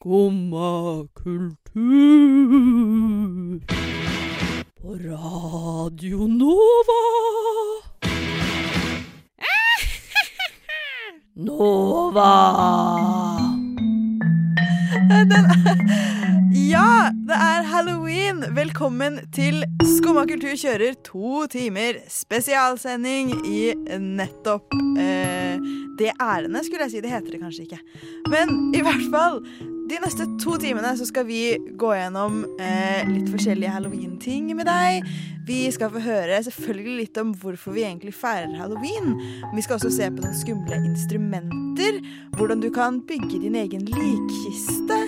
Skumma 0.00 1.04
kultur. 1.14 1.60
På 4.80 4.88
Radio 4.94 6.18
Nova. 6.26 7.02
Nova. 11.36 12.32
Ja, 16.70 17.10
det 17.12 17.34
er 17.34 17.62
halloween! 17.62 18.44
Velkommen 18.54 19.18
til 19.34 19.64
Skumma 19.98 20.22
kultur 20.30 20.54
kjører 20.54 20.94
to 21.04 21.46
timer 21.50 21.98
spesialsending 22.08 23.34
i 23.46 23.74
nettopp 23.98 24.72
eh, 24.98 25.60
det 26.00 26.14
ærendet, 26.16 26.64
skulle 26.66 26.86
jeg 26.86 26.94
si. 26.94 27.02
Det 27.04 27.12
heter 27.12 27.34
det 27.34 27.42
kanskje 27.42 27.66
ikke. 27.66 27.80
Men 28.32 28.72
i 28.76 28.80
hvert 28.84 29.04
fall, 29.12 29.40
de 29.90 29.98
neste 30.00 30.26
to 30.40 30.56
timene 30.62 30.92
så 30.96 31.06
skal 31.08 31.26
vi 31.28 31.42
gå 31.78 31.90
gjennom 31.98 32.44
eh, 32.62 33.02
litt 33.10 33.28
forskjellige 33.32 33.74
halloween-ting 33.74 34.52
med 34.56 34.68
deg. 34.70 35.06
Vi 35.48 35.64
skal 35.74 35.90
få 35.92 36.02
høre 36.04 36.38
selvfølgelig 36.46 36.96
litt 37.02 37.20
om 37.20 37.34
hvorfor 37.42 37.74
vi 37.74 37.84
egentlig 37.88 38.14
feirer 38.14 38.54
halloween. 38.60 39.16
Vi 39.54 39.64
skal 39.66 39.78
også 39.78 39.92
se 39.96 40.08
på 40.08 40.22
noen 40.22 40.36
skumle 40.38 40.78
instrumenter. 40.92 42.00
Hvordan 42.38 42.62
du 42.62 42.70
kan 42.74 43.00
bygge 43.08 43.42
din 43.42 43.58
egen 43.58 43.88
likkiste. 43.90 45.00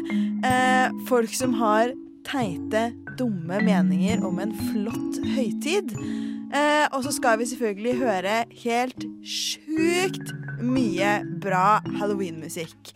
Eh, 0.43 1.05
folk 1.09 1.33
som 1.37 1.55
har 1.61 1.95
teite, 2.27 2.91
dumme 3.19 3.63
meninger 3.65 4.23
om 4.27 4.43
en 4.43 4.55
flott 4.71 5.23
høytid. 5.35 5.95
Eh, 6.53 6.87
og 6.93 7.01
så 7.07 7.13
skal 7.17 7.39
vi 7.41 7.49
selvfølgelig 7.49 7.95
høre 8.03 8.39
helt 8.65 9.07
sjukt 9.25 10.35
mye 10.61 11.15
bra 11.41 11.81
halloweenmusikk. 11.99 12.93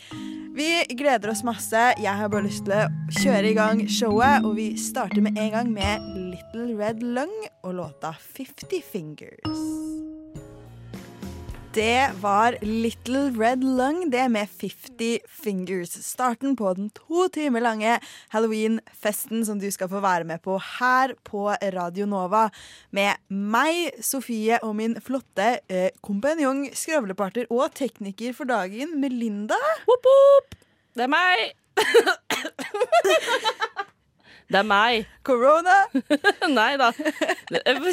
Vi 0.57 0.69
gleder 0.97 1.33
oss 1.33 1.45
masse. 1.45 1.81
Jeg 2.01 2.13
har 2.21 2.31
bare 2.33 2.47
lyst 2.49 2.65
til 2.69 2.77
å 2.77 2.87
kjøre 3.21 3.51
i 3.51 3.57
gang 3.57 3.83
showet, 3.93 4.45
og 4.45 4.57
vi 4.61 4.71
starter 4.81 5.25
med 5.25 5.41
en 5.41 5.53
gang 5.57 5.73
med 5.73 6.07
Little 6.17 6.71
Red 6.79 7.05
Lung 7.05 7.35
og 7.63 7.77
låta 7.81 8.15
50 8.37 8.81
Fingers. 8.93 9.76
Det 11.77 12.11
var 12.21 12.57
Little 12.63 13.31
Red 13.37 13.61
Lung, 13.61 14.11
det 14.11 14.29
med 14.33 14.49
50 14.49 15.19
Fingers. 15.29 15.93
Starten 16.05 16.55
på 16.57 16.71
den 16.73 16.89
to 16.97 17.27
timer 17.29 17.61
lange 17.61 17.99
halloweenfesten 18.33 19.45
som 19.45 19.61
du 19.61 19.69
skal 19.75 19.91
få 19.93 20.01
være 20.01 20.25
med 20.25 20.41
på 20.41 20.57
her 20.57 21.13
på 21.29 21.53
Radio 21.75 22.07
Nova. 22.09 22.47
Med 22.97 23.21
meg, 23.29 23.93
Sofie, 24.01 24.57
og 24.65 24.73
min 24.81 24.97
flotte 25.05 25.61
eh, 25.69 25.93
kompanjong, 26.01 26.73
skravleparter 26.73 27.45
og 27.53 27.69
tekniker 27.77 28.33
for 28.33 28.49
dagen, 28.49 28.97
Melinda. 28.97 29.61
Whoop, 29.85 30.09
whoop. 30.09 30.57
Det 30.97 31.05
er 31.05 31.13
meg. 31.13 31.53
Det 34.49 34.63
er 34.63 34.65
meg. 34.65 35.05
Corona. 35.27 35.77
Nei 36.57 36.73
da. 36.81 36.89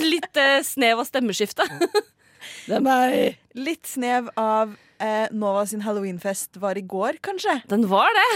Litt 0.07 0.39
eh, 0.39 0.63
snev 0.63 1.03
av 1.03 1.11
stemmeskifte. 1.11 1.67
Det 2.67 2.77
er 2.79 2.85
meg. 2.85 3.41
Litt 3.57 3.89
snev 3.89 4.29
av 4.39 4.75
eh, 5.03 5.27
Nova 5.31 5.65
sin 5.69 5.83
halloweenfest 5.85 6.57
var 6.61 6.79
i 6.79 6.85
går, 6.85 7.19
kanskje. 7.25 7.59
Den 7.71 7.87
var 7.91 8.09
det. 8.19 8.31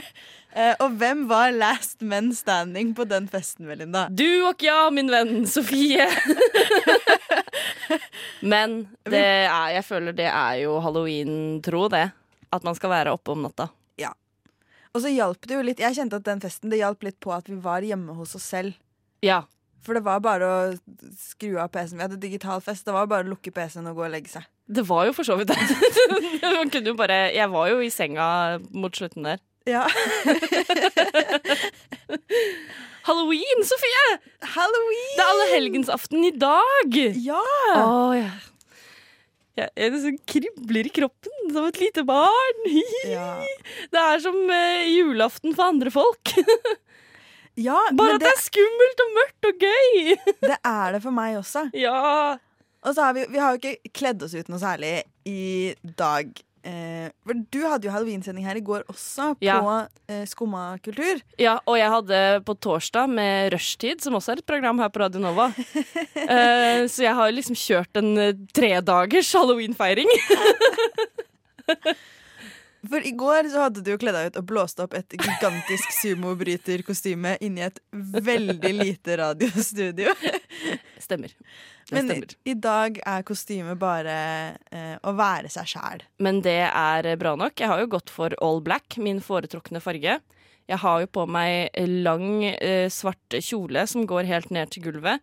Eh, 0.50 0.74
og 0.82 0.96
hvem 0.98 1.28
var 1.30 1.52
last 1.54 2.00
men 2.02 2.32
standing 2.34 2.88
på 2.98 3.04
den 3.06 3.28
festen, 3.30 3.68
Melinda? 3.68 4.08
Du 4.10 4.42
og 4.48 4.62
ja, 4.66 4.88
min 4.90 5.06
venn 5.06 5.44
Sofie. 5.46 6.08
Men 8.52 8.80
det 9.06 9.22
er, 9.22 9.68
jeg 9.76 9.84
føler 9.86 10.16
det 10.18 10.26
er 10.26 10.56
jo 10.64 10.80
halloween-tro, 10.82 11.84
det. 11.94 12.08
At 12.50 12.66
man 12.66 12.74
skal 12.74 12.90
være 12.90 13.14
oppe 13.14 13.30
om 13.36 13.44
natta. 13.46 13.68
Ja. 14.00 14.10
Og 14.90 15.04
så 15.04 15.14
hjalp 15.14 15.46
det 15.46 15.54
jo 15.54 15.62
litt 15.62 15.82
Jeg 15.82 15.94
kjente 16.00 16.18
at 16.18 16.26
den 16.26 16.42
festen 16.42 16.72
det 16.72 16.80
hjalp 16.80 17.06
litt 17.06 17.20
på 17.22 17.30
at 17.34 17.46
vi 17.46 17.60
var 17.62 17.86
hjemme 17.86 18.18
hos 18.18 18.34
oss 18.34 18.50
selv. 18.50 18.74
Ja. 19.22 19.44
For 19.84 19.96
det 19.96 20.02
var 20.04 20.20
bare 20.24 20.44
å 20.44 20.56
skru 21.16 21.54
av 21.60 21.70
PC-en. 21.72 21.98
Vi 21.98 22.04
hadde 22.04 22.20
digital 22.20 22.60
fest. 22.64 22.84
Det 22.86 22.92
var 22.94 23.08
bare 23.10 23.24
å 23.24 23.32
lukke 23.32 23.52
PC-en 23.54 23.88
og 23.90 23.96
gå 24.00 24.04
og 24.08 24.12
legge 24.12 24.32
seg. 24.34 24.44
Det 24.70 24.84
var 24.86 25.06
jo 25.08 25.14
for 25.16 25.26
så 25.26 25.38
vidt 25.40 25.50
det. 25.50 25.58
Man 26.58 26.70
kunne 26.70 26.92
jo 26.92 26.98
bare 26.98 27.32
Jeg 27.34 27.48
var 27.50 27.70
jo 27.72 27.80
i 27.82 27.90
senga 27.92 28.26
mot 28.70 28.94
slutten 28.94 29.26
der. 29.26 29.40
Ja. 29.68 29.84
Halloween, 33.08 33.64
Sofie! 33.64 34.04
Halloween! 34.54 35.16
Det 35.16 35.24
er 35.24 35.32
allehelgensaften 35.34 36.24
i 36.28 36.32
dag! 36.36 36.96
Ja! 37.16 37.40
Åh, 37.74 38.12
ja. 38.18 38.30
jeg, 39.58 39.68
jeg 39.76 39.94
liksom 39.94 40.18
kribler 40.28 40.88
i 40.88 40.92
kroppen 41.00 41.52
som 41.54 41.66
et 41.68 41.80
lite 41.80 42.04
barn. 42.08 42.60
ja. 43.16 43.32
Det 43.92 44.04
er 44.04 44.22
som 44.24 44.38
eh, 44.54 44.90
julaften 44.92 45.56
for 45.56 45.72
andre 45.72 45.92
folk. 45.94 46.34
Ja 47.60 47.78
Bare 47.96 48.16
at 48.16 48.22
det 48.22 48.28
det, 48.28 48.34
er 48.36 48.44
skummelt 48.48 49.02
og 49.06 49.16
mørkt 49.18 49.48
og 49.50 49.64
gøy. 49.66 50.14
det 50.50 50.58
er 50.64 50.94
det 50.96 51.02
for 51.04 51.14
meg 51.16 51.38
også. 51.40 51.66
Ja. 51.76 52.36
Og 52.80 52.94
så 52.96 53.04
har 53.08 53.16
vi, 53.16 53.26
vi 53.28 53.40
har 53.42 53.56
jo 53.56 53.60
ikke 53.60 53.92
kledd 53.92 54.22
oss 54.24 54.32
ut 54.36 54.48
noe 54.48 54.60
særlig 54.62 54.94
i 55.28 55.74
dag. 56.00 56.30
Eh, 56.60 57.06
for 57.24 57.38
du 57.52 57.58
hadde 57.64 57.86
jo 57.88 57.92
halloweensending 57.92 58.44
her 58.44 58.58
i 58.60 58.62
går 58.64 58.82
også, 58.92 59.30
på 59.40 59.44
Ja. 59.46 59.58
eh, 60.12 60.26
Skumma 60.28 60.74
kultur. 60.84 61.20
ja, 61.40 61.54
og 61.64 61.78
jeg 61.80 61.88
hadde 61.88 62.18
på 62.44 62.52
torsdag 62.60 63.08
med 63.08 63.52
Rushtid, 63.54 64.02
som 64.04 64.16
også 64.18 64.34
er 64.34 64.42
et 64.42 64.46
program 64.48 64.78
her 64.82 64.90
på 64.92 65.00
Radio 65.00 65.20
Nova. 65.24 65.50
Eh, 66.30 66.84
så 66.86 67.02
jeg 67.02 67.14
har 67.16 67.32
liksom 67.32 67.56
kjørt 67.58 67.96
en 67.98 68.10
eh, 68.20 68.34
tredagers 68.54 69.32
halloweenfeiring. 69.34 70.08
For 72.88 73.04
i 73.04 73.10
går 73.12 73.50
så 73.52 73.66
hadde 73.66 73.82
du 73.84 73.90
jo 73.92 73.98
kledd 74.00 74.16
deg 74.16 74.30
ut 74.30 74.38
og 74.40 74.46
blåst 74.48 74.80
opp 74.80 74.94
et 74.96 75.12
gigantisk 75.12 75.90
sumobryterkostyme 75.98 77.34
inni 77.44 77.60
et 77.66 77.80
veldig 77.92 78.72
lite 78.72 79.18
radiostudio. 79.20 80.14
Stemmer. 81.00 81.34
Det 81.90 81.94
Men 81.96 82.08
stemmer. 82.08 82.34
i 82.48 82.54
dag 82.54 83.00
er 83.04 83.26
kostymet 83.26 83.78
bare 83.80 84.16
eh, 84.72 84.96
å 85.04 85.12
være 85.18 85.50
seg 85.52 85.68
sjæl. 85.74 86.04
Men 86.22 86.40
det 86.44 86.56
er 86.70 87.10
bra 87.20 87.34
nok. 87.36 87.58
Jeg 87.60 87.68
har 87.72 87.82
jo 87.82 87.90
gått 87.98 88.12
for 88.14 88.34
all 88.40 88.62
black, 88.64 88.96
min 88.96 89.20
foretrukne 89.24 89.82
farge. 89.84 90.20
Jeg 90.70 90.78
har 90.84 91.00
jo 91.02 91.10
på 91.10 91.26
meg 91.26 91.74
lang, 92.06 92.44
eh, 92.46 92.86
svart 92.92 93.36
kjole 93.42 93.84
som 93.90 94.06
går 94.06 94.28
helt 94.30 94.52
ned 94.54 94.70
til 94.70 94.86
gulvet, 94.88 95.20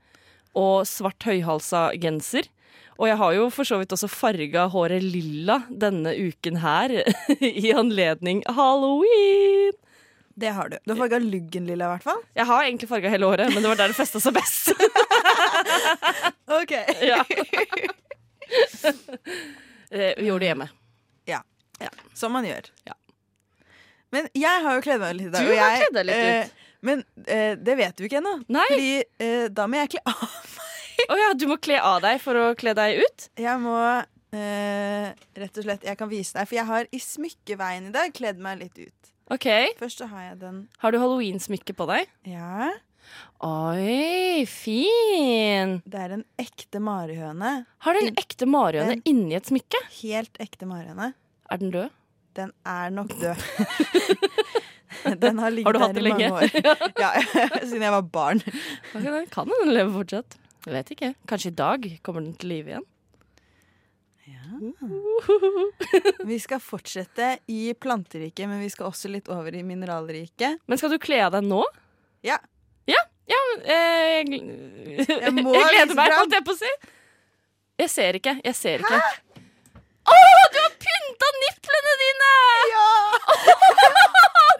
og 0.58 0.86
svart 0.90 1.24
høyhalsa 1.26 1.88
genser. 2.02 2.50
Og 2.98 3.08
jeg 3.10 3.18
har 3.20 3.34
jo 3.38 3.50
for 3.54 3.68
så 3.70 3.78
vidt 3.82 3.94
også 3.94 4.10
farga 4.10 4.68
håret 4.74 5.04
lilla 5.06 5.60
denne 5.70 6.14
uken 6.18 6.58
her, 6.64 6.94
i 7.40 7.72
anledning 7.78 8.44
halloween. 8.58 9.76
Det 10.38 10.52
har 10.54 10.70
du. 10.70 10.78
Du 10.86 10.94
har 10.94 11.00
farga 11.02 11.20
luggen 11.22 11.66
lilla, 11.70 11.88
i 11.88 11.94
hvert 11.96 12.06
fall. 12.06 12.20
Jeg 12.38 12.46
har 12.50 12.66
egentlig 12.68 12.90
farga 12.90 13.10
hele 13.10 13.26
håret, 13.30 13.54
men 13.54 13.64
det 13.64 13.70
var 13.72 13.80
der 13.84 13.94
det 13.94 13.98
festa 13.98 14.22
seg 14.22 14.38
best. 14.38 14.74
Ok. 16.58 16.72
ja. 17.04 17.24
Eh, 19.92 20.14
Vi 20.18 20.26
gjorde 20.28 20.40
det 20.44 20.50
hjemme. 20.52 20.68
Som 22.18 22.32
man 22.34 22.46
gjør. 22.48 22.66
Ja. 22.88 22.96
Men 24.12 24.26
jeg 24.34 24.64
har 24.64 24.78
jo 24.78 24.82
kledd 24.82 25.02
meg 25.04 25.18
litt 25.20 25.28
i 25.30 25.34
dag. 25.36 25.46
Du 25.46 25.54
har 25.60 25.76
kledd 25.78 25.98
deg 26.00 26.08
litt 26.08 26.24
eh, 26.24 26.72
Men 26.88 27.04
eh, 27.28 27.54
det 27.60 27.76
vet 27.78 27.98
du 28.00 28.06
ikke 28.08 28.18
ennå. 28.22 28.34
Fordi 28.48 28.88
eh, 29.22 29.46
da 29.54 29.68
må 29.70 29.78
jeg 29.84 29.92
kle 29.94 30.02
av. 30.10 30.47
Å 31.08 31.18
ja, 31.18 31.34
du 31.40 31.48
må 31.50 31.58
kle 31.64 31.80
av 31.80 32.02
deg 32.04 32.20
for 32.24 32.38
å 32.40 32.46
kle 32.60 32.74
deg 32.78 33.02
ut? 33.04 33.28
Jeg 33.40 33.60
må 33.64 33.76
eh, 34.36 35.14
rett 35.40 35.60
og 35.60 35.68
slett 35.68 35.86
Jeg 35.88 36.00
kan 36.00 36.10
vise 36.12 36.36
deg, 36.36 36.50
for 36.50 36.58
jeg 36.60 36.68
har 36.68 36.90
i 36.92 37.00
smykkeveien 37.04 37.88
i 37.90 37.94
dag 37.96 38.16
kledd 38.16 38.42
meg 38.44 38.60
litt 38.64 38.82
ut. 38.82 39.14
OK. 39.32 39.48
Først 39.80 40.04
så 40.04 40.10
har 40.12 40.30
jeg 40.30 40.42
den 40.44 40.60
Har 40.84 40.94
du 40.94 41.00
halloweensmykke 41.02 41.76
på 41.78 41.88
deg? 41.90 42.12
Ja. 42.28 42.72
Oi, 43.48 44.44
fin! 44.52 45.78
Det 45.88 46.02
er 46.04 46.18
en 46.18 46.26
ekte 46.42 46.82
marihøne. 46.84 47.54
Har 47.86 47.96
du 47.96 48.04
en 48.04 48.20
ekte 48.20 48.48
marihøne 48.50 49.00
inni 49.08 49.38
et 49.40 49.48
smykke? 49.48 49.80
Helt 50.02 50.40
ekte 50.44 50.68
marihøne. 50.68 51.14
Er 51.48 51.62
den 51.64 51.72
død? 51.76 51.96
Den 52.38 52.52
er 52.68 52.92
nok 52.94 53.16
død. 53.20 53.40
Den 55.24 55.40
har 55.40 55.50
ligget 55.50 55.80
Har 55.80 55.94
der 55.94 56.02
i 56.02 56.10
mange 56.10 56.32
år. 56.34 56.42
Ja, 57.04 57.12
siden 57.64 57.82
jeg 57.82 57.92
var 57.92 58.02
barn. 58.02 58.42
Da 58.94 59.24
Kan 59.32 59.52
den 59.52 59.74
leve 59.74 59.94
fortsatt? 59.94 60.38
Jeg 60.68 60.76
vet 60.76 60.90
ikke. 60.98 61.10
Kanskje 61.32 61.50
i 61.54 61.56
dag 61.56 61.86
kommer 62.04 62.24
den 62.26 62.34
til 62.36 62.52
live 62.52 62.74
igjen? 62.74 62.88
Ja. 64.28 64.60
Vi 66.28 66.40
skal 66.44 66.60
fortsette 66.60 67.38
i 67.48 67.72
planteriket, 67.80 68.50
men 68.52 68.60
vi 68.60 68.68
skal 68.74 68.90
også 68.90 69.08
litt 69.14 69.32
over 69.32 69.56
i 69.56 69.64
mineralriket. 69.64 70.60
Men 70.68 70.82
skal 70.82 70.92
du 70.92 70.98
kle 71.00 71.22
av 71.24 71.38
deg 71.38 71.48
nå? 71.48 71.62
Ja. 72.28 72.36
Ja, 72.92 73.00
ja 73.32 73.40
eh, 73.64 74.26
jeg, 74.28 74.42
Jeg 75.08 75.34
må 75.40 75.56
jeg 75.56 75.72
gleder 75.72 75.96
meg, 75.96 76.18
holdt 76.20 76.36
jeg 76.36 76.44
på 76.50 76.58
å 76.58 76.60
si. 76.60 76.74
Jeg 77.80 77.94
ser 77.94 78.20
ikke. 78.20 78.36
Jeg 78.44 78.60
ser 78.60 78.84
ikke. 78.84 79.00
Å, 80.08 80.20
du 80.52 80.60
har 80.60 80.78
pynta 80.84 81.34
nipplene 81.44 81.98
dine! 82.04 82.32
Ja! 82.74 82.88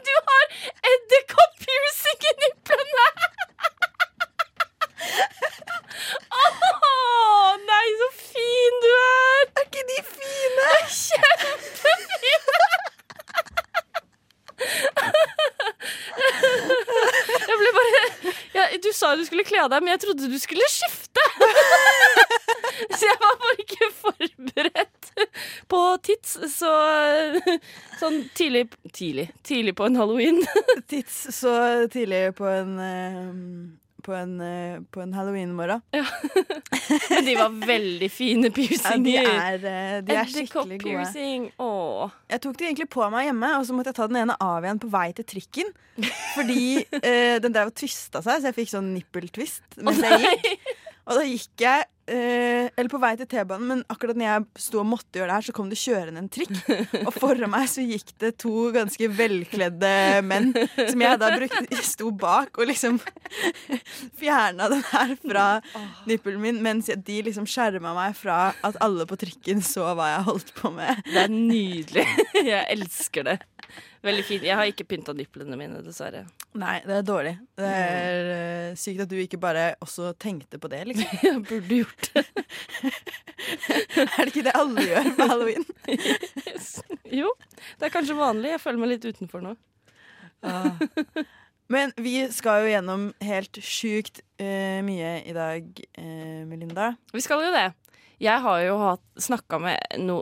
Du 0.08 0.14
har 0.24 0.44
edderkopp-piercing 0.88 2.28
i 2.30 2.34
nipplene! 2.46 3.07
Kjempefint! 10.88 12.14
Jeg 17.48 17.58
ble 17.62 17.72
bare 17.76 18.02
ja, 18.56 18.64
Du 18.84 18.90
sa 18.96 19.14
du 19.16 19.24
skulle 19.28 19.46
kle 19.48 19.62
av 19.64 19.72
deg, 19.74 19.84
men 19.84 19.94
jeg 19.96 20.04
trodde 20.06 20.30
du 20.32 20.38
skulle 20.42 20.68
skifte! 20.72 21.24
Så 22.98 23.04
jeg 23.08 23.18
var 23.22 23.40
bare 23.42 23.64
ikke 23.64 23.90
forberedt 23.98 25.12
på 25.72 25.82
tits 26.06 26.36
så 26.54 26.74
sånn 27.98 28.22
tidlig 28.38 28.68
Tidlig, 28.94 29.28
tidlig 29.46 29.74
på 29.78 29.88
en 29.88 29.98
halloween. 30.00 30.40
Tits 30.92 31.28
så 31.36 31.54
tidlig 31.94 32.36
på 32.38 32.48
en 32.50 32.80
um 32.80 33.44
på 34.08 34.16
en, 34.16 34.38
eh, 34.42 34.80
på 34.92 35.02
en 35.04 35.14
halloween-morgen. 35.14 35.82
Men 37.12 37.26
de 37.26 37.36
var 37.36 37.56
veldig 37.68 38.08
fine 38.12 38.52
piercinger. 38.56 39.28
Ja, 39.28 39.58
de 39.60 39.68
er, 39.68 39.68
eh, 39.72 39.98
de 40.08 40.16
er 40.16 40.32
skikkelig 40.32 40.80
gode. 40.86 41.52
Åh. 41.66 42.16
Jeg 42.32 42.44
tok 42.46 42.56
de 42.60 42.70
egentlig 42.70 42.88
på 42.94 43.04
meg 43.12 43.28
hjemme, 43.28 43.52
og 43.60 43.68
så 43.68 43.76
måtte 43.76 43.92
jeg 43.92 44.00
ta 44.00 44.08
den 44.08 44.22
ene 44.24 44.38
av 44.44 44.64
igjen 44.64 44.80
på 44.84 44.92
vei 44.94 45.10
til 45.18 45.28
trikken. 45.28 45.76
Fordi 46.38 46.64
eh, 47.02 47.36
den 47.44 47.56
drev 47.56 47.74
og 47.74 47.78
tvista 47.78 48.24
seg, 48.24 48.40
så 48.40 48.52
jeg 48.52 48.60
fikk 48.62 48.74
sånn 48.78 48.94
nippeltvist 48.96 49.82
mens 49.84 50.00
jeg 50.06 50.24
gikk. 50.24 50.74
Og 51.08 51.20
da 51.20 51.28
gikk 51.28 51.64
jeg 51.64 51.88
eh, 52.12 52.68
Eller 52.78 52.90
på 52.92 53.00
vei 53.02 53.14
til 53.20 53.28
T-banen, 53.30 53.68
men 53.70 53.84
akkurat 53.92 54.18
når 54.18 54.28
jeg 54.28 54.46
sto 54.68 54.82
og 54.82 54.88
måtte 54.90 55.20
gjøre 55.20 55.30
det 55.30 55.38
her, 55.38 55.48
så 55.48 55.56
kom 55.56 55.72
det 55.72 55.80
kjørende 55.82 56.24
en 56.24 56.30
trikk. 56.32 56.54
Og 57.08 57.12
foran 57.16 57.52
meg 57.54 57.68
så 57.72 57.86
gikk 57.86 58.14
det 58.24 58.34
to 58.42 58.70
ganske 58.76 59.10
velkledde 59.18 59.94
menn 60.28 60.52
som 60.78 61.04
jeg 61.04 61.22
da 61.22 61.32
brukte, 61.36 61.82
sto 61.86 62.12
bak 62.12 62.58
og 62.58 62.70
liksom 62.72 63.00
fjerna 64.20 64.70
den 64.74 64.84
her 64.92 65.14
fra 65.22 65.48
nippelen 66.10 66.42
min, 66.44 66.62
mens 66.66 66.90
de 66.90 67.20
liksom 67.28 67.48
skjerma 67.50 67.94
meg 67.98 68.16
fra 68.18 68.52
at 68.66 68.80
alle 68.84 69.08
på 69.10 69.20
trikken 69.20 69.64
så 69.66 69.92
hva 69.98 70.12
jeg 70.16 70.28
holdt 70.30 70.56
på 70.58 70.74
med. 70.76 71.04
Det 71.08 71.24
er 71.28 71.34
nydelig. 71.34 72.08
Jeg 72.48 72.64
elsker 72.74 73.28
det. 73.28 73.40
Veldig 74.06 74.24
fint. 74.26 74.46
Jeg 74.46 74.56
har 74.58 74.70
ikke 74.70 74.86
pynta 74.88 75.14
nipplene 75.18 75.58
mine, 75.60 75.82
dessverre. 75.86 76.24
Nei, 76.58 76.78
det 76.86 77.00
er 77.00 77.08
dårlig. 77.08 77.34
Det 77.58 77.72
er 77.72 78.30
uh, 78.30 78.78
sykt 78.80 79.04
at 79.04 79.12
du 79.12 79.18
ikke 79.20 79.40
bare 79.42 79.70
også 79.84 80.14
tenkte 80.22 80.60
på 80.62 80.70
det, 80.72 80.84
liksom. 80.90 81.18
Jeg 81.24 81.42
burde 81.50 81.82
gjort 81.82 82.12
det. 82.14 82.26
Er 83.48 84.26
det 84.26 84.32
ikke 84.32 84.44
det 84.48 84.54
alle 84.58 84.84
gjør 84.84 85.10
på 85.16 85.26
halloween? 85.30 85.66
Jo, 87.14 87.30
det 87.80 87.88
er 87.88 87.94
kanskje 87.94 88.18
vanlig. 88.18 88.52
Jeg 88.56 88.64
føler 88.64 88.82
meg 88.82 88.92
litt 88.96 89.06
utenfor 89.08 89.44
nå. 89.46 89.54
Men 91.72 91.92
vi 92.00 92.16
skal 92.32 92.64
jo 92.64 92.72
gjennom 92.72 93.10
helt 93.28 93.60
sjukt 93.64 94.22
uh, 94.42 94.80
mye 94.88 95.18
i 95.28 95.36
dag, 95.36 95.68
uh, 96.00 96.42
Melinda. 96.48 96.94
Vi 97.14 97.24
skal 97.24 97.44
jo 97.46 97.52
det. 97.56 97.70
Jeg 98.24 98.42
har 98.42 98.62
jo 98.66 98.78
snakka 99.22 99.60
med 99.62 100.00
no, 100.02 100.22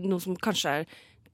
noe 0.00 0.22
som 0.22 0.36
kanskje 0.40 0.78
er 0.80 0.86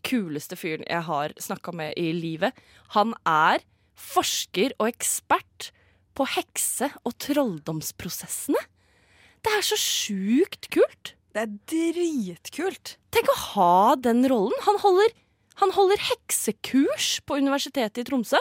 kuleste 0.07 0.59
fyren 0.59 0.87
jeg 0.89 1.07
har 1.07 1.35
snakka 1.41 1.75
med 1.77 1.95
i 2.01 2.11
livet. 2.17 2.57
Han 2.97 3.15
er 3.29 3.65
forsker 4.01 4.75
og 4.79 4.91
ekspert 4.91 5.71
på 6.17 6.27
hekse- 6.35 6.93
og 7.05 7.17
trolldomsprosessene. 7.23 8.61
Det 9.41 9.57
er 9.57 9.65
så 9.65 9.79
sjukt 9.81 10.71
kult! 10.73 11.15
Det 11.31 11.45
er 11.45 11.51
dritkult. 11.71 12.97
Tenk 13.15 13.29
å 13.31 13.41
ha 13.55 13.97
den 14.03 14.25
rollen. 14.31 14.57
Han 14.67 14.81
holder, 14.83 15.13
han 15.63 15.75
holder 15.77 16.03
heksekurs 16.09 17.21
på 17.23 17.39
Universitetet 17.39 18.03
i 18.03 18.07
Tromsø. 18.09 18.41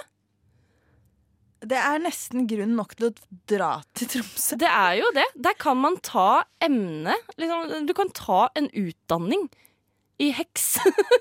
Det 1.59 1.77
er 1.77 2.01
nesten 2.01 2.47
grunn 2.49 2.73
nok 2.79 2.95
til 2.95 3.09
å 3.09 3.37
dra 3.51 3.71
til 3.93 4.09
Tromsø. 4.15 4.57
Det 4.57 4.71
er 4.71 4.97
jo 5.03 5.13
det. 5.13 5.27
Der 5.37 5.57
kan 5.59 5.77
man 5.77 5.99
ta 6.01 6.45
emnet 6.63 7.33
liksom, 7.37 7.85
Du 7.85 7.93
kan 7.93 8.09
ta 8.15 8.47
en 8.57 8.71
utdanning 8.73 9.45
i 10.19 10.31
heks 10.35 10.65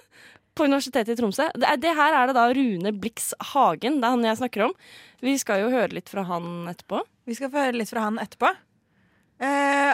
på 0.59 0.67
Universitetet 0.67 1.15
i 1.15 1.19
Tromsø. 1.21 1.47
Det, 1.55 1.77
det 1.85 1.93
her 1.95 2.17
er 2.19 2.27
det 2.31 2.35
da 2.39 2.47
Rune 2.57 2.93
Blix 2.99 3.31
Hagen, 3.53 4.01
det 4.03 4.09
er 4.09 4.17
han 4.17 4.27
jeg 4.27 4.41
snakker 4.41 4.65
om. 4.69 4.75
Vi 5.23 5.37
skal 5.39 5.63
jo 5.65 5.71
høre 5.75 5.93
litt 5.95 6.11
fra 6.11 6.25
han 6.27 6.67
etterpå. 6.71 7.01
Vi 7.29 7.37
skal 7.39 7.51
få 7.53 7.63
høre 7.69 7.79
litt 7.79 7.91
fra 7.93 8.05
han 8.09 8.19
etterpå. 8.23 8.51
Eh, 9.45 9.93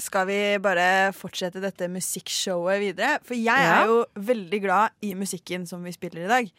skal 0.00 0.26
vi 0.30 0.40
bare 0.62 0.88
fortsette 1.14 1.60
dette 1.62 1.86
musikkshowet 1.92 2.80
videre? 2.82 3.18
For 3.26 3.36
jeg 3.38 3.46
Ja. 3.66 3.82
er 3.82 3.86
jo 3.90 4.04
veldig 4.16 4.60
glad 4.64 4.90
i 5.06 5.14
musikken 5.14 5.66
som 5.68 5.82
vi 5.84 5.92
spiller 5.94 6.24
i 6.24 6.30
dag. 6.30 6.50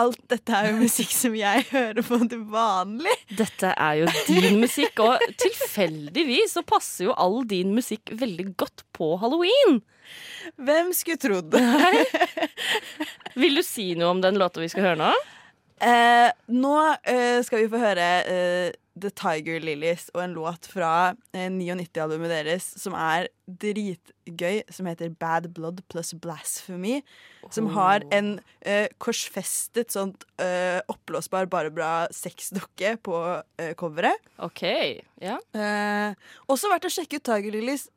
Alt 0.00 0.20
dette 0.32 0.56
er 0.56 0.70
jo 0.70 0.80
musikk 0.80 1.12
som 1.12 1.34
jeg 1.36 1.64
hører 1.70 2.04
på 2.06 2.18
til 2.30 2.44
vanlig. 2.52 3.14
Dette 3.36 3.72
er 3.74 3.98
jo 4.00 4.10
din 4.28 4.60
musikk, 4.62 5.02
og 5.04 5.24
tilfeldigvis 5.40 6.56
så 6.56 6.64
passer 6.66 7.10
jo 7.10 7.16
all 7.20 7.42
din 7.48 7.74
musikk 7.76 8.12
veldig 8.20 8.50
godt 8.60 8.86
på 8.96 9.12
halloween. 9.20 9.80
Hvem 10.60 10.94
skulle 10.96 11.20
trodd? 11.20 11.54
Vil 13.40 13.60
du 13.60 13.64
si 13.66 13.92
noe 13.98 14.14
om 14.14 14.22
den 14.24 14.40
låta 14.40 14.62
vi 14.62 14.70
skal 14.72 14.90
høre 14.90 15.02
nå? 15.02 15.12
Eh, 15.80 16.28
nå 16.52 16.76
eh, 17.08 17.40
skal 17.46 17.62
vi 17.62 17.70
få 17.72 17.80
høre 17.80 18.08
eh, 18.28 18.72
The 19.00 19.10
Tiger 19.16 19.60
Lilies 19.62 20.08
og 20.14 20.22
en 20.24 20.34
låt 20.36 20.68
fra 20.70 21.12
eh, 21.34 21.48
99-albumet 21.52 22.32
deres 22.32 22.66
som 22.80 22.94
er 22.98 23.28
dritgøy, 23.50 24.62
som 24.70 24.88
heter 24.90 25.12
Bad 25.20 25.48
Blood 25.56 25.82
plus 25.90 26.12
Blasphemy. 26.22 27.00
Som 27.50 27.70
har 27.74 28.04
en 28.14 28.32
eh, 28.60 28.86
korsfestet 29.02 29.94
sånt 29.94 30.26
eh, 30.42 30.78
oppblåsbar 30.90 31.50
Barbara 31.50 32.08
sexdukke 32.14 32.96
på 33.06 33.20
eh, 33.60 33.72
coveret. 33.80 34.30
OK. 34.42 34.64
Ja. 35.22 35.38
Eh, 35.56 36.12
også 36.50 36.70
verdt 36.72 36.90
å 36.90 36.94
sjekke 36.94 37.20
ut 37.20 37.26
Tiger 37.30 37.56
Lilies 37.56 37.88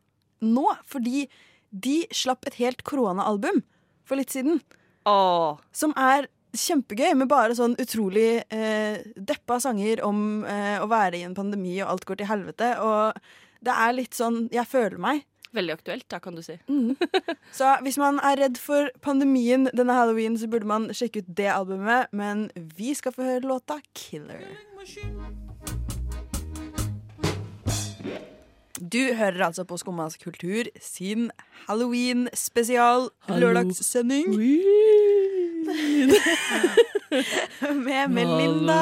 nå, 0.44 0.66
fordi 0.90 1.28
de 1.74 2.04
slapp 2.14 2.46
et 2.50 2.60
helt 2.62 2.84
koronaalbum 2.88 3.64
for 4.08 4.20
litt 4.20 4.34
siden. 4.34 4.62
Oh. 5.10 5.60
Som 5.76 5.96
er 6.00 6.30
kjempegøy, 6.54 7.14
med 7.18 7.30
bare 7.32 7.56
sånn 7.58 7.76
utrolig 7.82 8.44
eh, 8.54 9.02
deppa 9.16 9.60
sanger 9.64 10.04
om 10.06 10.44
eh, 10.46 10.78
å 10.82 10.88
være 10.92 11.20
i 11.20 11.26
en 11.28 11.36
pandemi 11.38 11.80
og 11.82 11.96
alt 11.96 12.08
går 12.10 12.22
til 12.22 12.30
helvete. 12.30 12.74
Og 12.84 13.20
det 13.64 13.78
er 13.86 13.96
litt 13.96 14.18
sånn 14.18 14.48
Jeg 14.54 14.68
føler 14.70 15.00
meg. 15.02 15.24
Veldig 15.54 15.74
aktuelt, 15.76 16.08
da, 16.10 16.18
kan 16.18 16.34
du 16.34 16.42
si. 16.42 16.56
Så 17.54 17.76
hvis 17.86 18.00
man 18.02 18.18
er 18.26 18.40
redd 18.42 18.58
for 18.58 18.90
pandemien 19.06 19.70
denne 19.70 19.94
halloween, 19.94 20.38
så 20.38 20.50
burde 20.50 20.66
man 20.70 20.90
sjekke 20.98 21.22
ut 21.22 21.30
det 21.38 21.52
albumet. 21.54 22.10
Men 22.10 22.48
vi 22.56 22.96
skal 22.98 23.14
få 23.14 23.28
høre 23.28 23.46
låta 23.46 23.78
'Killer'. 23.94 24.42
Du 28.92 29.14
hører 29.14 29.46
altså 29.46 29.64
på 29.64 29.78
Skummas 29.78 30.18
kultur 30.18 30.68
sin 30.82 31.32
halloween-spesial 31.68 33.10
lørdagssending 33.30 34.34
med 37.88 38.12
Melinda 38.14 38.80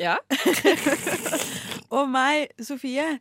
Ja. 0.00 0.18
og 1.96 2.08
meg, 2.10 2.52
Sofie. 2.62 3.18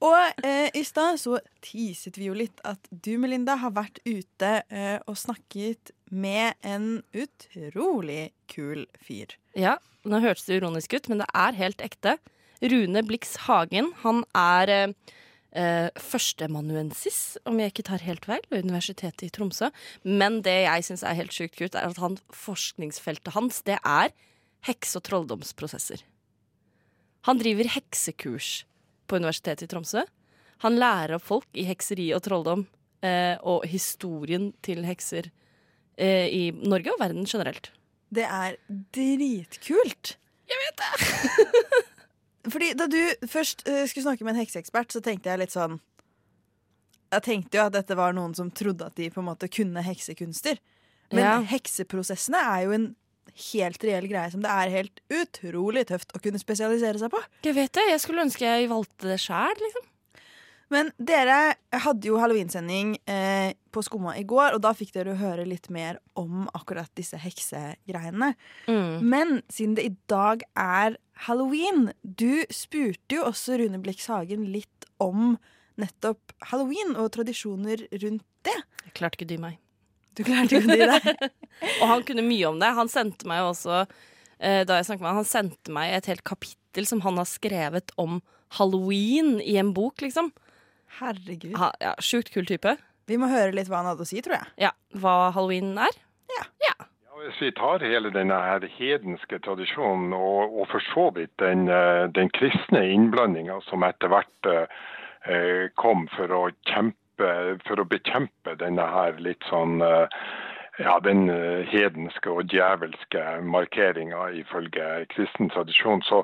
Og 0.00 0.44
eh, 0.46 0.70
i 0.76 0.82
stad 0.86 1.20
så 1.20 1.38
teaset 1.64 2.16
vi 2.16 2.30
jo 2.30 2.36
litt 2.36 2.62
at 2.64 2.80
du, 2.88 3.12
Melinda, 3.20 3.58
har 3.60 3.74
vært 3.76 4.00
ute 4.06 4.52
eh, 4.72 4.96
og 5.04 5.18
snakket 5.20 5.92
med 6.08 6.56
en 6.64 7.02
utrolig 7.12 8.30
kul 8.50 8.86
fyr. 9.04 9.36
Ja, 9.58 9.76
nå 10.08 10.22
hørtes 10.24 10.48
det 10.48 10.60
ironisk 10.60 10.96
ut, 10.96 11.10
men 11.12 11.20
det 11.20 11.28
er 11.36 11.58
helt 11.58 11.84
ekte. 11.84 12.16
Rune 12.60 13.04
Blix 13.08 13.36
Hagen, 13.44 13.92
han 14.02 14.24
er 14.36 14.72
eh, 14.72 15.16
eh, 15.56 15.88
førsteamanuensis, 15.98 17.38
om 17.48 17.58
jeg 17.60 17.72
ikke 17.72 17.86
tar 17.90 18.04
helt 18.06 18.26
feil, 18.28 18.42
ved 18.50 18.66
Universitetet 18.66 19.26
i 19.26 19.32
Tromsø. 19.34 19.70
Men 20.04 20.40
det 20.46 20.56
jeg 20.64 20.86
syns 20.86 21.04
er 21.06 21.18
helt 21.18 21.34
sjukt 21.34 21.58
kult, 21.58 21.76
er 21.78 21.90
at 21.90 22.00
han, 22.02 22.18
forskningsfeltet 22.34 23.34
hans, 23.36 23.62
det 23.66 23.78
er 23.80 24.14
hekse- 24.68 25.00
og 25.00 25.06
trolldomsprosesser. 25.08 26.04
Han 27.28 27.40
driver 27.40 27.68
heksekurs 27.76 28.64
på 29.10 29.20
Universitetet 29.20 29.66
i 29.66 29.72
Tromsø. 29.72 30.04
Han 30.64 30.78
lærer 30.80 31.16
opp 31.16 31.26
folk 31.26 31.48
i 31.56 31.66
hekseri 31.68 32.10
og 32.16 32.24
trolldom, 32.24 32.66
eh, 33.04 33.36
og 33.40 33.66
historien 33.68 34.50
til 34.64 34.84
hekser 34.88 35.30
eh, 35.96 36.28
i 36.28 36.42
Norge 36.52 36.92
og 36.94 37.00
verden 37.00 37.28
generelt. 37.28 37.72
Det 38.10 38.26
er 38.26 38.56
dritkult. 38.92 40.16
Jeg 40.50 40.64
vet 40.64 40.82
det! 40.82 41.86
Fordi 42.48 42.72
da 42.78 42.86
du 42.88 42.98
først 43.28 43.66
uh, 43.68 43.82
skulle 43.84 44.06
snakke 44.06 44.24
med 44.24 44.34
en 44.34 44.40
hekseekspert, 44.40 44.94
så 44.94 45.02
tenkte 45.04 45.28
jeg 45.28 45.42
litt 45.42 45.52
sånn 45.52 45.78
Jeg 47.10 47.24
tenkte 47.26 47.58
jo 47.58 47.66
at 47.66 47.74
dette 47.74 47.96
var 47.98 48.14
noen 48.16 48.36
som 48.38 48.52
trodde 48.54 48.86
at 48.86 48.96
de 48.96 49.10
på 49.10 49.20
en 49.20 49.28
måte 49.32 49.50
kunne 49.50 49.82
heksekunster. 49.82 50.60
Men 51.10 51.24
Ja. 51.24 51.36
hekseprosessene 51.42 52.38
er 52.38 52.64
jo 52.68 52.72
en 52.76 52.88
helt 53.52 53.82
reell 53.84 54.06
greie 54.10 54.30
som 54.30 54.42
det 54.42 54.50
er 54.50 54.70
helt 54.70 55.00
utrolig 55.10 55.86
tøft 55.90 56.14
å 56.14 56.20
kunne 56.22 56.38
spesialisere 56.38 56.98
seg 57.02 57.10
på. 57.10 57.20
Jeg 57.44 57.56
vet 57.58 57.72
det. 57.74 57.88
Jeg 57.90 58.00
skulle 58.00 58.24
ønske 58.24 58.46
jeg 58.46 58.70
valgte 58.70 59.10
det 59.10 59.18
sjæl, 59.22 59.58
liksom. 59.58 59.89
Men 60.70 60.92
dere 61.02 61.56
hadde 61.82 62.06
jo 62.06 62.18
halloweensending 62.22 62.94
eh, 63.10 63.52
på 63.74 63.82
Skumma 63.82 64.14
i 64.18 64.24
går, 64.28 64.54
og 64.54 64.62
da 64.62 64.70
fikk 64.76 64.92
dere 64.94 65.16
høre 65.18 65.46
litt 65.48 65.66
mer 65.72 65.98
om 66.18 66.44
akkurat 66.54 66.90
disse 66.98 67.18
heksegreiene. 67.18 68.32
Mm. 68.70 68.92
Men 69.02 69.40
siden 69.50 69.74
det 69.78 69.88
i 69.88 69.94
dag 70.10 70.44
er 70.54 70.98
halloween 71.26 71.90
Du 72.02 72.44
spurte 72.54 73.18
jo 73.18 73.26
også 73.28 73.58
Rune 73.60 73.80
Blix 73.82 74.06
Hagen 74.08 74.46
litt 74.54 74.86
om 75.02 75.34
nettopp 75.80 76.36
halloween 76.52 76.94
og 77.00 77.10
tradisjoner 77.16 77.86
rundt 77.90 78.26
det. 78.46 78.56
Jeg 78.86 78.94
klarte 78.96 79.18
ikke 79.18 79.26
å 79.26 79.32
dy 79.32 79.40
meg. 79.42 79.58
Du 80.18 80.22
klarte 80.26 80.58
ikke 80.58 80.70
å 80.70 80.76
dy 80.76 80.88
deg? 80.90 81.30
Og 81.80 81.86
han 81.88 82.04
kunne 82.06 82.24
mye 82.26 82.50
om 82.50 82.60
det. 82.60 82.70
Han 82.76 82.90
sendte 82.92 83.28
meg 83.30 83.46
også 83.46 83.82
eh, 83.82 84.62
da 84.68 84.78
jeg 84.78 84.88
snakket 84.88 85.04
med 85.04 85.10
han. 85.10 85.20
Han 85.22 85.28
sendte 85.28 85.74
meg 85.74 85.94
et 85.96 86.10
helt 86.10 86.24
kapittel 86.28 86.88
som 86.88 87.02
han 87.04 87.18
har 87.20 87.28
skrevet 87.28 87.94
om 88.00 88.20
halloween 88.58 89.38
i 89.40 89.56
en 89.60 89.72
bok, 89.76 90.02
liksom. 90.04 90.32
Herregud. 90.98 91.56
Ha, 91.60 91.70
ja, 91.80 91.94
Sjukt 92.02 92.32
kul 92.34 92.48
type. 92.48 92.76
Vi 93.10 93.18
må 93.18 93.30
høre 93.30 93.54
litt 93.56 93.70
hva 93.70 93.80
han 93.80 93.90
hadde 93.90 94.06
å 94.06 94.08
si, 94.08 94.20
tror 94.22 94.38
jeg. 94.38 94.52
Ja, 94.68 94.70
Hva 95.02 95.30
halloween 95.34 95.72
er. 95.78 95.96
Ja, 96.30 96.44
ja. 96.66 96.74
Hvis 97.20 97.40
vi 97.42 97.50
tar 97.52 97.82
hele 97.84 98.12
denne 98.14 98.36
her 98.40 98.64
hedenske 98.78 99.40
tradisjonen, 99.44 100.14
og, 100.16 100.54
og 100.56 100.70
for 100.70 100.84
så 100.92 101.08
vidt 101.16 101.34
den, 101.42 101.66
eh, 101.68 102.06
den 102.16 102.30
kristne 102.32 102.84
innblandinga 102.94 103.58
som 103.66 103.84
etter 103.84 104.08
hvert 104.12 104.50
eh, 104.50 105.66
kom 105.80 106.06
for 106.14 106.32
å 106.32 106.44
kjempe, 106.70 107.32
for 107.66 107.82
å 107.82 107.88
bekjempe 107.90 108.56
denne 108.62 108.86
her 108.94 109.20
litt 109.20 109.44
sånn 109.50 109.82
eh, 109.84 110.22
ja, 110.78 111.00
den 111.04 111.30
eh, 111.30 111.66
hedenske 111.66 112.30
og 112.30 112.48
djevelske 112.52 113.24
markeringa 113.42 114.28
ifølge 114.40 115.06
kristen 115.14 115.50
tradisjon. 115.50 116.02
Så 116.02 116.22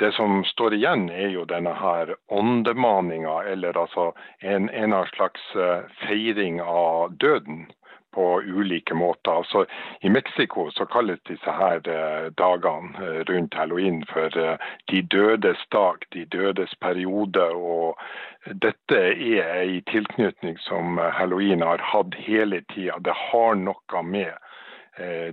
det 0.00 0.12
som 0.14 0.44
står 0.44 0.76
igjen, 0.78 1.08
er 1.10 1.32
jo 1.34 1.44
denne 1.48 1.74
her 1.74 2.14
åndemaninga, 2.28 3.42
eller 3.52 3.78
altså 3.78 4.12
en, 4.40 4.70
en 4.70 4.96
slags 5.14 5.50
eh, 5.56 5.82
feiring 6.06 6.60
av 6.62 7.16
døden 7.20 7.66
på 8.12 8.42
ulike 8.42 8.94
måter. 8.94 9.30
Altså, 9.30 9.64
I 10.00 10.08
Mexico 10.08 10.70
så 10.70 10.84
kalles 10.84 11.20
disse 11.28 11.50
her 11.50 11.82
eh, 11.88 12.30
dagene 12.38 13.04
eh, 13.04 13.20
rundt 13.28 13.54
halloween 13.54 14.04
for 14.12 14.38
eh, 14.38 14.56
de 14.90 15.02
dødes 15.02 15.66
dag, 15.72 16.04
de 16.12 16.24
dødes 16.24 16.74
periode. 16.80 17.44
og 17.50 17.98
Dette 18.62 18.98
er 19.36 19.62
en 19.62 19.82
tilknytning 19.90 20.58
som 20.58 20.98
halloween 20.98 21.62
har 21.62 21.82
hatt 21.82 22.14
hele 22.14 22.62
tida. 22.74 22.98
Det 23.04 23.14
har 23.14 23.54
noe 23.54 24.02
med 24.02 24.32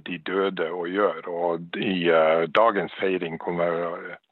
de 0.05 0.17
døde 0.22 0.67
å 0.70 0.84
gjøre. 0.86 1.25
Og 1.25 1.77
I 1.82 2.05
dagens 2.53 2.94
feiring, 3.00 3.39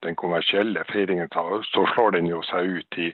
den 0.05 0.15
kommersielle 0.15 0.83
feiringen, 0.91 1.31
så 1.33 1.85
slår 1.93 2.11
den 2.13 2.27
jo 2.29 2.43
seg 2.45 2.69
ut 2.77 2.99
i 3.01 3.07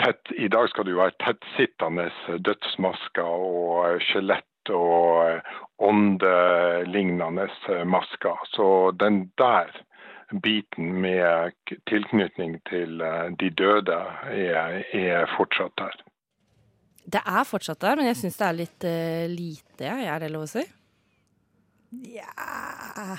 tett, 0.00 0.32
I 0.36 0.48
dag 0.48 0.68
skal 0.70 0.88
jo 0.88 1.00
være 1.00 1.16
tettsittende 1.22 2.08
dødsmasker 2.46 3.26
og 3.26 3.86
eh, 3.88 4.00
skjelett 4.08 4.72
og 4.74 5.28
eh, 5.28 5.54
åndelignende 5.82 7.46
eh, 7.48 7.84
masker. 7.88 8.44
Så 8.54 8.66
den 9.00 9.30
der 9.40 9.72
biten 10.42 10.92
med 11.02 11.56
tilknytning 11.90 12.60
til 12.70 13.02
de 13.40 13.48
døde 13.58 13.96
er, 14.30 14.76
er 14.94 15.26
fortsatt 15.36 15.74
der. 15.78 15.96
Det 17.02 17.22
er 17.26 17.48
fortsatt 17.48 17.80
der, 17.82 17.96
men 17.98 18.06
jeg 18.06 18.20
syns 18.20 18.38
det 18.38 18.46
er 18.46 18.58
litt 18.60 18.86
uh, 18.86 19.24
lite. 19.26 19.90
Er 19.90 20.22
det 20.22 20.30
lov 20.30 20.46
å 20.46 20.50
si? 20.52 20.62
Ja 22.14 23.16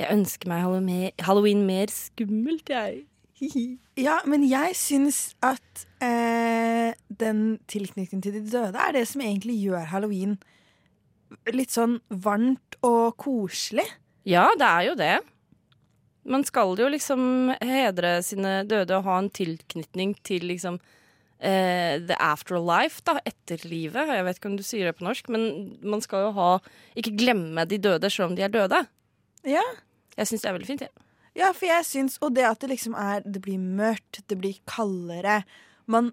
Jeg 0.00 0.08
ønsker 0.14 0.48
meg 0.48 0.64
halloween, 0.64 1.10
halloween 1.20 1.66
mer 1.68 1.92
skummelt, 1.92 2.72
jeg. 2.72 3.02
Ja, 4.00 4.20
men 4.28 4.44
jeg 4.48 4.76
syns 4.78 5.34
at 5.44 5.84
eh, 6.04 6.92
den 7.20 7.58
tilknytningen 7.68 8.22
til 8.24 8.38
de 8.38 8.44
døde 8.48 8.80
er 8.80 8.94
det 8.96 9.06
som 9.10 9.20
egentlig 9.24 9.58
gjør 9.60 9.88
halloween 9.90 10.38
litt 11.52 11.72
sånn 11.74 11.98
varmt 12.08 12.78
og 12.86 13.16
koselig. 13.20 13.84
Ja, 14.28 14.48
det 14.58 14.66
er 14.66 14.86
jo 14.88 14.94
det. 14.98 15.12
Man 16.30 16.44
skal 16.44 16.74
jo 16.78 16.88
liksom 16.92 17.52
hedre 17.64 18.18
sine 18.24 18.60
døde 18.68 18.98
og 18.98 19.06
ha 19.08 19.18
en 19.22 19.30
tilknytning 19.32 20.14
til 20.26 20.44
liksom 20.50 20.78
eh, 21.40 22.00
the 22.00 22.16
afterlife, 22.20 23.00
da, 23.06 23.18
Etterlivet. 23.24 24.10
Jeg 24.16 24.26
vet 24.26 24.40
ikke 24.40 24.50
om 24.52 24.58
du 24.58 24.64
sier 24.66 24.90
det 24.90 24.96
på 24.98 25.06
norsk, 25.06 25.30
men 25.32 25.76
man 25.80 26.04
skal 26.04 26.28
jo 26.28 26.34
ha 26.36 26.50
Ikke 26.98 27.14
glemme 27.16 27.64
de 27.68 27.80
døde 27.80 28.10
selv 28.12 28.30
om 28.30 28.36
de 28.36 28.44
er 28.46 28.52
døde. 28.52 28.82
Ja, 29.48 29.64
Jeg 30.16 30.28
syns 30.28 30.42
det 30.42 30.50
er 30.50 30.58
veldig 30.58 30.68
fint. 30.68 30.88
Ja. 30.88 31.09
Ja 31.38 31.52
for 31.56 31.68
jeg 31.68 31.86
syns 31.86 32.16
Og 32.24 32.34
det 32.34 32.46
at 32.48 32.60
det 32.62 32.72
liksom 32.72 32.96
er 32.98 33.22
Det 33.24 33.42
blir 33.44 33.58
mørkt, 33.58 34.22
det 34.26 34.38
blir 34.40 34.56
kaldere. 34.68 35.42
Man, 35.90 36.12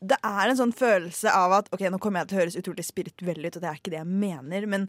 det 0.00 0.18
er 0.22 0.50
en 0.50 0.58
sånn 0.58 0.74
følelse 0.76 1.32
av 1.34 1.54
at 1.60 1.70
Ok, 1.74 1.84
nå 1.90 2.00
kommer 2.02 2.22
jeg 2.22 2.30
til 2.30 2.38
å 2.38 2.42
høres 2.44 2.58
utrolig 2.60 2.86
spirituell 2.86 3.46
ut, 3.46 3.56
og 3.56 3.62
det 3.62 3.70
er 3.70 3.78
ikke 3.80 3.94
det 3.94 4.00
jeg 4.00 4.18
mener, 4.24 4.66
men 4.70 4.88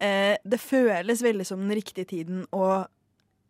eh, 0.00 0.36
det 0.44 0.60
føles 0.62 1.24
veldig 1.24 1.46
som 1.48 1.62
den 1.64 1.76
riktige 1.76 2.08
tiden 2.08 2.44
å 2.52 2.66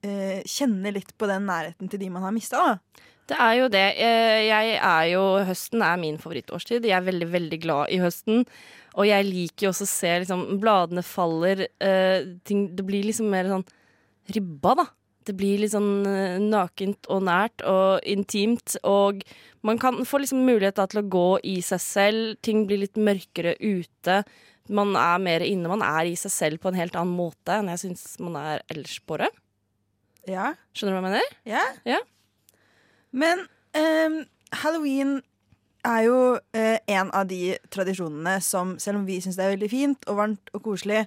eh, 0.05 0.41
kjenne 0.47 0.93
litt 0.95 1.15
på 1.19 1.29
den 1.31 1.47
nærheten 1.49 1.91
til 1.91 2.03
de 2.03 2.11
man 2.13 2.27
har 2.27 2.35
mista, 2.35 2.61
da. 2.61 3.05
Det 3.25 3.37
er 3.41 3.55
jo 3.57 3.69
det. 3.73 3.85
Eh, 4.05 4.41
Jeg 4.51 4.75
er 4.77 5.05
jo 5.15 5.23
Høsten 5.49 5.85
er 5.87 5.97
min 6.01 6.19
favorittårstid. 6.21 6.85
Jeg 6.85 6.99
er 6.99 7.07
veldig, 7.07 7.29
veldig 7.33 7.59
glad 7.63 7.95
i 7.95 8.01
høsten. 8.03 8.43
Og 9.01 9.09
jeg 9.09 9.25
liker 9.25 9.67
jo 9.67 9.71
også 9.73 9.87
å 9.87 9.93
se 9.95 10.11
liksom 10.25 10.43
bladene 10.61 11.03
faller. 11.03 11.65
eh, 11.81 12.27
ting, 12.45 12.67
det 12.77 12.85
blir 12.85 13.07
liksom 13.09 13.31
mer 13.33 13.49
sånn 13.49 13.65
ribba, 14.35 14.75
da. 14.83 14.85
Det 15.25 15.37
blir 15.39 15.61
litt 15.63 15.75
sånn 15.75 16.07
eh, 16.09 16.41
nakent 16.43 17.09
og 17.13 17.25
nært 17.27 17.65
og 17.69 18.05
intimt. 18.09 18.77
Og 18.87 19.23
man 19.65 19.81
kan 19.81 20.03
få 20.07 20.21
liksom 20.23 20.45
mulighet 20.47 20.79
da 20.81 20.89
til 20.91 21.03
å 21.03 21.09
gå 21.13 21.29
i 21.55 21.59
seg 21.65 21.83
selv. 21.83 22.35
Ting 22.45 22.65
blir 22.69 22.83
litt 22.85 23.01
mørkere 23.01 23.57
ute. 23.61 24.23
Man 24.69 24.95
er 24.97 25.21
mer 25.21 25.45
inne. 25.45 25.71
Man 25.71 25.85
er 25.85 26.09
i 26.09 26.17
seg 26.19 26.33
selv 26.33 26.63
på 26.63 26.71
en 26.71 26.79
helt 26.79 26.97
annen 26.97 27.17
måte 27.17 27.59
enn 27.59 27.71
jeg 27.73 27.85
syns 27.87 28.07
man 28.23 28.39
er 28.41 28.65
ellers 28.73 28.99
på 29.05 29.19
det. 29.21 29.31
Ja. 30.31 30.55
Skjønner 30.73 30.95
du 30.95 30.99
hva 30.99 31.03
jeg 31.03 31.09
mener? 31.11 31.39
Ja. 31.49 31.65
Ja. 31.89 32.01
Men 33.15 33.45
um, 33.77 34.19
halloween 34.63 35.19
er 35.85 36.07
jo 36.07 36.19
uh, 36.41 36.79
en 36.89 37.13
av 37.13 37.29
de 37.29 37.59
tradisjonene 37.73 38.39
som, 38.45 38.79
selv 38.81 39.03
om 39.03 39.07
vi 39.09 39.21
syns 39.21 39.37
det 39.37 39.45
er 39.45 39.55
veldig 39.59 39.71
fint 39.73 40.09
og 40.09 40.21
varmt 40.23 40.55
og 40.57 40.65
koselig, 40.65 41.05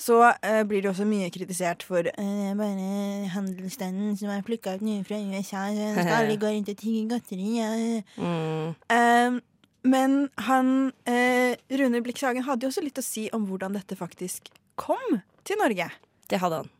så 0.00 0.22
eh, 0.30 0.62
blir 0.64 0.80
det 0.82 0.90
også 0.94 1.04
mye 1.04 1.28
kritisert 1.32 1.84
for 1.84 2.08
eh, 2.08 2.50
bare 2.56 3.28
handelsstanden 3.34 4.16
som 4.16 4.32
er 4.32 4.44
plukka 4.46 4.78
ut 4.78 4.84
nye 4.86 5.04
fra 5.04 5.18
USA, 5.20 5.66
så 5.76 5.92
skal 5.98 6.16
alle 6.22 6.38
gå 6.42 6.52
rundt 6.54 6.72
og 6.72 6.80
tigge 6.80 7.06
godteri. 7.10 7.50
Ja. 7.58 7.70
Mm. 8.16 8.72
Ehm, 8.96 9.40
men 9.84 10.18
han 10.46 10.92
eh, 11.08 11.56
Rune 11.80 12.02
Blikk 12.04 12.20
Sagen 12.20 12.44
hadde 12.48 12.64
jo 12.66 12.72
også 12.72 12.84
litt 12.84 13.00
å 13.00 13.04
si 13.04 13.28
om 13.36 13.44
hvordan 13.48 13.76
dette 13.76 13.96
faktisk 13.96 14.48
kom 14.80 15.20
til 15.44 15.60
Norge. 15.60 15.90
Det 16.32 16.40
hadde 16.40 16.62
han. 16.62 16.70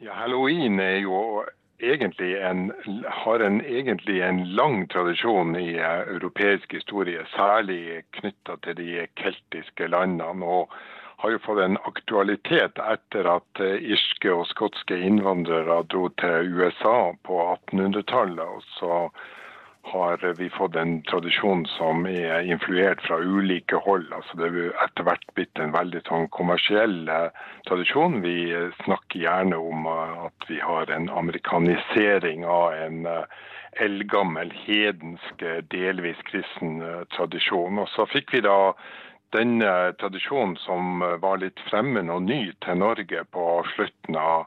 Ja, 0.00 0.16
Halloween 0.16 0.80
er 0.80 1.02
jo 1.04 1.44
egentlig 1.80 2.34
en, 2.44 2.70
har 3.24 3.44
en, 3.44 3.60
egentlig 3.60 4.20
en 4.24 4.40
lang 4.56 4.86
tradisjon 4.92 5.52
i 5.56 5.74
eh, 5.76 6.14
europeisk 6.16 6.72
historie, 6.76 7.24
særlig 7.36 8.06
knytta 8.16 8.56
til 8.64 8.80
de 8.80 9.04
keltiske 9.20 9.88
landene. 9.92 10.40
og 10.44 10.72
har 11.20 11.30
jo 11.30 11.38
fått 11.44 11.60
en 11.60 11.76
aktualitet 11.84 12.78
etter 12.80 13.28
at 13.28 13.60
eh, 13.60 13.82
irske 13.92 14.32
og 14.32 14.46
skotske 14.48 14.96
innvandrere 14.96 15.82
dro 15.92 16.06
til 16.20 16.54
USA 16.56 17.12
på 17.28 17.42
1800-tallet. 17.58 18.46
og 18.46 18.64
så 18.78 19.02
har 19.90 20.24
vi 20.38 20.48
fått 20.52 20.76
en 20.76 20.98
tradisjon 21.08 21.64
som 21.74 22.06
er 22.08 22.44
influert 22.44 23.00
fra 23.04 23.16
ulike 23.20 23.80
hold. 23.84 24.06
Altså 24.12 24.36
det 24.40 24.48
er 24.48 24.72
etter 24.84 25.08
hvert 25.08 25.24
blitt 25.36 25.60
en 25.60 25.76
veldig 25.76 26.02
sånn 26.08 26.28
kommersiell 26.36 26.96
eh, 27.08 27.44
tradisjon. 27.68 28.20
Vi 28.24 28.36
eh, 28.56 28.72
snakker 28.84 29.20
gjerne 29.26 29.60
om 29.60 29.88
at 29.92 30.48
vi 30.48 30.60
har 30.64 30.88
en 30.88 31.10
amerikanisering 31.12 32.48
av 32.48 32.80
en 32.80 33.04
eldgammel, 33.80 34.50
hedensk, 34.64 35.44
delvis 35.70 36.18
kristen 36.32 36.80
tradisjon. 37.14 37.78
Og 37.78 37.92
så 37.92 38.08
fikk 38.10 38.34
vi 38.34 38.44
da 38.48 38.58
den 39.36 39.62
eh, 39.62 39.92
tradisjonen 40.00 40.56
som 40.60 41.02
eh, 41.02 41.16
var 41.22 41.40
litt 41.42 41.60
fremmed 41.70 42.10
og 42.10 42.26
ny 42.26 42.42
til 42.64 42.78
Norge 42.80 43.24
på 43.34 43.46
slutten 43.74 44.18
av 44.18 44.46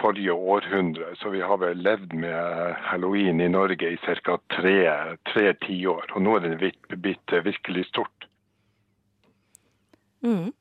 forrige 0.00 0.32
århundre. 0.32 1.14
Så 1.20 1.32
vi 1.32 1.40
har 1.40 1.60
vel 1.62 1.80
levd 1.84 2.12
med 2.20 2.76
halloween 2.90 3.40
i 3.40 3.48
Norge 3.48 3.94
i 3.94 3.98
ca. 4.04 4.38
tre, 4.56 4.78
tre 5.32 5.52
tiår. 5.64 6.12
Og 6.14 6.22
nå 6.22 6.36
er 6.36 6.46
det 6.46 6.58
blitt, 6.60 6.88
blitt 6.92 7.36
virkelig 7.44 7.86
stort. 7.92 8.28
Mm. 10.24 10.52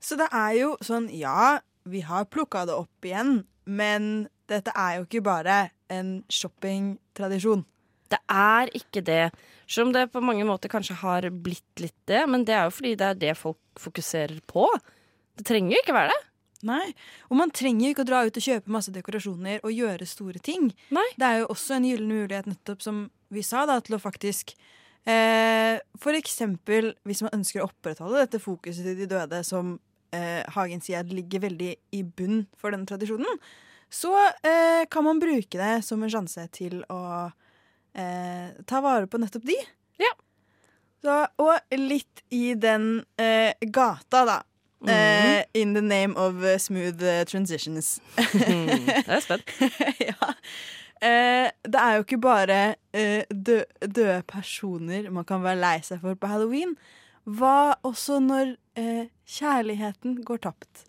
Så 0.00 0.16
det 0.16 0.30
er 0.32 0.54
jo 0.56 0.74
sånn, 0.82 1.10
ja, 1.12 1.60
vi 1.84 2.02
har 2.06 2.30
plukka 2.32 2.64
det 2.66 2.76
opp 2.78 3.06
igjen, 3.06 3.42
men 3.68 4.28
dette 4.50 4.72
er 4.74 4.98
jo 4.98 5.06
ikke 5.06 5.26
bare 5.26 5.58
en 5.92 6.22
shoppingtradisjon. 6.32 7.66
Det 8.10 8.18
er 8.32 8.70
ikke 8.76 9.02
det. 9.06 9.24
Selv 9.70 9.88
om 9.88 9.92
det 9.94 10.08
på 10.10 10.22
mange 10.24 10.46
måter 10.48 10.72
kanskje 10.72 10.98
har 11.02 11.28
blitt 11.30 11.82
litt 11.82 11.96
det, 12.10 12.24
men 12.30 12.44
det 12.46 12.56
er 12.56 12.66
jo 12.66 12.74
fordi 12.74 12.96
det 12.98 13.06
er 13.06 13.20
det 13.20 13.36
folk 13.38 13.60
fokuserer 13.78 14.40
på. 14.50 14.66
Det 15.38 15.46
trenger 15.46 15.76
jo 15.76 15.82
ikke 15.84 15.96
være 15.96 16.10
det. 16.14 16.20
Nei, 16.68 16.92
Og 17.30 17.38
man 17.40 17.52
trenger 17.56 17.86
jo 17.86 17.94
ikke 17.94 18.04
å 18.04 18.08
dra 18.10 18.18
ut 18.26 18.36
og 18.36 18.44
kjøpe 18.44 18.72
masse 18.74 18.92
dekorasjoner 18.92 19.62
og 19.64 19.72
gjøre 19.72 20.08
store 20.08 20.42
ting. 20.44 20.68
Nei. 20.92 21.06
Det 21.16 21.24
er 21.28 21.38
jo 21.40 21.46
også 21.54 21.78
en 21.78 21.86
gyllen 21.88 22.10
mulighet, 22.12 22.50
nettopp 22.50 22.84
som 22.84 23.06
vi 23.32 23.44
sa, 23.46 23.62
da, 23.70 23.78
til 23.80 23.96
å 23.96 24.02
faktisk 24.02 24.52
eh, 25.08 25.78
For 26.02 26.18
eksempel 26.18 26.92
hvis 27.08 27.22
man 27.24 27.38
ønsker 27.38 27.62
å 27.62 27.70
opprettholde 27.70 28.26
dette 28.26 28.42
fokuset 28.42 28.84
til 28.84 28.98
de 28.98 29.08
døde, 29.08 29.40
som 29.46 29.78
eh, 30.12 30.42
Hagen 30.52 30.84
sier 30.84 31.06
ligger 31.08 31.46
veldig 31.46 31.72
i 31.96 32.02
bunn 32.04 32.44
for 32.60 32.74
denne 32.74 32.88
tradisjonen, 32.90 33.40
så 33.90 34.12
eh, 34.46 34.84
kan 34.90 35.06
man 35.06 35.22
bruke 35.22 35.56
det 35.56 35.80
som 35.86 36.02
en 36.04 36.12
sjanse 36.12 36.44
til 36.54 36.82
å 36.92 37.30
eh, 37.94 38.50
ta 38.66 38.80
vare 38.84 39.06
på 39.10 39.18
nettopp 39.22 39.46
de. 39.48 39.56
Ja. 40.00 40.12
Så, 41.00 41.16
og 41.40 41.76
litt 41.80 42.22
i 42.30 42.54
den 42.60 43.04
eh, 43.20 43.54
gata, 43.72 44.24
da. 44.28 44.38
eh, 44.88 45.44
in 45.54 45.74
the 45.74 45.82
name 45.82 46.16
of 46.16 46.42
eh, 46.44 46.58
smooth 46.58 47.02
eh, 47.04 47.24
transitions. 47.24 48.00
Mm, 48.34 48.66
det 48.86 49.06
er 49.06 49.12
jeg 49.18 49.22
spent. 49.26 49.50
ja. 50.10 50.30
Eh, 51.00 51.48
det 51.64 51.80
er 51.80 51.94
jo 51.96 52.04
ikke 52.04 52.18
bare 52.20 52.56
eh, 52.92 53.22
dø 53.32 53.62
døde 53.80 54.22
personer 54.28 55.06
man 55.10 55.24
kan 55.24 55.40
være 55.42 55.60
lei 55.60 55.78
seg 55.84 56.02
for 56.02 56.14
på 56.20 56.28
halloween. 56.28 56.74
Hva 57.24 57.74
også 57.86 58.18
når 58.24 58.54
eh, 58.80 59.06
kjærligheten 59.28 60.18
går 60.28 60.42
tapt? 60.44 60.84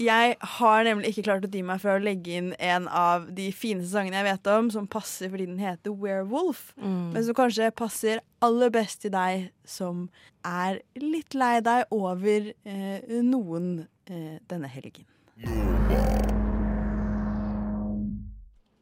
Jeg 0.00 0.36
har 0.56 0.84
nemlig 0.86 1.10
ikke 1.12 1.26
klart 1.26 1.44
å 1.44 1.50
dy 1.52 1.60
meg 1.66 1.82
for 1.82 1.92
å 1.92 2.00
legge 2.00 2.38
inn 2.38 2.54
en 2.56 2.86
av 2.88 3.26
de 3.36 3.50
fineste 3.52 3.92
sangene 3.92 4.22
jeg 4.22 4.28
vet 4.30 4.48
om, 4.54 4.70
som 4.72 4.88
passer 4.88 5.28
fordi 5.28 5.44
den 5.50 5.60
heter 5.60 5.92
Werewolf. 5.92 6.70
Mm. 6.80 7.12
Men 7.12 7.26
som 7.26 7.36
kanskje 7.36 7.68
passer 7.76 8.22
aller 8.40 8.72
best 8.72 9.02
til 9.04 9.12
deg 9.12 9.50
som 9.68 10.06
er 10.46 10.80
litt 10.96 11.36
lei 11.36 11.58
deg 11.64 11.92
over 11.92 12.48
eh, 12.64 13.20
noen 13.20 13.68
eh, 14.08 14.40
denne 14.48 14.72
helgen. 14.72 15.04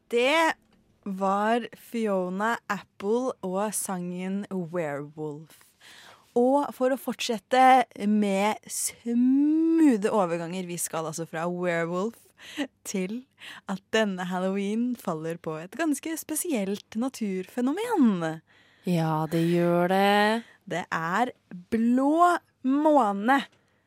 Det 0.09 0.55
var 1.03 1.67
Fiona 1.75 2.55
Apple 2.71 3.35
og 3.43 3.75
sangen 3.75 4.45
Werewolf. 4.49 5.68
Og 6.39 6.69
for 6.75 6.93
å 6.93 6.99
fortsette 6.99 7.83
med 8.07 8.59
smoothe 8.71 10.11
overganger, 10.15 10.67
vi 10.69 10.77
skal 10.79 11.09
altså 11.09 11.27
fra 11.27 11.45
Werewolf 11.51 12.15
til 12.87 13.23
at 13.67 13.81
denne 13.91 14.23
halloween 14.29 14.93
faller 14.99 15.39
på 15.41 15.57
et 15.59 15.75
ganske 15.75 16.15
spesielt 16.21 16.95
naturfenomen. 16.95 18.39
Ja, 18.87 19.27
det 19.31 19.43
gjør 19.49 19.91
det. 19.91 20.43
Det 20.69 20.85
er 20.93 21.33
blå 21.71 22.37
måne. 22.63 23.41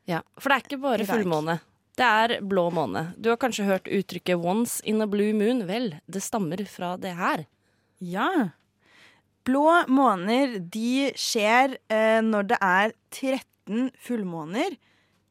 Ja, 0.09 0.21
For 0.37 0.51
det 0.51 0.57
er 0.57 0.67
ikke 0.67 0.83
bare 0.83 1.07
fullmåne. 1.09 1.61
Det 1.97 2.09
er 2.09 2.41
blå 2.41 2.67
måne. 2.73 3.13
Du 3.21 3.31
har 3.31 3.39
kanskje 3.41 3.69
hørt 3.69 3.89
uttrykket 3.89 4.41
'once 4.41 4.81
in 4.85 5.03
a 5.03 5.07
blue 5.07 5.33
moon'. 5.33 5.67
Vel, 5.67 6.01
det 6.07 6.23
stammer 6.23 6.57
fra 6.67 6.97
det 6.97 7.15
her. 7.17 7.47
Ja. 8.01 8.51
Blå 9.47 9.67
måner 9.91 10.59
de 10.73 11.11
skjer 11.19 11.77
eh, 11.91 12.21
når 12.23 12.51
det 12.53 12.59
er 12.63 12.97
13 13.11 13.89
fullmåner 13.99 14.77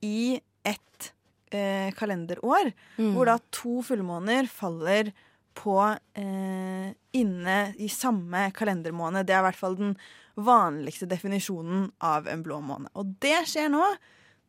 i 0.03 0.39
ett 0.67 1.11
eh, 1.53 1.91
kalenderår. 1.95 2.71
Mm. 2.97 3.13
Hvor 3.15 3.29
da 3.29 3.37
to 3.55 3.79
fullmåner 3.87 4.49
faller 4.51 5.13
på 5.57 5.77
eh, 6.17 6.91
inne 7.17 7.59
i 7.79 7.89
samme 7.91 8.49
kalendermåned. 8.55 9.27
Det 9.27 9.35
er 9.35 9.43
i 9.43 9.47
hvert 9.49 9.59
fall 9.59 9.77
den 9.79 9.95
vanligste 10.39 11.07
definisjonen 11.11 11.89
av 12.03 12.27
en 12.31 12.43
blå 12.43 12.61
måne. 12.63 12.91
Og 12.95 13.15
det 13.23 13.43
skjer 13.51 13.71
nå. 13.71 13.85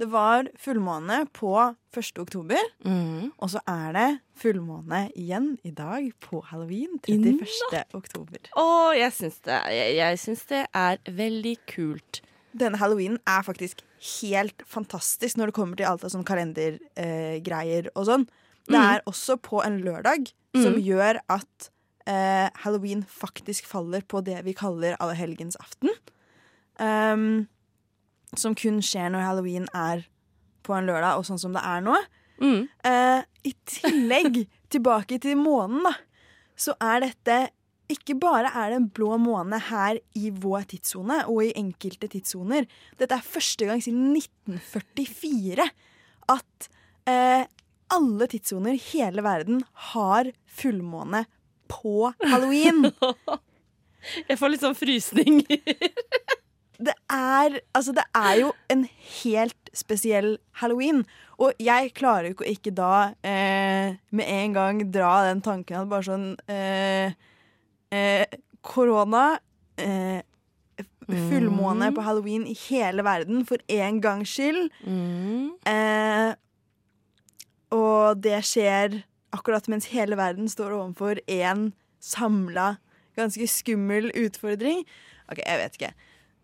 Det 0.03 0.09
var 0.11 0.49
fullmåne 0.59 1.21
på 1.37 1.53
1. 1.95 2.17
oktober. 2.19 2.59
Mm. 2.83 3.29
Og 3.39 3.51
så 3.53 3.61
er 3.71 3.93
det 3.95 4.07
fullmåne 4.43 5.05
igjen 5.15 5.53
i 5.63 5.71
dag 5.71 6.09
på 6.25 6.41
halloween. 6.49 6.97
31. 7.07 7.85
oktober. 7.95 8.49
Å, 8.59 8.65
jeg 8.99 9.15
syns 9.15 9.39
det, 9.47 9.61
jeg, 9.77 9.93
jeg 10.01 10.19
syns 10.25 10.43
det 10.51 10.63
er 10.75 10.99
veldig 11.07 11.55
kult. 11.71 12.19
Denne 12.59 12.81
halloweenen 12.83 13.21
er 13.31 13.47
faktisk 13.47 13.85
helt 14.19 14.65
fantastisk 14.69 15.39
når 15.39 15.53
det 15.53 15.57
kommer 15.61 15.79
til 15.79 15.87
alt 15.89 16.03
av 16.05 16.11
sånn 16.17 16.27
kalendergreier 16.27 17.87
eh, 17.87 17.95
og 17.95 18.09
sånn. 18.11 18.27
Det 18.67 18.79
Mm. 18.79 18.83
er 18.97 19.01
også 19.11 19.39
på 19.43 19.63
en 19.67 19.81
lørdag, 19.83 20.33
som 20.55 20.75
Mm. 20.75 20.83
gjør 20.83 21.19
at 21.31 21.71
eh, 22.07 22.51
halloween 22.65 23.05
faktisk 23.07 23.67
faller 23.71 24.03
på 24.03 24.21
det 24.25 24.43
vi 24.45 24.53
kaller 24.55 24.97
allehelgensaften. 24.99 25.91
Um, 26.81 27.47
som 28.39 28.57
kun 28.59 28.81
skjer 28.85 29.13
når 29.13 29.27
halloween 29.27 29.69
er 29.77 30.07
på 30.63 30.77
en 30.77 30.87
lørdag, 30.89 31.19
og 31.19 31.27
sånn 31.27 31.41
som 31.43 31.57
det 31.57 31.63
er 31.67 31.83
nå. 31.85 31.97
Mm. 32.43 32.61
Eh, 32.89 33.25
I 33.49 33.55
tillegg, 33.69 34.45
tilbake 34.73 35.19
til 35.23 35.41
månen, 35.41 35.83
da, 35.89 35.97
så 36.59 36.77
er 36.83 37.05
dette 37.07 37.41
ikke 37.93 38.17
bare 38.17 38.49
er 38.57 38.73
det 38.73 38.79
en 38.79 38.91
blå 38.95 39.19
måne 39.21 39.59
her 39.69 39.99
i 40.17 40.31
vår 40.33 40.65
tidssone 40.71 41.19
og 41.29 41.43
i 41.45 41.53
enkelte 41.61 42.09
tidssoner. 42.15 42.65
Dette 43.01 43.19
er 43.19 43.27
første 43.27 43.69
gang 43.69 43.83
siden 43.85 44.15
1944 44.17 45.67
at 46.33 46.69
eh, 47.11 47.45
alle 47.93 48.29
tidssoner 48.33 48.79
i 48.79 48.85
hele 48.95 49.25
verden 49.27 49.61
har 49.93 50.31
fullmåne 50.49 51.27
på 51.73 52.13
halloween. 52.23 52.87
Jeg 54.29 54.39
får 54.41 54.55
litt 54.55 54.65
sånn 54.65 54.79
frysning. 54.79 55.43
det 56.85 56.95
er, 57.13 57.61
altså 57.77 57.95
det 57.97 58.05
er 58.17 58.41
jo 58.41 58.53
en 58.73 58.87
helt 59.23 59.71
spesiell 59.77 60.37
halloween. 60.61 61.05
Og 61.43 61.53
jeg 61.63 61.93
klarer 61.97 62.29
jo 62.29 62.37
ikke 62.37 62.47
å 62.47 62.53
ikke 62.53 62.75
da 62.77 62.95
eh, 63.27 63.99
med 64.15 64.29
en 64.29 64.57
gang 64.57 64.83
dra 64.95 65.15
den 65.29 65.43
tanken 65.45 65.81
at 65.81 65.91
bare 65.91 66.07
sånn 66.07 66.29
eh, 66.51 67.15
eh, 67.95 68.39
Korona 68.63 69.39
eh, 69.81 70.21
Fullmåne 71.13 71.91
på 71.93 72.05
halloween 72.07 72.45
i 72.49 72.55
hele 72.69 73.03
verden 73.05 73.43
for 73.49 73.61
en 73.75 73.99
gangs 74.01 74.31
skyld. 74.33 74.71
Mm. 74.87 75.51
Eh, 75.69 76.31
og 77.75 78.23
det 78.23 78.39
skjer 78.47 79.03
akkurat 79.35 79.67
mens 79.73 79.91
hele 79.93 80.17
verden 80.21 80.49
står 80.49 80.77
overfor 80.77 81.21
én 81.27 81.71
samla, 82.03 82.77
ganske 83.19 83.49
skummel 83.51 84.11
utfordring. 84.19 84.85
OK, 85.33 85.43
jeg 85.43 85.61
vet 85.61 85.79
ikke. 85.79 85.93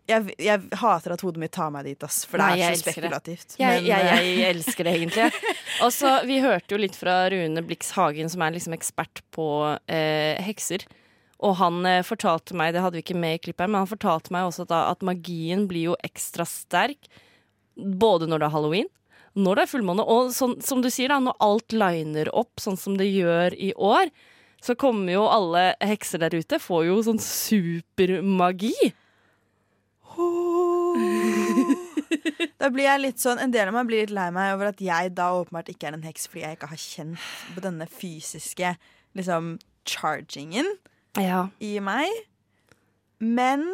Jeg, 0.08 0.34
jeg 0.40 0.78
hater 0.80 1.12
at 1.14 1.22
hodet 1.24 1.42
mitt 1.42 1.52
tar 1.52 1.72
meg 1.74 1.84
dit, 1.84 2.04
ass, 2.06 2.22
for 2.24 2.40
det 2.40 2.46
Nei, 2.46 2.58
det 2.60 2.68
er 2.68 2.76
så 2.78 2.84
spekulativt. 2.86 3.56
Jeg, 3.60 3.82
Men, 3.82 3.88
jeg, 3.90 4.06
eh, 4.08 4.28
jeg 4.40 4.54
elsker 4.54 4.88
det 4.88 4.94
egentlig. 4.96 5.26
Og 5.84 5.92
så, 5.92 6.14
Vi 6.28 6.38
hørte 6.44 6.74
jo 6.74 6.80
litt 6.80 6.96
fra 6.96 7.18
Rune 7.32 7.64
Blix 7.66 7.92
Hagen, 7.96 8.32
som 8.32 8.44
er 8.44 8.56
liksom 8.56 8.76
ekspert 8.78 9.20
på 9.36 9.48
eh, 9.84 10.40
hekser. 10.46 10.86
Og 11.44 11.58
han 11.60 11.84
eh, 11.86 12.04
fortalte 12.06 12.56
meg, 12.58 12.72
det 12.74 12.82
hadde 12.82 12.98
vi 12.98 13.04
ikke 13.04 13.18
med 13.20 13.36
i 13.36 13.42
klippet, 13.48 13.68
men 13.68 13.82
han 13.82 13.90
fortalte 13.90 14.32
meg 14.34 14.48
også 14.48 14.66
da, 14.70 14.86
at 14.90 15.04
magien 15.06 15.68
blir 15.70 15.92
jo 15.92 15.98
ekstra 16.06 16.48
sterk 16.48 17.10
både 17.78 18.26
når 18.26 18.42
det 18.42 18.48
er 18.48 18.54
halloween, 18.56 18.88
når 19.38 19.54
det 19.54 19.64
er 19.64 19.70
fullmåne, 19.70 20.02
og 20.08 20.32
sånn, 20.34 20.56
som 20.64 20.80
du 20.82 20.88
sier, 20.90 21.12
da, 21.12 21.20
når 21.22 21.36
alt 21.44 21.74
liner 21.76 22.30
opp 22.34 22.58
sånn 22.58 22.78
som 22.80 22.96
det 22.98 23.06
gjør 23.06 23.54
i 23.54 23.70
år, 23.76 24.10
så 24.64 24.74
kommer 24.74 25.12
jo 25.12 25.28
alle 25.30 25.68
hekser 25.84 26.24
der 26.24 26.34
ute, 26.34 26.58
får 26.58 26.88
jo 26.88 26.96
sånn 27.06 27.20
supermagi. 27.22 28.74
Da 32.58 32.68
blir 32.74 32.84
jeg 32.88 33.00
litt 33.02 33.22
sånn 33.22 33.38
En 33.42 33.52
del 33.54 33.68
av 33.70 33.74
meg 33.76 33.86
blir 33.88 34.02
litt 34.04 34.14
lei 34.16 34.28
meg 34.34 34.54
over 34.56 34.72
at 34.72 34.80
jeg 34.82 35.12
da 35.16 35.28
åpenbart 35.38 35.70
ikke 35.72 35.90
er 35.90 35.96
en 35.98 36.06
heks 36.06 36.26
fordi 36.28 36.44
jeg 36.44 36.58
ikke 36.58 36.70
har 36.72 36.80
kjent 36.82 37.28
på 37.54 37.62
denne 37.64 37.86
fysiske 37.90 38.72
liksom 39.18 39.54
chargingen 39.88 40.66
Ja. 41.18 41.48
i 41.64 41.78
meg. 41.82 42.10
Men 43.24 43.64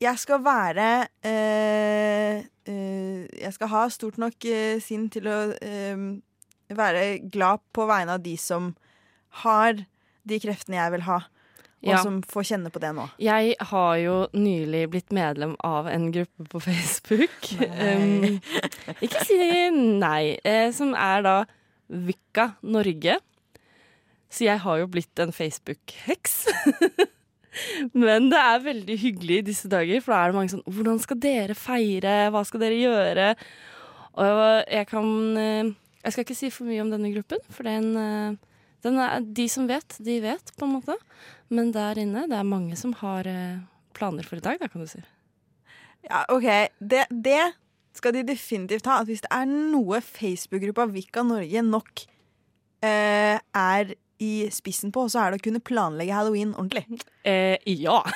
jeg 0.00 0.18
skal 0.18 0.40
være 0.42 0.86
øh, 1.26 2.40
øh, 2.66 3.26
Jeg 3.42 3.52
skal 3.54 3.68
ha 3.68 3.82
stort 3.92 4.18
nok 4.18 4.34
øh, 4.48 4.80
sinn 4.82 5.08
til 5.12 5.28
å 5.30 5.38
være 6.70 7.04
glad 7.30 7.58
på 7.74 7.86
vegne 7.90 8.14
av 8.16 8.22
de 8.24 8.36
som 8.40 8.72
har 9.44 9.84
de 10.26 10.38
kreftene 10.42 10.78
jeg 10.78 10.92
vil 10.94 11.04
ha, 11.06 11.18
og 11.82 11.88
Ja. 11.88 12.02
som 12.02 12.20
får 12.22 12.42
kjenne 12.50 12.70
på 12.70 12.80
det 12.82 12.90
nå. 12.94 13.06
Jeg 13.18 13.54
har 13.70 13.94
jo 13.96 14.16
nylig 14.36 14.82
blitt 14.92 15.12
medlem 15.16 15.56
av 15.64 15.86
en 15.88 16.10
gruppe 16.12 16.44
på 16.52 16.60
Facebook. 16.60 17.38
Um, 17.60 18.40
ikke 19.00 19.24
si 19.24 19.38
nei. 19.72 20.36
Eh, 20.44 20.70
som 20.76 20.92
er 20.94 21.22
da 21.24 21.36
Vikka 21.88 22.54
Norge. 22.62 23.16
Så 24.30 24.44
jeg 24.46 24.60
har 24.62 24.78
jo 24.78 24.86
blitt 24.86 25.18
en 25.18 25.32
Facebook-heks. 25.32 26.36
Men 27.98 28.28
det 28.30 28.38
er 28.38 28.62
veldig 28.62 28.96
hyggelig 29.02 29.38
i 29.40 29.46
disse 29.48 29.68
dager, 29.72 29.98
for 30.04 30.14
da 30.14 30.20
er 30.22 30.30
det 30.30 30.36
mange 30.38 30.52
sånn 30.52 30.62
Hvordan 30.70 31.00
skal 31.02 31.18
dere 31.18 31.56
feire? 31.58 32.28
Hva 32.30 32.44
skal 32.46 32.62
dere 32.62 32.78
gjøre? 32.78 33.26
Og 34.22 34.38
jeg 34.70 34.86
kan 34.90 35.08
eh, 35.40 35.72
Jeg 36.04 36.12
skal 36.14 36.24
ikke 36.28 36.36
si 36.38 36.50
for 36.54 36.68
mye 36.68 36.84
om 36.84 36.92
denne 36.92 37.10
gruppen, 37.14 37.42
for 37.50 37.66
den, 37.66 37.90
eh, 37.98 38.36
den 38.36 38.38
er, 38.88 39.20
de 39.20 39.46
som 39.52 39.68
vet, 39.68 39.96
de 40.00 40.18
vet, 40.24 40.52
på 40.56 40.66
en 40.66 40.76
måte. 40.78 40.96
Men 41.52 41.72
der 41.74 41.98
inne, 42.00 42.26
det 42.30 42.38
er 42.38 42.46
mange 42.48 42.78
som 42.78 42.94
har 43.00 43.28
eh, 43.28 43.60
planer 43.96 44.26
for 44.26 44.40
i 44.40 44.44
dag, 44.44 44.60
da, 44.60 44.68
kan 44.70 44.84
du 44.84 44.88
si. 44.90 45.02
Ja, 46.06 46.24
OK. 46.32 46.48
Det, 46.78 47.04
det 47.10 47.42
skal 47.96 48.14
de 48.16 48.26
definitivt 48.30 48.88
ha. 48.88 49.00
At 49.02 49.10
hvis 49.10 49.24
det 49.24 49.32
er 49.34 49.48
noe 49.50 50.00
Facebook-gruppa 50.04 50.88
Vika 50.94 51.24
Norge 51.26 51.64
nok 51.66 52.04
eh, 52.86 53.36
er 53.36 53.94
i 54.20 54.34
spissen 54.52 54.92
på, 54.92 55.06
så 55.08 55.22
er 55.22 55.32
det 55.32 55.40
å 55.40 55.46
kunne 55.48 55.64
planlegge 55.64 56.16
halloween 56.16 56.54
ordentlig. 56.56 57.00
Eh, 57.24 57.56
ja. 57.64 58.02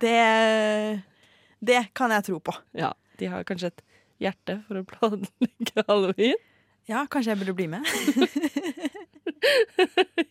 Det, 0.00 1.02
det 1.60 1.80
kan 1.92 2.14
jeg 2.14 2.24
tro 2.30 2.38
på. 2.40 2.54
ja. 2.80 2.94
De 3.20 3.26
har 3.28 3.44
kanskje 3.44 3.68
et 3.68 3.82
hjerte 4.24 4.54
for 4.64 4.80
å 4.80 4.86
planlegge 4.88 5.84
halloween. 5.84 6.38
Ja, 6.90 7.04
kanskje 7.06 7.34
jeg 7.34 7.40
burde 7.44 7.56
bli 7.58 7.70
med. 7.70 7.86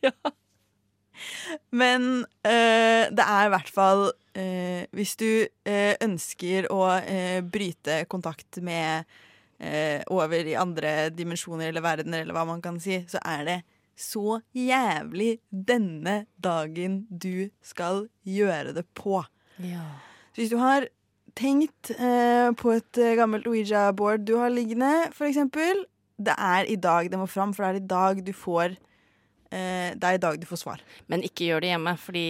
Ja. 0.06 0.12
Men 1.74 2.26
eh, 2.46 3.10
det 3.12 3.26
er 3.26 3.48
i 3.48 3.52
hvert 3.52 3.72
fall 3.74 4.04
eh, 4.38 4.86
Hvis 4.96 5.16
du 5.20 5.26
eh, 5.68 5.96
ønsker 6.04 6.70
å 6.72 6.84
bryte 7.50 8.04
kontakt 8.12 8.62
med 8.64 9.10
over 10.08 10.48
i 10.48 10.54
andre 10.56 11.10
dimensjoner 11.12 11.68
eller 11.68 11.84
verdener, 11.84 12.22
eller 12.24 12.32
hva 12.38 12.46
man 12.48 12.62
kan 12.64 12.78
si, 12.80 13.02
så 13.12 13.20
er 13.28 13.42
det 13.44 13.56
så 14.00 14.38
jævlig 14.56 15.42
denne 15.52 16.14
dagen 16.40 17.02
du 17.12 17.50
skal 17.60 18.06
gjøre 18.24 18.72
det 18.78 18.86
på. 18.96 19.20
Så 20.32 20.40
hvis 20.40 20.54
du 20.54 20.56
har 20.62 20.88
tenkt 21.36 21.92
på 21.92 22.72
et 22.72 23.02
gammelt 23.20 23.52
Ouija-board 23.52 24.24
du 24.30 24.38
har 24.40 24.56
liggende, 24.56 25.10
for 25.12 25.28
eksempel, 25.28 25.84
det 26.20 26.36
er 26.38 26.68
i 26.70 26.76
dag 26.76 27.10
det 27.12 27.18
må 27.22 27.28
fram, 27.32 27.54
for 27.56 27.64
det 27.64 27.70
er 27.70 27.80
i 27.80 27.88
dag 27.88 28.22
du 28.28 28.32
får 28.36 28.76
eh, 29.52 29.96
Det 29.96 30.04
er 30.04 30.18
i 30.18 30.22
dag 30.22 30.40
du 30.42 30.46
får 30.50 30.60
svar. 30.62 30.82
Men 31.08 31.24
ikke 31.26 31.48
gjør 31.48 31.64
det 31.64 31.72
hjemme, 31.72 31.94
fordi 31.98 32.26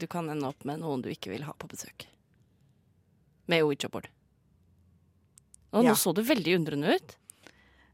du 0.00 0.06
kan 0.06 0.30
ende 0.32 0.46
opp 0.48 0.64
med 0.68 0.80
noen 0.80 1.02
du 1.02 1.10
ikke 1.12 1.32
vil 1.34 1.42
ha 1.48 1.52
på 1.58 1.68
besøk. 1.68 2.06
Med 3.50 3.64
Ouija-board. 3.66 4.06
Og 5.72 5.84
Ja. 5.84 5.90
nå 5.90 5.96
så 5.96 6.12
du 6.14 6.22
veldig 6.22 6.54
undrende 6.60 6.94
ut. 6.94 7.16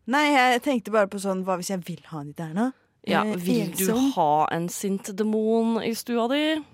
Nei, 0.09 0.27
jeg 0.33 0.63
tenkte 0.65 0.91
bare 0.93 1.07
på 1.11 1.19
sånn 1.21 1.45
Hva 1.45 1.57
hvis 1.61 1.69
jeg 1.71 1.83
vil 1.85 2.01
ha 2.09 2.23
de 2.25 2.33
der 2.33 2.55
nå? 2.57 2.73
Ja, 3.07 3.23
Eh, 3.25 3.37
vil 3.37 3.71
du 3.77 3.93
ha 4.17 4.47
en 4.53 4.69
sint 4.69 5.15
demon 5.17 5.79
i 5.83 5.93
stua 5.95 6.29
di? 6.29 6.65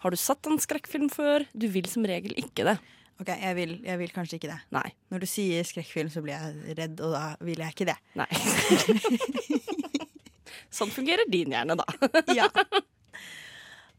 Har 0.00 0.10
du 0.10 0.16
sett 0.16 0.46
en 0.46 0.58
skrekkfilm 0.58 1.08
før? 1.10 1.46
Du 1.56 1.66
vil 1.68 1.86
som 1.86 2.04
regel 2.04 2.32
ikke 2.36 2.64
det. 2.64 2.78
Ok, 3.18 3.32
jeg 3.34 3.56
vil, 3.58 3.72
jeg 3.82 3.98
vil 3.98 4.12
kanskje 4.14 4.38
ikke 4.38 4.50
det. 4.52 4.58
Nei. 4.74 4.86
Når 5.10 5.24
du 5.24 5.26
sier 5.26 5.66
skrekkfilm, 5.66 6.10
så 6.12 6.22
blir 6.22 6.36
jeg 6.36 6.76
redd, 6.78 7.00
og 7.02 7.16
da 7.16 7.22
vil 7.42 7.58
jeg 7.64 7.74
ikke 7.74 7.88
det. 7.88 7.96
Nei. 8.18 8.28
sånn 10.78 10.92
fungerer 10.94 11.26
din 11.30 11.54
hjerne, 11.56 11.78
da. 11.78 11.86
Ja. 12.38 12.46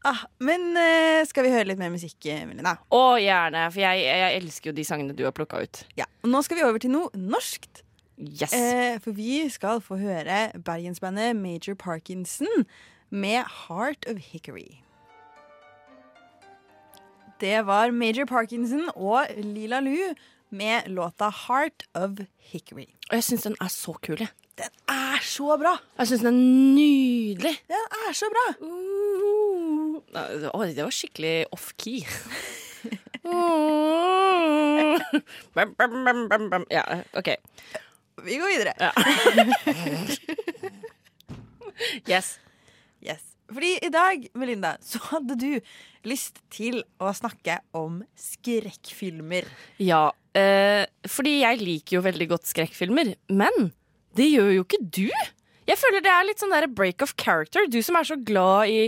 Ah, 0.08 0.22
men 0.40 0.70
eh, 0.80 1.20
skal 1.28 1.44
vi 1.44 1.52
høre 1.52 1.66
litt 1.68 1.80
mer 1.80 1.90
musikk, 1.92 2.16
Melina? 2.48 2.78
Å, 2.88 3.02
gjerne. 3.20 3.66
For 3.68 3.82
jeg, 3.82 4.06
jeg 4.06 4.38
elsker 4.38 4.70
jo 4.70 4.76
de 4.78 4.86
sangene 4.88 5.16
du 5.16 5.26
har 5.26 5.34
plukka 5.36 5.60
ut. 5.60 5.82
Ja. 6.00 6.08
Og 6.24 6.32
nå 6.32 6.40
skal 6.46 6.56
vi 6.56 6.64
over 6.64 6.80
til 6.80 6.94
noe 6.94 7.12
norskt. 7.12 7.82
Yes. 8.16 8.54
Eh, 8.56 8.96
for 9.04 9.16
vi 9.16 9.42
skal 9.52 9.84
få 9.84 10.00
høre 10.00 10.46
bergensbandet 10.64 11.36
Major 11.36 11.76
Parkinson 11.76 12.64
med 13.12 13.44
Heart 13.66 14.08
of 14.08 14.24
Hickory. 14.32 14.80
Det 17.40 17.66
var 17.66 17.90
Major 17.90 18.24
Parkinson 18.28 18.90
og 18.94 19.26
Lila 19.36 19.80
Lu 19.80 19.96
med 20.50 20.88
låta 20.92 21.30
Heart 21.46 21.86
of 21.94 22.10
Hickory. 22.52 22.86
Og 23.10 23.14
jeg 23.16 23.24
syns 23.24 23.42
den 23.46 23.56
er 23.60 23.68
så 23.72 23.92
kul, 24.02 24.20
jeg. 24.20 24.28
Den 24.60 24.68
er 24.92 25.22
så 25.24 25.56
bra! 25.56 25.76
Jeg 25.98 26.06
syns 26.10 26.20
den 26.20 26.34
er 26.34 26.38
nydelig. 26.76 27.54
Den 27.70 27.84
er 28.08 28.12
så 28.12 28.28
bra! 28.34 28.46
Uh, 30.10 30.66
det 30.68 30.84
var 30.84 30.90
skikkelig 30.92 31.46
off-key. 31.54 32.04
bam, 35.54 35.74
bam, 35.78 36.28
bam, 36.28 36.50
bam. 36.50 36.64
Ja, 36.70 36.82
OK. 37.16 37.28
Vi 38.24 38.36
går 38.36 38.48
videre. 38.52 38.72
Yes. 42.04 42.38
Yes. 43.00 43.29
Fordi 43.50 43.72
i 43.82 43.90
dag, 43.92 44.28
Melinda, 44.38 44.76
så 44.84 45.00
hadde 45.10 45.36
du 45.40 45.50
lyst 46.06 46.38
til 46.54 46.80
å 47.02 47.10
snakke 47.16 47.58
om 47.76 48.00
skrekkfilmer. 48.18 49.48
Ja, 49.82 50.10
eh, 50.38 50.86
fordi 51.10 51.40
jeg 51.40 51.60
liker 51.60 51.98
jo 51.98 52.06
veldig 52.06 52.30
godt 52.30 52.48
skrekkfilmer, 52.50 53.14
men 53.28 53.70
det 54.18 54.30
gjør 54.30 54.54
jo 54.54 54.64
ikke 54.66 54.82
du. 54.82 55.08
Jeg 55.70 55.78
føler 55.78 56.02
det 56.02 56.10
er 56.10 56.26
litt 56.26 56.42
sånn 56.42 56.54
der 56.54 56.66
break 56.66 57.02
of 57.04 57.14
character. 57.20 57.66
Du 57.70 57.78
som 57.84 57.98
er 57.98 58.06
så 58.08 58.16
glad 58.18 58.70
i 58.72 58.80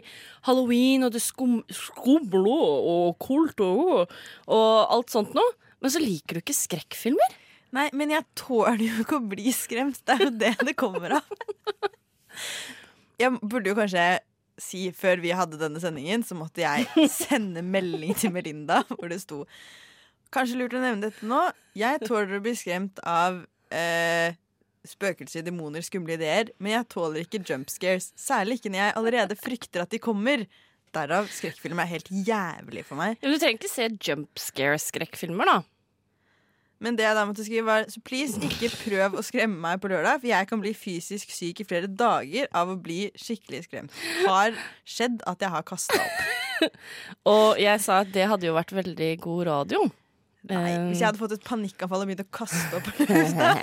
halloween 0.49 1.07
og 1.07 1.13
det 1.15 1.23
skum, 1.23 1.61
skumle 1.71 2.43
og 2.51 3.19
kult 3.23 3.63
og, 3.63 4.11
og 4.51 4.71
alt 4.91 5.13
sånt 5.15 5.37
noe. 5.37 5.55
Men 5.83 5.95
så 5.95 6.03
liker 6.03 6.39
du 6.39 6.43
ikke 6.43 6.57
skrekkfilmer. 6.57 7.39
Nei, 7.73 7.87
men 7.97 8.11
jeg 8.13 8.27
tåler 8.37 8.83
jo 8.83 9.05
ikke 9.05 9.19
å 9.19 9.31
bli 9.31 9.55
skremt. 9.55 10.03
Det 10.05 10.17
er 10.17 10.27
jo 10.27 10.33
det 10.43 10.53
det 10.67 10.75
kommer 10.79 11.19
av. 11.21 11.31
Jeg 13.21 13.39
burde 13.39 13.71
jo 13.71 13.77
kanskje 13.77 14.05
si 14.63 14.87
før 14.97 15.23
vi 15.23 15.35
hadde 15.37 15.61
denne 15.61 15.83
sendingen, 15.83 16.25
så 16.27 16.37
måtte 16.39 16.65
jeg 16.65 16.87
sende 17.23 17.65
melding 17.67 18.15
til 18.19 18.35
Melinda 18.35 18.83
hvor 18.95 19.11
det 19.13 19.23
sto 19.25 19.45
Kanskje 20.33 20.57
lurt 20.63 20.73
å 20.73 20.81
nevne 20.81 21.11
dette 21.11 21.27
nå. 21.29 21.43
Jeg 21.77 21.99
tåler 22.07 22.39
å 22.39 22.41
bli 22.41 22.55
skremt 22.57 23.03
av 23.05 23.43
eh, 23.69 24.33
spøkelser, 24.89 25.45
demoner, 25.45 25.85
skumle 25.85 26.17
ideer, 26.17 26.55
men 26.57 26.73
jeg 26.79 26.89
tåler 26.95 27.27
ikke 27.27 27.43
jump 27.45 27.69
scares. 27.69 28.15
Særlig 28.17 28.57
ikke 28.57 28.73
når 28.73 28.81
jeg 28.81 28.95
allerede 29.03 29.37
frykter 29.37 29.85
at 29.85 29.93
de 29.93 30.01
kommer. 30.03 30.47
Derav 30.93 31.29
skrekkfilm 31.33 31.81
er 31.81 31.89
helt 31.89 32.09
jævlig 32.13 32.87
for 32.89 33.01
meg. 33.01 33.19
Ja, 33.21 33.29
men 33.29 33.37
du 33.37 33.43
trenger 33.45 33.61
ikke 33.61 33.73
se 33.73 33.91
jump 34.09 34.41
scare-skrekkfilmer, 34.41 35.49
da. 35.49 35.59
Men 36.83 36.97
det 36.99 37.05
jeg 37.07 37.15
da 37.19 37.23
måtte 37.29 37.45
skrive 37.47 37.67
var 37.69 37.81
Så 37.93 38.01
please, 38.05 38.33
ikke 38.43 38.71
prøv 38.75 39.11
å 39.19 39.23
skremme 39.25 39.59
meg 39.63 39.81
på 39.83 39.89
lørdag, 39.93 40.15
for 40.23 40.29
jeg 40.33 40.45
kan 40.51 40.61
bli 40.63 40.73
fysisk 40.77 41.27
syk 41.35 41.57
i 41.63 41.67
flere 41.69 41.87
dager 41.87 42.45
av 42.59 42.67
å 42.75 42.77
bli 42.81 43.01
skikkelig 43.19 43.61
skremt. 43.69 43.91
Har 44.27 44.51
skjedd 44.83 45.23
at 45.31 45.39
jeg 45.43 45.51
har 45.55 45.63
kasta 45.67 45.99
opp. 46.03 46.19
Og 47.35 47.49
jeg 47.63 47.79
sa 47.83 47.93
at 48.03 48.11
det 48.15 48.27
hadde 48.31 48.47
jo 48.49 48.55
vært 48.59 48.75
veldig 48.75 49.13
god 49.23 49.43
radio. 49.51 49.81
Nei, 50.51 50.73
Eh, 50.73 50.81
hvis 50.89 50.99
jeg 50.99 51.07
hadde 51.07 51.21
fått 51.21 51.37
et 51.37 51.45
panikkanfall 51.47 52.03
og 52.03 52.09
begynt 52.11 52.25
å 52.25 52.33
kaste 52.35 52.75
opp 52.75 52.83
på 52.97 53.05
lufta. 53.07 53.53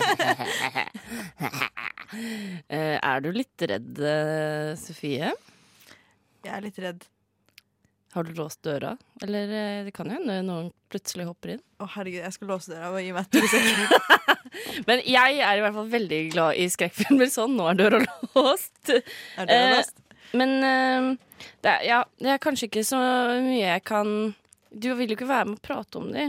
eh, 2.71 2.95
er 2.95 3.19
du 3.25 3.33
litt 3.35 3.59
redd, 3.67 3.99
eh, 3.99 4.71
Sofie? 4.79 5.33
Jeg 6.45 6.53
er 6.55 6.63
litt 6.63 6.79
redd. 6.79 7.03
Har 8.15 8.25
du 8.25 8.31
låst 8.33 8.63
døra? 8.65 8.95
Eller 9.21 9.51
eh, 9.53 9.83
det 9.85 9.93
kan 9.93 10.09
jo 10.09 10.15
hende 10.17 10.39
noen 10.47 10.71
plutselig 10.89 11.27
hopper 11.29 11.53
inn. 11.53 11.61
Å 11.77 11.87
herregud, 11.93 12.23
jeg 12.23 12.33
skulle 12.33 12.55
låse 12.55 12.71
døra 12.73 12.89
og 12.89 13.01
gi 13.03 13.11
meg 13.13 13.37
sekunder. 13.37 14.37
Men 14.89 15.03
jeg 15.05 15.39
er 15.45 15.59
i 15.59 15.63
hvert 15.63 15.75
fall 15.77 15.91
veldig 15.91 16.21
glad 16.33 16.57
i 16.57 16.65
skrekkfilmer. 16.73 17.29
Sånn, 17.29 17.53
nå 17.59 17.67
er 17.69 17.77
døra 17.77 17.99
låst. 18.35 18.79
Er 18.89 19.45
døra 19.45 19.59
Eh, 19.59 19.75
låst? 19.77 20.01
Men 20.39 20.55
eh, 20.65 21.11
det, 21.61 21.69
er, 21.75 21.83
ja, 21.85 21.99
det 22.21 22.33
er 22.33 22.41
kanskje 22.41 22.69
ikke 22.69 22.85
så 22.85 22.97
mye 23.45 23.61
jeg 23.63 23.81
kan 23.89 24.09
Du 24.69 24.91
vil 24.93 25.09
jo 25.09 25.15
ikke 25.17 25.29
være 25.29 25.47
med 25.49 25.57
og 25.57 25.63
prate 25.65 25.97
om 26.01 26.09
det. 26.13 26.27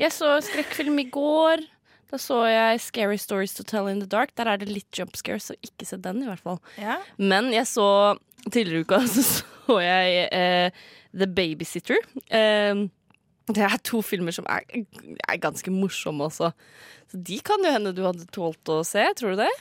Jeg 0.00 0.12
så 0.12 0.34
skrekkfilm 0.44 0.98
i 1.00 1.06
går. 1.12 1.62
Da 2.10 2.18
så 2.18 2.40
jeg 2.50 2.80
Scary 2.82 3.18
Stories 3.22 3.54
to 3.54 3.64
Tell 3.66 3.88
in 3.90 4.02
the 4.02 4.08
Dark. 4.10 4.34
Der 4.38 4.50
er 4.50 4.60
det 4.60 4.70
litt 4.70 4.98
jump 4.98 5.14
scares, 5.18 5.50
så 5.50 5.56
ikke 5.62 5.86
se 5.86 5.98
den, 6.02 6.24
i 6.24 6.30
hvert 6.30 6.42
fall. 6.42 6.58
Ja. 6.80 6.98
Men 7.18 7.52
jeg 7.54 7.68
så 7.70 8.16
tidligere 8.48 8.82
i 8.82 8.86
uka 8.88 9.02
så, 9.14 9.26
så 9.66 9.78
jeg 9.84 10.24
eh, 10.34 10.80
The 11.14 11.28
Babysitter. 11.30 12.02
Eh, 12.26 12.86
det 13.50 13.64
er 13.66 13.82
to 13.86 14.02
filmer 14.06 14.34
som 14.34 14.46
er, 14.50 14.66
er 15.26 15.42
ganske 15.42 15.72
morsomme 15.74 16.26
også. 16.26 16.52
Så 17.10 17.20
de 17.30 17.40
kan 17.46 17.62
jo 17.64 17.74
hende 17.74 17.94
du 17.94 18.04
hadde 18.06 18.28
tålt 18.34 18.70
å 18.70 18.82
se, 18.86 19.02
tror 19.18 19.34
du 19.34 19.44
det? 19.44 19.52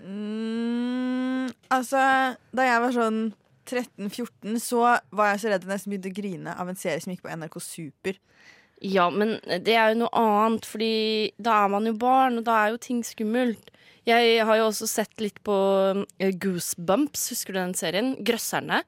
Mm, 0.00 1.50
altså, 1.72 2.02
da 2.54 2.66
jeg 2.66 2.82
var 2.84 2.94
sånn 2.94 3.20
13-14, 3.70 4.58
så 4.62 4.84
var 5.14 5.32
jeg 5.32 5.42
så 5.42 5.50
redd 5.52 5.66
jeg 5.66 5.72
nesten 5.72 5.92
begynte 5.92 6.12
å 6.12 6.16
grine 6.16 6.54
av 6.62 6.70
en 6.70 6.78
serie 6.78 7.02
som 7.02 7.12
gikk 7.12 7.24
på 7.26 7.32
NRK 7.34 7.58
Super. 7.62 8.18
Ja, 8.80 9.10
men 9.12 9.36
det 9.44 9.74
er 9.76 9.92
jo 9.92 10.06
noe 10.06 10.10
annet, 10.16 10.64
fordi 10.68 10.94
da 11.36 11.64
er 11.64 11.72
man 11.74 11.88
jo 11.88 11.92
barn, 12.00 12.38
og 12.40 12.46
da 12.46 12.56
er 12.62 12.72
jo 12.72 12.80
ting 12.80 13.02
skummelt. 13.04 13.68
Jeg 14.08 14.40
har 14.48 14.56
jo 14.56 14.70
også 14.70 14.88
sett 14.88 15.20
litt 15.20 15.36
på 15.44 15.54
eh, 16.18 16.32
Goosebumps, 16.40 17.26
husker 17.34 17.54
du 17.54 17.60
den 17.60 17.76
serien? 17.76 18.14
Grøsserne. 18.24 18.80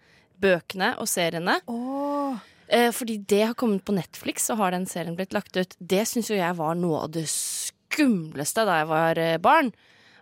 Bøkene 0.43 0.95
og 0.99 1.07
seriene. 1.11 1.59
Oh. 1.71 2.41
Eh, 2.73 2.89
fordi 2.97 3.19
det 3.29 3.43
har 3.45 3.59
kommet 3.59 3.85
på 3.85 3.95
Netflix, 3.95 4.49
og 4.51 4.63
har 4.63 4.73
den 4.73 4.89
serien 4.89 5.17
blitt 5.19 5.37
lagt 5.37 5.57
ut. 5.61 5.77
Det 5.79 6.07
syns 6.09 6.33
jo 6.33 6.41
jeg 6.41 6.57
var 6.59 6.79
noe 6.81 7.05
av 7.05 7.13
det 7.15 7.27
skumleste 7.31 8.65
da 8.67 8.81
jeg 8.81 8.91
var 8.91 9.21
eh, 9.21 9.37
barn. 9.43 9.71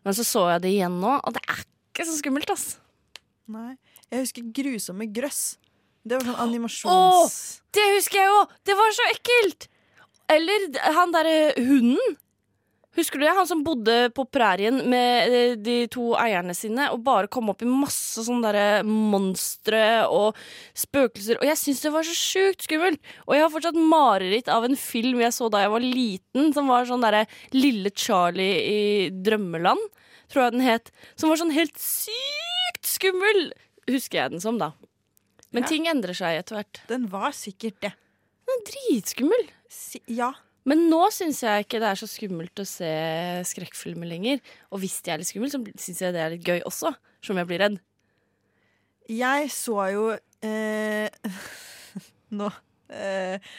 Men 0.02 0.16
så 0.16 0.26
så 0.26 0.46
jeg 0.56 0.64
det 0.66 0.74
igjen 0.74 0.98
nå, 0.98 1.14
og 1.22 1.36
det 1.36 1.44
er 1.46 1.62
ikke 1.62 2.08
så 2.08 2.18
skummelt, 2.18 2.50
ass. 2.50 2.74
nei. 3.46 3.76
Jeg 4.10 4.24
husker 4.24 4.46
Grusomme 4.56 5.06
grøss. 5.14 5.44
Det 6.04 6.16
var 6.16 6.24
sånn 6.24 6.40
animasjons... 6.46 7.36
Det 7.70 7.84
husker 7.96 8.22
jeg 8.22 8.32
òg! 8.32 8.56
Det 8.66 8.74
var 8.78 8.96
så 8.96 9.06
ekkelt! 9.12 9.68
Eller 10.30 10.66
han 10.96 11.12
derre 11.14 11.52
hunden. 11.58 12.18
Husker 12.98 13.20
du 13.20 13.24
det? 13.24 13.34
Han 13.36 13.46
som 13.46 13.60
bodde 13.62 14.08
på 14.16 14.24
prærien 14.34 14.80
med 14.90 15.34
eh, 15.34 15.52
de 15.60 15.76
to 15.92 16.08
eierne 16.18 16.54
sine 16.58 16.88
og 16.90 17.04
bare 17.06 17.30
kom 17.30 17.52
opp 17.52 17.62
i 17.62 17.68
masse 17.68 18.24
sånne 18.26 18.50
der 18.50 18.88
monstre 18.88 19.82
og 20.10 20.38
spøkelser. 20.74 21.38
Og 21.38 21.46
jeg 21.46 21.60
syns 21.60 21.84
det 21.84 21.94
var 21.94 22.06
så 22.08 22.16
sjukt 22.18 22.66
skummelt! 22.66 22.98
Og 23.28 23.36
jeg 23.36 23.44
har 23.44 23.54
fortsatt 23.54 23.78
mareritt 23.78 24.50
av 24.50 24.66
en 24.66 24.74
film 24.80 25.22
jeg 25.22 25.36
så 25.36 25.50
da 25.52 25.62
jeg 25.62 25.74
var 25.76 25.86
liten, 25.86 26.50
som 26.56 26.70
var 26.70 26.88
sånn 26.90 27.06
derre 27.06 27.26
Lille 27.54 27.94
Charlie 27.94 28.58
i 28.66 28.82
drømmeland, 29.14 29.86
tror 30.32 30.48
jeg 30.48 30.56
den 30.58 30.66
het. 30.66 30.90
Som 31.14 31.30
var 31.30 31.38
sånn 31.38 31.54
helt 31.54 31.78
sykt 31.78 32.90
skummel! 32.96 33.52
Husker 33.90 34.24
jeg 34.24 34.34
den 34.34 34.42
som, 34.42 34.58
da. 34.58 34.72
Men 35.56 35.66
ting 35.66 35.88
endrer 35.90 36.16
seg 36.16 36.38
etter 36.40 36.60
hvert. 36.60 36.80
Den 36.90 37.08
var 37.10 37.34
sikkert 37.36 37.80
det. 37.82 37.92
Den 38.46 38.54
er 38.60 38.64
dritskummel. 38.70 39.50
Si 39.70 40.00
ja. 40.10 40.32
Men 40.68 40.84
nå 40.90 41.00
syns 41.14 41.40
jeg 41.42 41.64
ikke 41.64 41.80
det 41.80 41.88
er 41.88 41.98
så 41.98 42.08
skummelt 42.10 42.60
å 42.60 42.66
se 42.68 42.90
skrekkfilmer 43.48 44.10
lenger. 44.10 44.42
Og 44.70 44.82
hvis 44.82 44.98
de 45.04 45.12
er 45.12 45.22
litt 45.22 45.30
skummelt, 45.30 45.54
så 45.54 45.62
syns 45.86 46.02
jeg 46.04 46.14
det 46.14 46.22
er 46.22 46.34
litt 46.34 46.46
gøy 46.46 46.60
også. 46.68 46.92
Som 47.24 47.40
jeg 47.40 47.48
blir 47.48 47.60
redd. 47.60 47.78
jeg 49.10 49.50
så 49.52 49.76
jo 49.92 50.04
eh, 50.46 51.10
nå 52.38 52.48
eh, 52.88 53.50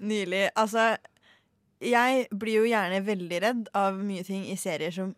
nylig 0.00 0.46
Altså, 0.54 0.94
jeg 1.84 2.28
blir 2.32 2.62
jo 2.62 2.70
gjerne 2.70 3.02
veldig 3.04 3.40
redd 3.44 3.68
av 3.76 3.98
mye 4.00 4.24
ting 4.24 4.46
i 4.48 4.56
serier 4.60 4.94
som 4.94 5.12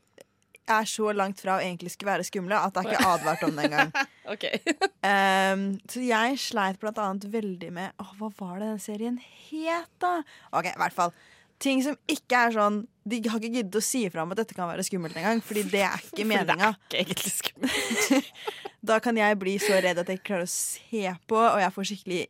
er 0.70 0.86
så 0.86 1.12
langt 1.14 1.42
fra 1.42 1.58
å 1.58 1.62
egentlig 1.62 1.92
skulle 1.94 2.14
være 2.14 2.26
skumle 2.26 2.58
at 2.58 2.74
det 2.74 2.84
er 2.84 2.90
ikke 2.92 3.12
advart 3.16 3.46
om 3.46 3.56
det 3.58 3.68
engang. 3.68 3.94
Ok. 4.30 4.48
Um, 5.02 5.80
så 5.90 5.98
jeg 6.06 6.36
sleit 6.38 6.76
blant 6.78 6.98
annet 7.02 7.24
veldig 7.26 7.72
med 7.74 7.90
Åh, 7.98 8.10
Hva 8.20 8.28
var 8.38 8.60
det 8.60 8.68
den 8.68 8.76
serien 8.78 9.16
het, 9.18 9.88
da? 9.98 10.20
Ok, 10.54 10.68
i 10.70 10.78
hvert 10.78 10.94
fall. 10.94 11.10
Ting 11.62 11.82
som 11.82 11.96
ikke 12.10 12.38
er 12.46 12.54
sånn 12.54 12.76
De 13.02 13.18
har 13.26 13.40
ikke 13.40 13.56
giddet 13.58 13.78
å 13.80 13.82
si 13.82 14.04
ifra 14.06 14.22
om 14.22 14.30
at 14.30 14.38
dette 14.38 14.54
kan 14.54 14.70
være 14.70 14.84
skummelt 14.86 15.18
engang, 15.18 15.42
fordi 15.42 15.64
det 15.72 15.82
er 15.88 16.06
ikke 16.06 16.26
meninga. 16.30 16.70
Da 18.82 19.00
kan 19.02 19.18
jeg 19.18 19.38
bli 19.42 19.56
så 19.62 19.82
redd 19.82 20.00
at 20.02 20.08
jeg 20.10 20.18
ikke 20.18 20.28
klarer 20.32 20.46
å 20.46 20.54
se 20.54 21.02
på, 21.30 21.38
og 21.38 21.58
jeg 21.62 21.74
får 21.74 21.90
skikkelig 21.90 22.22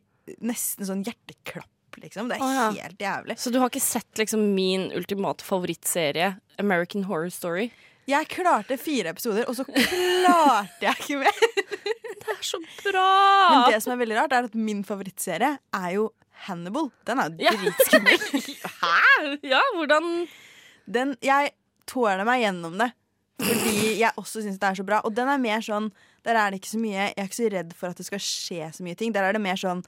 nesten 0.45 0.85
sånn 0.85 1.05
hjerteklapp, 1.05 1.97
liksom. 2.01 2.29
Det 2.29 2.37
er 2.37 2.43
oh, 2.45 2.53
ja. 2.53 2.67
helt 2.83 3.01
jævlig. 3.01 3.37
Så 3.41 3.53
du 3.53 3.57
har 3.61 3.69
ikke 3.69 3.81
sett 3.81 4.21
liksom 4.21 4.51
min 4.53 4.89
ultimate 4.93 5.45
favorittserie, 5.45 6.35
American 6.61 7.07
Horror 7.09 7.33
Story? 7.33 7.71
Jeg 8.05 8.27
klarte 8.27 8.77
fire 8.77 9.13
episoder, 9.15 9.47
og 9.47 9.55
så 9.55 9.63
klarte 9.65 10.83
jeg 10.83 10.93
ikke 10.99 11.21
mer. 11.23 11.43
Det 12.23 12.33
er 12.37 12.43
så 12.47 12.59
bra! 12.83 13.07
Men 13.51 13.63
det 13.73 13.79
som 13.83 13.93
er 13.93 14.01
veldig 14.01 14.17
rart, 14.21 14.35
er 14.35 14.47
at 14.49 14.57
min 14.57 14.83
favorittserie 14.87 15.55
er 15.59 15.89
jo 15.95 16.09
Hannibal. 16.47 16.89
Den 17.07 17.21
er 17.23 17.31
jo 17.31 17.53
dritskummel. 17.59 18.25
Hæ? 18.81 19.37
Ja, 19.47 19.61
hvordan 19.77 20.09
Den, 20.85 21.15
jeg 21.23 21.53
tåler 21.87 22.25
meg 22.27 22.43
gjennom 22.43 22.79
det. 22.81 22.89
Fordi 23.43 23.93
jeg 23.99 24.11
også 24.19 24.43
syns 24.43 24.59
det 24.61 24.69
er 24.69 24.79
så 24.79 24.85
bra. 24.87 25.01
Og 25.07 25.15
den 25.15 25.29
er 25.31 25.41
mer 25.41 25.63
sånn 25.65 25.89
Der 26.23 26.37
er 26.37 26.53
det 26.53 26.59
ikke 26.61 26.69
så 26.69 26.79
mye 26.79 26.99
Jeg 26.99 27.15
er 27.17 27.25
ikke 27.27 27.35
så 27.39 27.47
redd 27.51 27.71
for 27.75 27.89
at 27.89 27.99
det 27.99 28.05
skal 28.07 28.21
skje 28.23 28.69
så 28.77 28.85
mye 28.85 28.99
ting. 28.99 29.13
Der 29.15 29.25
er 29.27 29.35
det 29.35 29.41
mer 29.43 29.59
sånn 29.59 29.83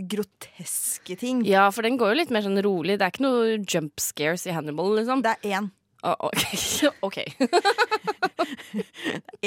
groteske 0.00 1.16
ting. 1.20 1.42
Ja, 1.44 1.66
for 1.74 1.84
den 1.84 1.98
går 2.00 2.14
jo 2.14 2.20
litt 2.22 2.30
mer 2.32 2.44
sånn 2.44 2.60
rolig. 2.64 2.96
Det 2.96 3.04
er 3.04 3.12
ikke 3.12 3.26
noe 3.26 3.58
jump 3.58 4.00
scares 4.00 4.46
i 4.48 4.54
Hannibal, 4.56 4.94
liksom. 4.96 5.20
Det 5.24 5.34
er 5.34 5.58
én. 5.58 5.68
Oh, 6.00 6.16
ok. 6.30 6.40
ok. 7.06 7.18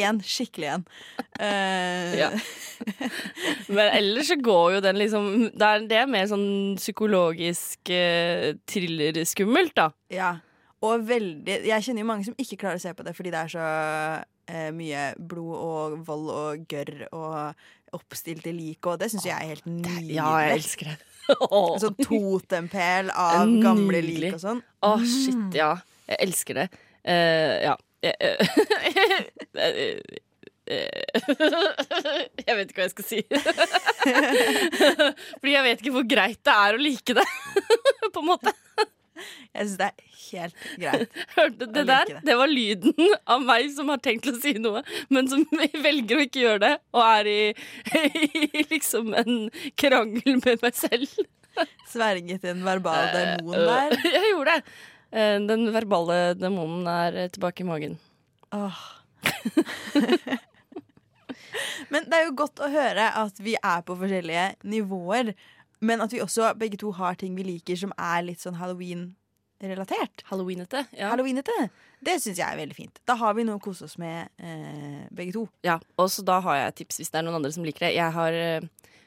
Én 0.06 0.22
skikkelig 0.26 0.72
en. 0.76 0.86
Uh... 1.40 2.14
Ja. 2.18 2.30
Men 3.68 3.92
ellers 3.98 4.32
så 4.32 4.38
går 4.42 4.78
jo 4.78 4.80
den 4.84 5.00
liksom 5.00 5.30
Det 5.54 5.68
er, 5.68 5.86
det 5.90 6.00
er 6.02 6.10
mer 6.12 6.26
sånn 6.30 6.76
psykologisk 6.80 7.92
uh, 7.94 8.54
thrillerskummelt, 8.70 9.76
da. 9.80 9.92
ja. 10.14 10.34
Og 10.84 11.06
veldig 11.08 11.62
Jeg 11.64 11.86
kjenner 11.86 12.04
jo 12.04 12.10
mange 12.10 12.28
som 12.28 12.36
ikke 12.40 12.60
klarer 12.60 12.82
å 12.82 12.84
se 12.84 12.92
på 12.96 13.06
det 13.08 13.14
fordi 13.16 13.32
det 13.32 13.40
er 13.40 13.54
så 13.54 13.68
uh, 14.20 14.70
mye 14.76 15.06
blod 15.18 15.56
og 15.56 15.96
vold 16.08 16.34
og 16.34 16.68
gørr 16.72 17.08
og 17.12 17.70
oppstilte 17.94 18.50
lik, 18.56 18.82
og 18.90 18.98
det 19.02 19.12
syns 19.14 19.28
jeg 19.28 19.38
er 19.38 19.52
helt 19.54 19.68
nydelig. 19.70 20.16
Ja, 20.20 20.30
jeg 20.42 20.58
elsker 20.58 20.92
det. 20.92 20.96
En 21.30 21.82
sånn 21.82 21.98
totempæl 22.02 23.12
av 23.14 23.52
gamle 23.64 24.02
lik 24.04 24.32
og 24.34 24.42
sånn. 24.42 24.64
Å, 24.84 24.96
shit, 25.06 25.54
ja. 25.56 25.76
Jeg 26.10 26.20
elsker 26.26 26.64
det. 26.64 26.68
Uh, 27.06 27.58
ja. 27.70 27.76
Jeg, 28.04 28.16
eh, 28.20 30.00
eh, 30.68 32.56
vet 32.58 32.68
ikke 32.68 32.82
hva 32.82 32.88
jeg 32.88 32.96
skal 32.96 33.08
si. 33.08 33.22
Fordi 35.40 35.54
jeg 35.54 35.66
vet 35.70 35.80
ikke 35.80 35.96
hvor 35.96 36.08
greit 36.08 36.42
det 36.44 36.56
er 36.56 36.76
å 36.76 36.82
like 36.82 37.16
det. 37.20 37.28
På 38.14 38.20
en 38.24 38.30
måte. 38.34 38.52
Jeg 39.54 39.68
syns 39.68 39.78
det 39.80 39.88
er 39.88 39.96
helt 40.24 40.56
greit. 40.82 41.20
Hørte 41.36 41.68
det 41.70 41.84
der? 41.88 42.12
det. 42.26 42.36
Var 42.40 42.50
lyden 42.52 43.14
av 43.30 43.44
meg 43.46 43.70
som 43.76 43.92
har 43.94 44.02
tenkt 44.04 44.28
å 44.32 44.36
si 44.42 44.56
noe, 44.62 44.82
men 45.14 45.30
som 45.32 45.46
velger 45.86 46.18
å 46.18 46.26
ikke 46.26 46.44
gjøre 46.44 46.64
det, 46.66 46.74
og 46.96 47.04
er 47.06 47.30
i, 47.32 47.42
i 48.58 48.66
liksom 48.74 49.14
en 49.20 49.46
krangel 49.80 50.42
med 50.42 50.66
meg 50.66 50.76
selv. 50.80 51.08
Sverget 51.92 52.44
en 52.50 52.64
verbal 52.66 53.12
demon 53.14 53.56
Øh, 53.60 53.68
der. 53.70 53.96
Jeg 54.16 54.32
gjorde 54.32 54.58
det. 54.58 54.76
Eh, 55.14 55.38
Den 55.46 55.68
verbale 55.74 56.34
demonen 56.40 56.88
er 56.90 57.14
eh, 57.24 57.30
tilbake 57.34 57.62
i 57.64 57.68
magen. 57.70 57.98
Åh. 58.54 58.80
Men 61.94 62.06
det 62.10 62.18
er 62.18 62.26
jo 62.28 62.38
godt 62.38 62.62
å 62.64 62.70
høre 62.74 63.10
at 63.22 63.38
vi 63.44 63.54
er 63.60 63.84
på 63.86 63.96
forskjellige 64.00 64.48
nivåer. 64.66 65.34
Men 65.84 66.02
at 66.02 66.14
vi 66.16 66.22
også 66.24 66.54
begge 66.58 66.80
to 66.82 66.92
har 66.98 67.18
ting 67.20 67.36
vi 67.38 67.44
liker 67.46 67.78
som 67.80 67.94
er 68.00 68.24
litt 68.26 68.42
sånn 68.42 68.58
halloween-relatert. 68.58 70.24
Halloweenete. 70.30 70.86
Ja. 70.96 71.12
Halloweenete. 71.12 71.56
Det 72.04 72.18
syns 72.24 72.40
jeg 72.40 72.48
er 72.48 72.58
veldig 72.60 72.78
fint. 72.78 73.02
Da 73.08 73.18
har 73.20 73.36
vi 73.38 73.46
noe 73.48 73.60
å 73.60 73.64
kose 73.64 73.86
oss 73.86 73.98
med, 74.02 74.32
eh, 74.40 75.04
begge 75.12 75.36
to. 75.36 75.46
ja. 75.68 75.78
Og 75.98 76.10
så 76.10 76.24
da 76.26 76.40
har 76.46 76.56
jeg 76.62 76.76
tips 76.82 76.98
hvis 77.02 77.12
det 77.14 77.20
er 77.22 77.28
noen 77.28 77.40
andre 77.42 77.52
som 77.54 77.66
liker 77.68 77.86
det. 77.88 77.94
Jeg 78.00 78.12
har 78.18 78.34
eh, 78.34 78.62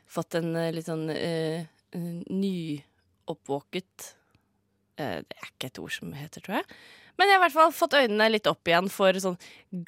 fått 0.07 0.35
en 0.39 0.55
eh, 0.57 0.73
litt 0.77 0.87
sånn 0.87 1.09
nyoppvåket 2.29 4.16
Det 4.97 5.37
er 5.37 5.51
ikke 5.51 5.71
et 5.71 5.81
ord 5.83 5.93
som 5.93 6.15
heter, 6.17 6.45
tror 6.45 6.61
jeg. 6.61 6.69
Men 7.17 7.31
jeg 7.31 7.37
har 7.37 7.41
i 7.41 7.45
hvert 7.47 7.57
fall 7.57 7.73
fått 7.73 7.97
øynene 7.97 8.29
litt 8.33 8.49
opp 8.51 8.69
igjen 8.69 8.91
for 8.93 9.17
sånn 9.21 9.39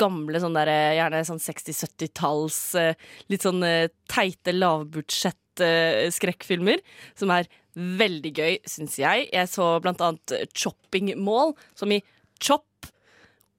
gamle, 0.01 0.41
sånn 0.41 0.57
der, 0.57 0.71
eh, 0.73 0.95
gjerne 0.97 1.25
sånn 1.29 1.43
60-70-talls 1.45 2.61
eh, 2.81 3.09
litt 3.29 3.45
sånn 3.45 3.61
eh, 3.67 3.91
teite, 4.09 4.55
lavbudsjett 4.57 5.65
eh, 5.65 6.07
skrekkfilmer. 6.15 6.81
Som 7.21 7.33
er 7.35 7.51
veldig 7.77 8.33
gøy, 8.33 8.57
syns 8.69 8.97
jeg. 9.01 9.29
Jeg 9.35 9.53
så 9.53 9.75
blant 9.85 10.01
annet 10.05 10.37
eh, 10.39 10.49
Chopping 10.57 11.13
Mall, 11.21 11.53
som 11.77 11.93
i 11.93 12.01
chop 12.41 12.65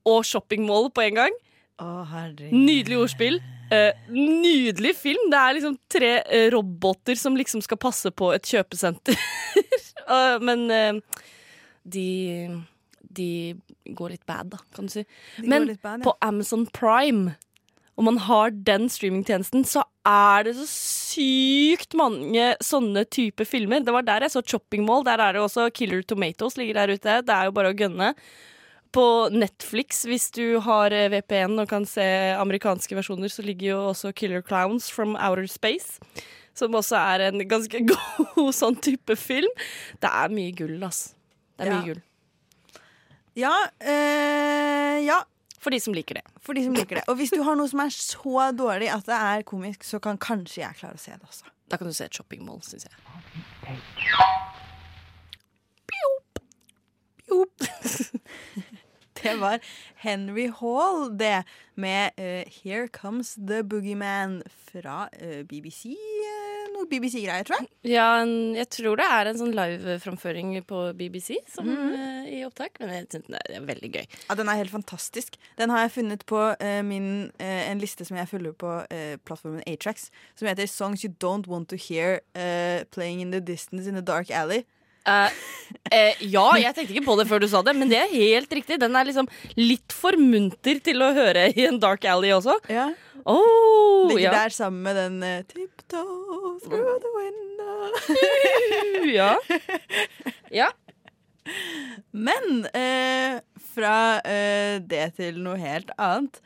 og 0.09 0.25
shopping 0.25 0.65
mall 0.65 0.89
på 0.95 1.05
en 1.05 1.21
gang. 1.21 1.39
Å. 1.79 1.89
Nydelig 2.49 2.97
ordspill. 2.99 3.37
Eh, 3.71 3.93
nydelig 4.11 4.95
film. 4.97 5.29
Det 5.31 5.39
er 5.39 5.57
liksom 5.59 5.75
tre 5.91 6.13
eh, 6.25 6.47
roboter 6.51 7.19
som 7.19 7.37
liksom 7.37 7.61
skal 7.63 7.79
passe 7.79 8.11
på 8.11 8.33
et 8.35 8.55
kjøpesenter. 8.55 9.19
Eh, 10.09 10.39
men 10.41 10.63
eh, 10.73 11.19
de 11.93 12.63
De 13.09 13.57
går 13.97 14.13
litt 14.13 14.25
bad, 14.29 14.51
da, 14.53 14.59
kan 14.75 14.85
du 14.85 14.93
si. 14.93 15.05
Men 15.41 15.65
bad, 15.81 15.99
ja. 15.99 16.03
på 16.05 16.13
Amazon 16.21 16.67
Prime, 16.67 17.33
om 17.99 18.05
man 18.05 18.19
har 18.23 18.51
den 18.53 18.85
streamingtjenesten, 18.87 19.65
så 19.67 19.81
er 20.07 20.45
det 20.47 20.53
så 20.55 20.67
sykt 20.69 21.97
mange 21.99 22.53
sånne 22.63 23.03
type 23.11 23.43
filmer. 23.47 23.83
Det 23.83 23.91
var 23.91 24.05
der 24.07 24.23
jeg 24.23 24.35
så 24.35 24.43
Chopping 24.45 24.85
Mall. 24.87 25.03
Der 25.07 25.19
er 25.19 25.35
det 25.35 25.41
også 25.43 25.67
Killer 25.75 26.05
Tomatoes 26.07 26.55
ligger 26.55 26.79
der 26.79 26.95
ute. 26.95 27.17
Det 27.27 27.35
er 27.35 27.49
jo 27.49 27.55
bare 27.57 27.73
å 27.73 27.75
gønne. 27.75 28.13
På 28.95 29.03
Netflix, 29.33 30.05
hvis 30.07 30.29
du 30.33 30.61
har 30.65 30.95
eh, 30.95 31.11
VPN 31.11 31.59
og 31.61 31.69
kan 31.69 31.83
se 31.85 32.07
amerikanske 32.39 32.95
versjoner, 32.97 33.29
så 33.29 33.43
ligger 33.45 33.73
jo 33.73 33.83
også 33.91 34.15
Killer 34.15 34.41
Clowns 34.41 34.87
from 34.89 35.17
Outer 35.19 35.49
Space. 35.51 35.99
Som 36.57 36.79
også 36.79 36.97
er 36.97 37.27
en 37.27 37.43
ganske 37.51 37.83
god 37.91 38.49
sånn 38.55 38.79
type 38.79 39.19
film. 39.19 39.51
Det 39.99 40.09
er 40.09 40.33
mye 40.33 40.55
gull, 40.55 40.79
ass. 40.87 41.09
Det 41.59 41.67
er 41.67 41.71
Ja. 41.73 41.79
mye 41.81 41.93
gull. 41.93 42.01
Ja, 43.35 43.51
øh, 43.83 45.05
ja, 45.05 45.19
For 45.59 45.69
de 45.75 45.79
som 45.79 45.93
liker 45.93 46.15
det. 46.15 46.23
for 46.41 46.53
de 46.57 46.63
som 46.63 46.73
liker 46.73 46.95
det. 46.95 47.03
Og 47.07 47.15
hvis 47.19 47.29
du 47.35 47.43
har 47.43 47.55
noe 47.59 47.67
som 47.69 47.79
er 47.83 47.89
så 47.93 48.49
dårlig 48.55 48.89
at 48.91 49.05
det 49.05 49.15
er 49.15 49.43
komisk, 49.43 49.83
så 49.83 49.99
kan 50.01 50.17
kanskje 50.17 50.63
jeg 50.63 50.75
klare 50.79 50.95
å 50.95 50.99
se 50.99 51.11
det 51.11 51.21
også. 51.27 51.43
Da 51.69 51.77
kan 51.77 51.87
du 51.87 51.93
se 51.93 52.05
et 52.05 52.13
shopping 52.15 52.43
mall, 52.45 52.61
syns 52.65 52.87
jeg. 52.87 52.95
Det 59.19 59.35
var 59.41 59.59
Henry 60.03 60.47
Hall, 60.61 61.09
det, 61.19 61.43
med 61.79 62.15
uh, 62.19 62.43
Here 62.61 62.87
Comes 62.87 63.35
the 63.35 63.63
Boogeyman 63.63 64.41
fra 64.71 65.07
uh, 65.21 65.41
BBC. 65.49 65.95
Uh, 65.95 66.49
noe 66.79 66.87
BBC-greier, 66.89 67.45
tror 67.47 67.59
jeg. 67.59 67.69
Ja, 67.91 68.07
en, 68.23 68.55
jeg 68.57 68.69
tror 68.73 68.99
det 68.99 69.07
er 69.09 69.29
en 69.29 69.39
sånn 69.39 69.53
live-framføring 69.57 70.53
på 70.69 70.81
BBC 70.97 71.39
som, 71.51 71.69
eh, 71.69 72.29
i 72.37 72.41
opptak, 72.47 72.79
men 72.79 72.93
jeg 72.93 73.07
synes 73.11 73.29
det 73.33 73.41
er 73.57 73.67
veldig 73.67 73.91
gøy. 73.97 74.05
Ja, 74.29 74.35
Den 74.39 74.51
er 74.51 74.59
helt 74.61 74.73
fantastisk. 74.73 75.37
Den 75.59 75.73
har 75.73 75.85
jeg 75.85 75.95
funnet 75.97 76.25
på 76.29 76.41
eh, 76.59 76.81
min, 76.85 77.31
eh, 77.39 77.69
en 77.69 77.81
liste 77.83 78.05
som 78.07 78.17
jeg 78.19 78.29
følger 78.31 78.55
på 78.55 78.73
eh, 78.89 79.17
plattformen 79.25 79.63
Atrax, 79.67 80.09
som 80.39 80.47
heter 80.47 80.67
Songs 80.67 81.03
You 81.03 81.13
Don't 81.23 81.49
Want 81.49 81.69
to 81.69 81.79
Hear 81.79 82.21
eh, 82.35 82.85
Playing 82.91 83.21
in 83.21 83.31
the 83.31 83.41
Distance 83.41 83.87
in 83.89 83.95
The 83.95 84.05
Dark 84.05 84.31
Alley. 84.31 84.63
Eh, 85.07 85.37
eh, 85.95 86.23
ja, 86.31 86.47
jeg 86.59 86.75
tenkte 86.75 86.95
ikke 86.95 87.07
på 87.07 87.17
det 87.19 87.27
før 87.29 87.43
du 87.43 87.47
sa 87.51 87.61
det, 87.65 87.75
men 87.77 87.91
det 87.91 88.01
er 88.01 88.11
helt 88.11 88.51
riktig. 88.53 88.79
Den 88.81 88.97
er 88.97 89.07
liksom 89.07 89.29
litt 89.59 89.95
for 89.95 90.17
munter 90.19 90.81
til 90.83 91.05
å 91.05 91.13
høre 91.15 91.49
i 91.53 91.67
en 91.69 91.79
dark 91.81 92.07
alley 92.09 92.33
også. 92.35 92.57
Ja. 92.71 92.89
Oh, 93.29 94.07
Ligger 94.09 94.29
ja. 94.29 94.35
der 94.43 94.55
sammen 94.55 94.81
med 94.85 94.95
den 94.95 95.17
uh, 95.23 95.41
Tiptoe 95.47 96.59
through 96.63 96.99
the 97.03 97.11
window. 97.17 97.89
ja. 99.19 99.33
ja. 100.53 100.69
Men 102.11 102.65
eh, 102.73 103.39
fra 103.73 104.19
eh, 104.21 104.79
det 104.81 105.05
til 105.19 105.39
noe 105.43 105.57
helt 105.61 105.91
annet. 105.97 106.41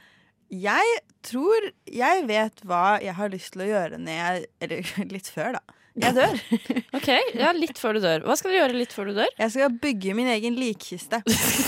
Jeg 0.53 0.99
tror 1.25 1.69
jeg 1.89 2.25
vet 2.29 2.61
hva 2.67 2.99
jeg 3.01 3.15
har 3.17 3.31
lyst 3.33 3.55
til 3.55 3.65
å 3.65 3.69
gjøre 3.71 3.97
når 3.97 4.19
jeg 4.19 4.45
Eller 4.61 4.91
litt 5.15 5.31
før, 5.33 5.57
da. 5.57 5.79
Jeg 6.01 6.15
dør. 6.17 6.39
OK, 6.97 7.09
ja, 7.37 7.51
litt 7.53 7.77
før 7.77 7.97
du 7.97 8.01
dør. 8.01 8.23
Hva 8.25 8.33
skal 8.39 8.53
du 8.53 8.57
gjøre 8.57 8.77
litt 8.79 8.93
før 8.95 9.11
du 9.11 9.17
dør? 9.19 9.29
Jeg 9.37 9.53
skal 9.53 9.75
bygge 9.83 10.15
min 10.17 10.29
egen 10.33 10.57
likkiste. 10.57 11.19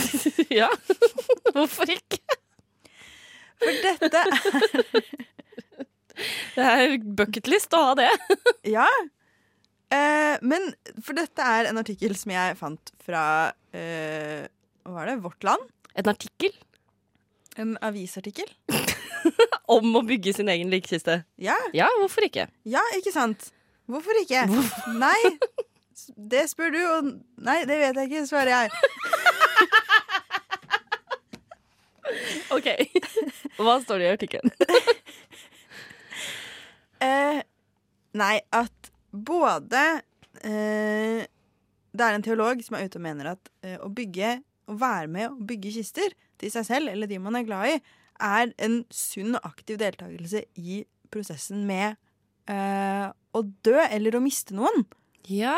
ja. 0.61 0.69
Hvorfor 1.53 1.91
ikke? 1.93 2.17
For 3.61 3.81
dette 3.85 4.23
er 4.25 4.35
Det 6.55 6.63
er 6.63 6.93
bucketlist 7.19 7.73
å 7.75 7.81
ha 7.89 7.93
det. 7.99 8.09
Ja. 8.71 8.85
Eh, 9.93 10.35
men 10.47 10.69
for 11.03 11.13
dette 11.17 11.43
er 11.45 11.67
en 11.69 11.79
artikkel 11.81 12.15
som 12.17 12.31
jeg 12.33 12.55
fant 12.57 12.91
fra 13.05 13.23
eh, 13.75 14.47
Hva 14.88 14.95
var 14.95 15.11
det? 15.11 15.17
Vårt 15.25 15.43
Land. 15.45 15.67
En 15.95 16.09
artikkel 16.11 16.55
En 17.61 17.75
avisartikkel. 17.85 18.47
om 19.71 19.95
å 19.95 20.01
bygge 20.07 20.33
sin 20.39 20.49
egen 20.51 20.71
likkiste? 20.73 21.21
Ja, 21.41 21.55
Ja, 21.75 21.88
hvorfor 22.01 22.25
ikke? 22.27 22.47
ja, 22.67 22.81
ikke 22.97 23.13
sant? 23.15 23.51
Hvorfor 23.85 24.17
ikke? 24.21 24.45
Nei, 24.97 25.19
det 26.31 26.45
spør 26.49 26.73
du, 26.73 26.81
og 26.89 27.11
Nei, 27.45 27.59
det 27.69 27.77
vet 27.81 27.99
jeg 28.01 28.09
ikke, 28.09 28.25
svarer 28.29 28.53
jeg. 28.55 28.67
OK. 32.55 32.67
Hva 33.59 33.77
står 33.83 34.01
det 34.01 34.07
i 34.07 34.13
artikkelen? 34.15 34.53
Eh, 37.05 37.41
nei, 38.17 38.35
at 38.55 38.87
både 39.11 39.81
eh, 40.47 41.25
Det 41.91 42.05
er 42.05 42.15
en 42.15 42.23
teolog 42.23 42.63
som 42.63 42.77
er 42.77 42.87
ute 42.87 42.97
og 42.97 43.03
mener 43.03 43.33
at 43.33 43.51
eh, 43.67 43.75
å 43.83 43.89
bygge, 43.93 44.29
å 44.71 44.77
være 44.79 45.09
med 45.11 45.27
å 45.27 45.47
bygge 45.51 45.73
kister 45.75 46.15
til 46.41 46.53
seg 46.53 46.65
selv 46.69 46.93
eller 46.93 47.11
de 47.11 47.19
man 47.21 47.35
er 47.37 47.45
glad 47.45 47.73
i, 47.73 47.75
er 48.23 48.53
en 48.63 48.79
sunn 48.95 49.35
og 49.35 49.47
aktiv 49.51 49.77
deltakelse 49.83 50.45
i 50.55 50.79
prosessen 51.13 51.67
med 51.67 51.99
eh, 52.51 53.08
å 53.10 53.41
dø 53.65 53.77
eller 53.84 54.17
å 54.17 54.23
miste 54.23 54.55
noen. 54.58 54.86
Ja. 55.29 55.58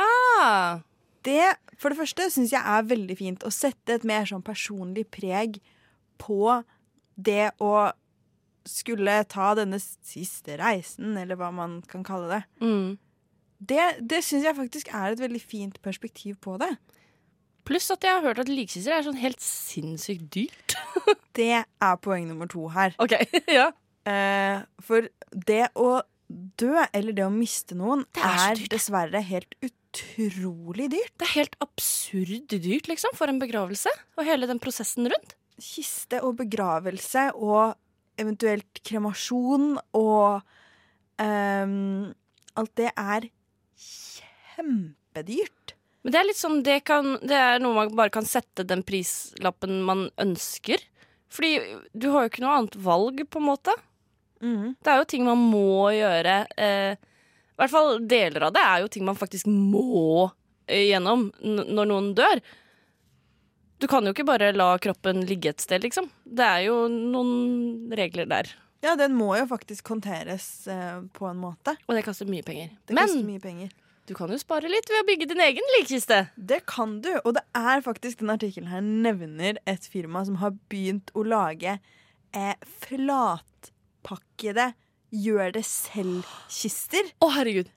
Det, 1.27 1.41
for 1.77 1.91
det 1.91 1.99
første, 1.99 2.29
syns 2.31 2.53
jeg 2.55 2.63
er 2.63 2.87
veldig 2.87 3.17
fint 3.19 3.45
å 3.47 3.53
sette 3.53 3.97
et 3.97 4.07
mer 4.07 4.27
sånn 4.29 4.45
personlig 4.45 5.07
preg 5.11 5.59
på 6.21 6.61
det 7.17 7.51
å 7.63 7.89
skulle 8.67 9.21
ta 9.31 9.53
denne 9.57 9.79
siste 9.79 10.57
reisen, 10.59 11.15
eller 11.19 11.39
hva 11.39 11.49
man 11.55 11.79
kan 11.87 12.03
kalle 12.07 12.29
det. 12.31 12.41
Mm. 12.63 12.97
Det, 13.57 13.85
det 14.03 14.21
syns 14.25 14.45
jeg 14.45 14.57
faktisk 14.57 14.91
er 14.93 15.13
et 15.13 15.21
veldig 15.23 15.41
fint 15.41 15.79
perspektiv 15.81 16.37
på 16.43 16.57
det. 16.61 16.69
Pluss 17.67 17.89
at 17.91 18.05
jeg 18.05 18.15
har 18.15 18.23
hørt 18.23 18.39
at 18.39 18.51
likkister 18.51 18.95
er 18.95 19.03
sånn 19.03 19.19
helt 19.19 19.43
sinnssykt 19.43 20.29
dyrt. 20.35 20.77
Det 21.37 21.53
er 21.61 21.97
poeng 22.01 22.25
nummer 22.29 22.47
to 22.49 22.63
her. 22.73 22.95
OK. 23.03 23.13
ja. 23.59 23.67
Eh, 24.07 24.63
for 24.81 25.05
det 25.45 25.67
å 25.77 25.99
dø, 26.27 26.75
eller 26.91 27.15
det 27.15 27.25
å 27.25 27.31
miste 27.33 27.75
noen, 27.77 28.03
Det 28.15 28.23
er 28.23 28.51
er, 28.51 28.63
dessverre 28.71 29.21
helt 29.23 29.55
utrolig 29.63 30.89
dyrt. 30.91 31.13
Det 31.15 31.27
er 31.27 31.35
helt 31.37 31.57
absurd 31.63 32.47
dyrt, 32.51 32.87
liksom, 32.91 33.15
for 33.15 33.31
en 33.31 33.39
begravelse. 33.41 33.91
Og 34.17 34.27
hele 34.27 34.49
den 34.49 34.59
prosessen 34.63 35.07
rundt. 35.07 35.37
Kiste 35.57 36.21
og 36.21 36.37
begravelse 36.41 37.31
og 37.35 37.77
eventuelt 38.21 38.81
kremasjon 38.85 39.77
og 39.97 40.41
um, 41.21 42.13
Alt 42.57 42.73
det 42.79 42.89
er 42.97 43.27
kjempedyrt. 43.77 45.75
Men 46.01 46.13
det 46.13 46.19
er 46.19 46.25
litt 46.25 46.39
sånn, 46.39 46.63
det, 46.65 46.79
kan, 46.89 47.19
det 47.21 47.37
er 47.37 47.59
noe 47.61 47.75
man 47.75 47.91
bare 47.97 48.13
kan 48.15 48.25
sette 48.25 48.65
den 48.65 48.81
prislappen 48.87 49.83
man 49.85 50.07
ønsker. 50.23 50.81
Fordi 51.29 51.59
du 51.93 52.09
har 52.13 52.25
jo 52.25 52.31
ikke 52.31 52.41
noe 52.41 52.55
annet 52.57 52.77
valg, 52.81 53.21
på 53.29 53.41
en 53.41 53.45
måte. 53.51 53.75
Mhm. 54.41 54.75
Det 54.83 54.91
er 54.93 54.97
jo 55.01 55.05
ting 55.09 55.25
man 55.25 55.37
må 55.51 55.89
gjøre. 55.95 56.35
Eh, 56.57 56.93
I 56.97 57.57
hvert 57.61 57.73
fall 57.73 57.99
deler 58.05 58.43
av 58.47 58.53
det 58.53 58.61
er 58.61 58.81
jo 58.83 58.87
ting 58.93 59.05
man 59.05 59.15
faktisk 59.17 59.47
må 59.49 60.29
eh, 60.67 60.87
gjennom 60.91 61.31
når 61.41 61.87
noen 61.89 62.13
dør. 62.17 62.41
Du 63.79 63.85
kan 63.87 64.05
jo 64.05 64.13
ikke 64.13 64.25
bare 64.25 64.51
la 64.57 64.71
kroppen 64.81 65.21
ligge 65.29 65.51
et 65.53 65.61
sted, 65.61 65.83
liksom. 65.85 66.07
Det 66.25 66.45
er 66.45 66.63
jo 66.65 66.87
noen 66.89 67.91
regler 67.97 68.25
der. 68.29 68.49
Ja, 68.81 68.95
den 68.97 69.13
må 69.17 69.31
jo 69.37 69.45
faktisk 69.49 69.89
håndteres 69.89 70.67
eh, 70.69 71.01
på 71.13 71.27
en 71.29 71.37
måte. 71.41 71.75
Og 71.87 71.97
det 71.97 72.03
koster 72.05 72.29
mye 72.29 72.45
penger. 72.45 72.71
Det 72.87 72.95
Men 72.97 73.13
mye 73.25 73.41
penger. 73.41 73.69
du 74.07 74.13
kan 74.15 74.29
jo 74.31 74.37
spare 74.41 74.69
litt 74.69 74.89
ved 74.89 75.01
å 75.03 75.07
bygge 75.09 75.27
din 75.29 75.41
egen 75.45 75.65
likkiste. 75.79 76.27
Det 76.37 76.61
kan 76.69 77.01
du, 77.01 77.09
og 77.23 77.33
det 77.37 77.43
er 77.57 77.81
faktisk 77.85 78.19
den 78.21 78.29
artikkelen 78.33 78.69
her 78.71 78.81
nevner 78.81 79.57
et 79.67 79.85
firma 79.89 80.23
som 80.25 80.37
har 80.41 80.53
begynt 80.69 81.11
å 81.13 81.25
lage 81.25 81.77
eh, 82.33 82.55
flatpakkede 84.03 84.73
gjør-det-selv-kister. 85.13 87.11
Å, 87.23 87.29
herregud. 87.37 87.67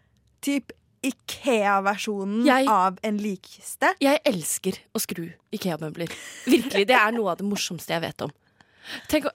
Typ 0.42 0.72
Ikea-versjonen 1.02 2.44
Jeg- 2.44 2.68
av 2.68 2.98
en 3.02 3.18
likkiste. 3.18 3.94
Jeg 4.00 4.20
elsker 4.24 4.72
å 4.94 5.00
skru 5.00 5.32
Ikea-møbler. 5.52 6.08
Virkelig, 6.46 6.86
Det 6.86 6.90
er 6.96 7.10
noe 7.12 7.30
av 7.30 7.38
det 7.38 7.44
morsomste 7.46 7.88
jeg 7.94 8.00
vet 8.02 8.20
om. 8.22 8.30
Tenk, 9.08 9.26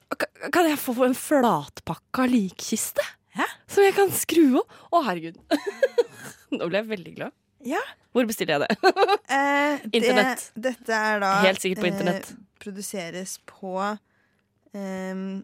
Kan 0.51 0.65
jeg 0.67 0.77
få 0.77 1.05
en 1.05 1.13
flatpakka 1.13 2.27
likkiste? 2.29 3.01
Hæ? 3.35 3.43
Som 3.67 3.83
jeg 3.83 3.93
kan 3.95 4.09
skru 4.09 4.57
opp? 4.59 4.69
Å, 4.91 5.03
herregud. 5.03 5.35
Nå 6.51 6.67
ble 6.69 6.77
jeg 6.77 6.87
veldig 6.87 7.15
glad. 7.15 7.31
Ja. 7.65 7.81
Hvor 8.13 8.25
bestiller 8.27 8.59
jeg 8.59 8.67
det? 8.67 8.77
Eh, 9.35 9.79
Internett. 9.91 10.51
Det, 10.55 10.77
dette 10.77 10.93
er 10.93 11.19
da 11.19 11.41
Helt 11.41 11.59
sikkert 11.59 11.81
på 11.81 11.87
internett. 11.89 12.29
Eh, 12.31 12.35
produseres 12.59 13.39
på 13.45 13.97
ehm, 14.73 15.43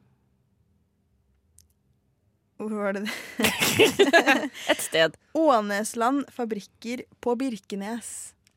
Hvor 2.61 2.75
var 2.77 2.93
det 2.93 3.07
det? 3.07 4.51
Et 4.71 4.81
sted. 4.83 5.15
Ånesland 5.37 6.27
fabrikker 6.33 7.03
på 7.23 7.33
Birkenes 7.39 8.11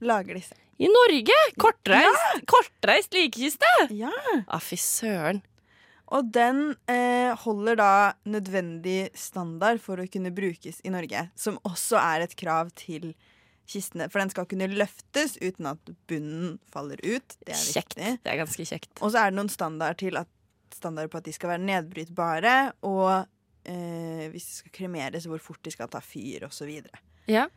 lager 0.04 0.36
disse. 0.36 0.56
I 0.82 0.88
Norge! 0.90 1.36
Kortreist, 1.62 2.42
kortreist 2.50 3.14
likekiste! 3.14 3.68
Ja. 3.94 4.10
Ah, 4.44 4.60
fy 4.60 4.76
søren. 4.80 5.40
Og 6.14 6.26
den 6.34 6.74
eh, 6.90 7.30
holder 7.46 7.78
da 7.80 7.90
nødvendig 8.28 9.06
standard 9.16 9.80
for 9.82 10.02
å 10.02 10.08
kunne 10.10 10.34
brukes 10.34 10.82
i 10.84 10.92
Norge. 10.92 11.28
Som 11.38 11.56
også 11.64 11.96
er 12.02 12.26
et 12.26 12.34
krav 12.38 12.74
til 12.76 13.14
kistene. 13.70 14.10
For 14.12 14.20
den 14.20 14.34
skal 14.34 14.48
kunne 14.50 14.68
løftes 14.74 15.38
uten 15.40 15.70
at 15.70 15.94
bunnen 16.10 16.58
faller 16.74 17.00
ut. 17.06 17.38
Det 17.46 17.54
er 17.54 17.62
Kjekt. 17.62 17.94
viktig. 17.96 18.10
Det 18.26 18.34
er 18.34 18.42
ganske 18.42 18.66
kjekt. 18.68 18.92
Og 19.00 19.14
så 19.14 19.22
er 19.22 19.32
det 19.32 19.38
noen 19.38 19.52
standard 19.54 20.02
til 20.02 20.18
at, 20.20 20.28
standarder 20.74 21.08
på 21.14 21.22
at 21.22 21.30
de 21.30 21.32
skal 21.38 21.54
være 21.54 21.64
nedbrytbare, 21.70 22.56
og 22.84 23.30
eh, 23.64 24.28
hvis 24.32 24.46
de 24.46 24.56
skal 24.62 24.74
kremeres, 24.78 25.26
hvor 25.30 25.42
fort 25.42 25.62
de 25.64 25.72
skal 25.74 25.90
ta 25.92 26.00
fyr, 26.04 26.46
osv. 26.48 26.70
Ja. 27.30 27.48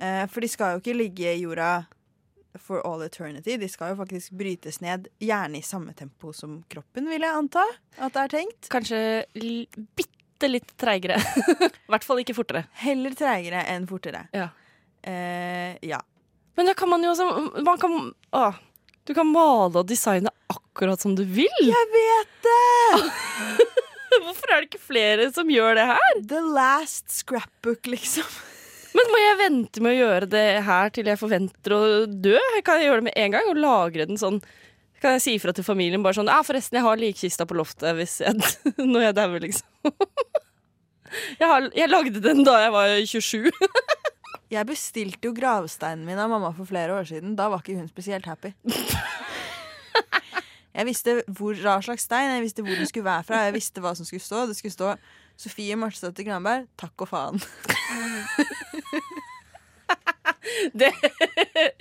Eh, 0.00 0.24
for 0.30 0.44
de 0.44 0.50
skal 0.50 0.74
jo 0.74 0.82
ikke 0.82 0.96
ligge 0.96 1.32
i 1.32 1.44
jorda 1.44 1.86
for 2.60 2.80
all 2.88 3.02
eternity. 3.04 3.56
De 3.60 3.68
skal 3.68 3.92
jo 3.92 4.00
faktisk 4.00 4.34
brytes 4.36 4.80
ned, 4.80 5.08
gjerne 5.22 5.60
i 5.60 5.64
samme 5.64 5.92
tempo 5.96 6.32
som 6.36 6.60
kroppen, 6.72 7.08
vil 7.10 7.24
jeg 7.24 7.38
anta 7.42 7.64
at 7.98 8.14
det 8.14 8.22
er 8.22 8.34
tenkt. 8.38 8.70
Kanskje 8.72 9.00
bitte 9.96 10.50
litt 10.50 10.76
treigere. 10.80 11.18
I 11.86 11.90
hvert 11.92 12.06
fall 12.06 12.22
ikke 12.22 12.36
fortere. 12.36 12.66
Heller 12.84 13.16
treigere 13.16 13.64
enn 13.72 13.88
fortere. 13.90 14.26
Ja. 14.36 14.50
Eh, 15.06 15.76
ja. 15.86 16.00
Men 16.56 16.70
da 16.70 16.76
kan 16.76 16.88
man 16.88 17.04
jo 17.04 17.12
også 17.12 17.26
man 17.64 17.80
kan, 17.80 17.96
å, 18.32 18.46
Du 19.04 19.12
kan 19.14 19.28
male 19.28 19.82
og 19.82 19.88
designe 19.88 20.32
akkurat 20.52 21.00
som 21.00 21.14
du 21.16 21.24
vil. 21.24 21.52
Jeg 21.62 21.90
vet 21.92 22.46
det! 22.46 23.82
Hvorfor 24.26 24.52
er 24.52 24.62
det 24.62 24.70
ikke 24.70 24.82
flere 24.82 25.30
som 25.34 25.50
gjør 25.52 25.78
det 25.78 25.86
her? 25.92 26.20
The 26.34 26.42
last 26.56 27.10
scrapbook, 27.12 27.88
liksom. 27.90 28.28
Men 28.96 29.10
må 29.12 29.18
jeg 29.20 29.38
vente 29.42 29.82
med 29.84 29.92
å 29.92 29.98
gjøre 29.98 30.28
det 30.32 30.44
her 30.64 30.92
til 30.94 31.10
jeg 31.10 31.20
forventer 31.20 31.74
å 31.76 31.80
dø? 32.08 32.38
Kan 32.64 32.80
jeg 32.80 32.88
gjøre 32.88 33.02
det 33.02 33.08
med 33.10 33.18
en 33.20 33.34
gang 33.34 33.50
og 33.50 33.60
lagre 33.60 34.06
den 34.08 34.20
sånn? 34.20 34.40
Kan 35.02 35.18
jeg 35.18 35.24
si 35.26 35.34
ifra 35.36 35.52
til 35.52 35.66
familien 35.66 36.00
bare 36.04 36.16
sånn 36.16 36.30
Ja, 36.32 36.38
forresten, 36.46 36.78
jeg 36.78 36.86
har 36.86 36.96
likkista 36.96 37.44
på 37.44 37.58
loftet 37.58 37.98
hvis 37.98 38.14
jeg, 38.24 38.38
når 38.94 39.10
jeg 39.10 39.18
dauer, 39.20 39.44
liksom. 39.44 39.92
Jeg, 41.38 41.46
har, 41.46 41.68
jeg 41.70 41.88
lagde 41.88 42.20
den 42.20 42.42
da 42.44 42.56
jeg 42.60 42.72
var 42.74 42.90
27. 43.08 43.44
Jeg 44.52 44.66
bestilte 44.68 45.28
jo 45.28 45.32
gravsteinen 45.36 46.02
min 46.04 46.18
av 46.20 46.28
mamma 46.28 46.50
for 46.52 46.68
flere 46.68 46.96
år 46.98 47.06
siden. 47.08 47.36
Da 47.38 47.46
var 47.48 47.62
ikke 47.62 47.76
hun 47.78 47.86
spesielt 47.88 48.26
happy. 48.28 48.50
Jeg 50.76 50.88
visste 50.90 51.14
hvor, 51.26 51.56
hva 51.56 51.78
slags 51.84 52.04
stein, 52.04 52.34
jeg 52.36 52.44
visste 52.44 52.64
hvor 52.64 52.76
den 52.76 52.88
skulle 52.88 53.08
være 53.08 53.24
fra. 53.24 53.44
Jeg 53.48 53.56
visste 53.56 53.80
hva 53.84 53.94
som 53.96 54.08
skulle 54.08 54.24
stå. 54.24 54.44
Det 54.50 54.58
skulle 54.58 54.74
stå 54.74 54.92
Sofie 55.40 55.76
Martsdatter 55.80 56.26
Granberg, 56.26 56.68
takk 56.80 57.06
og 57.06 57.12
faen. 57.12 57.40
Det, 60.76 60.88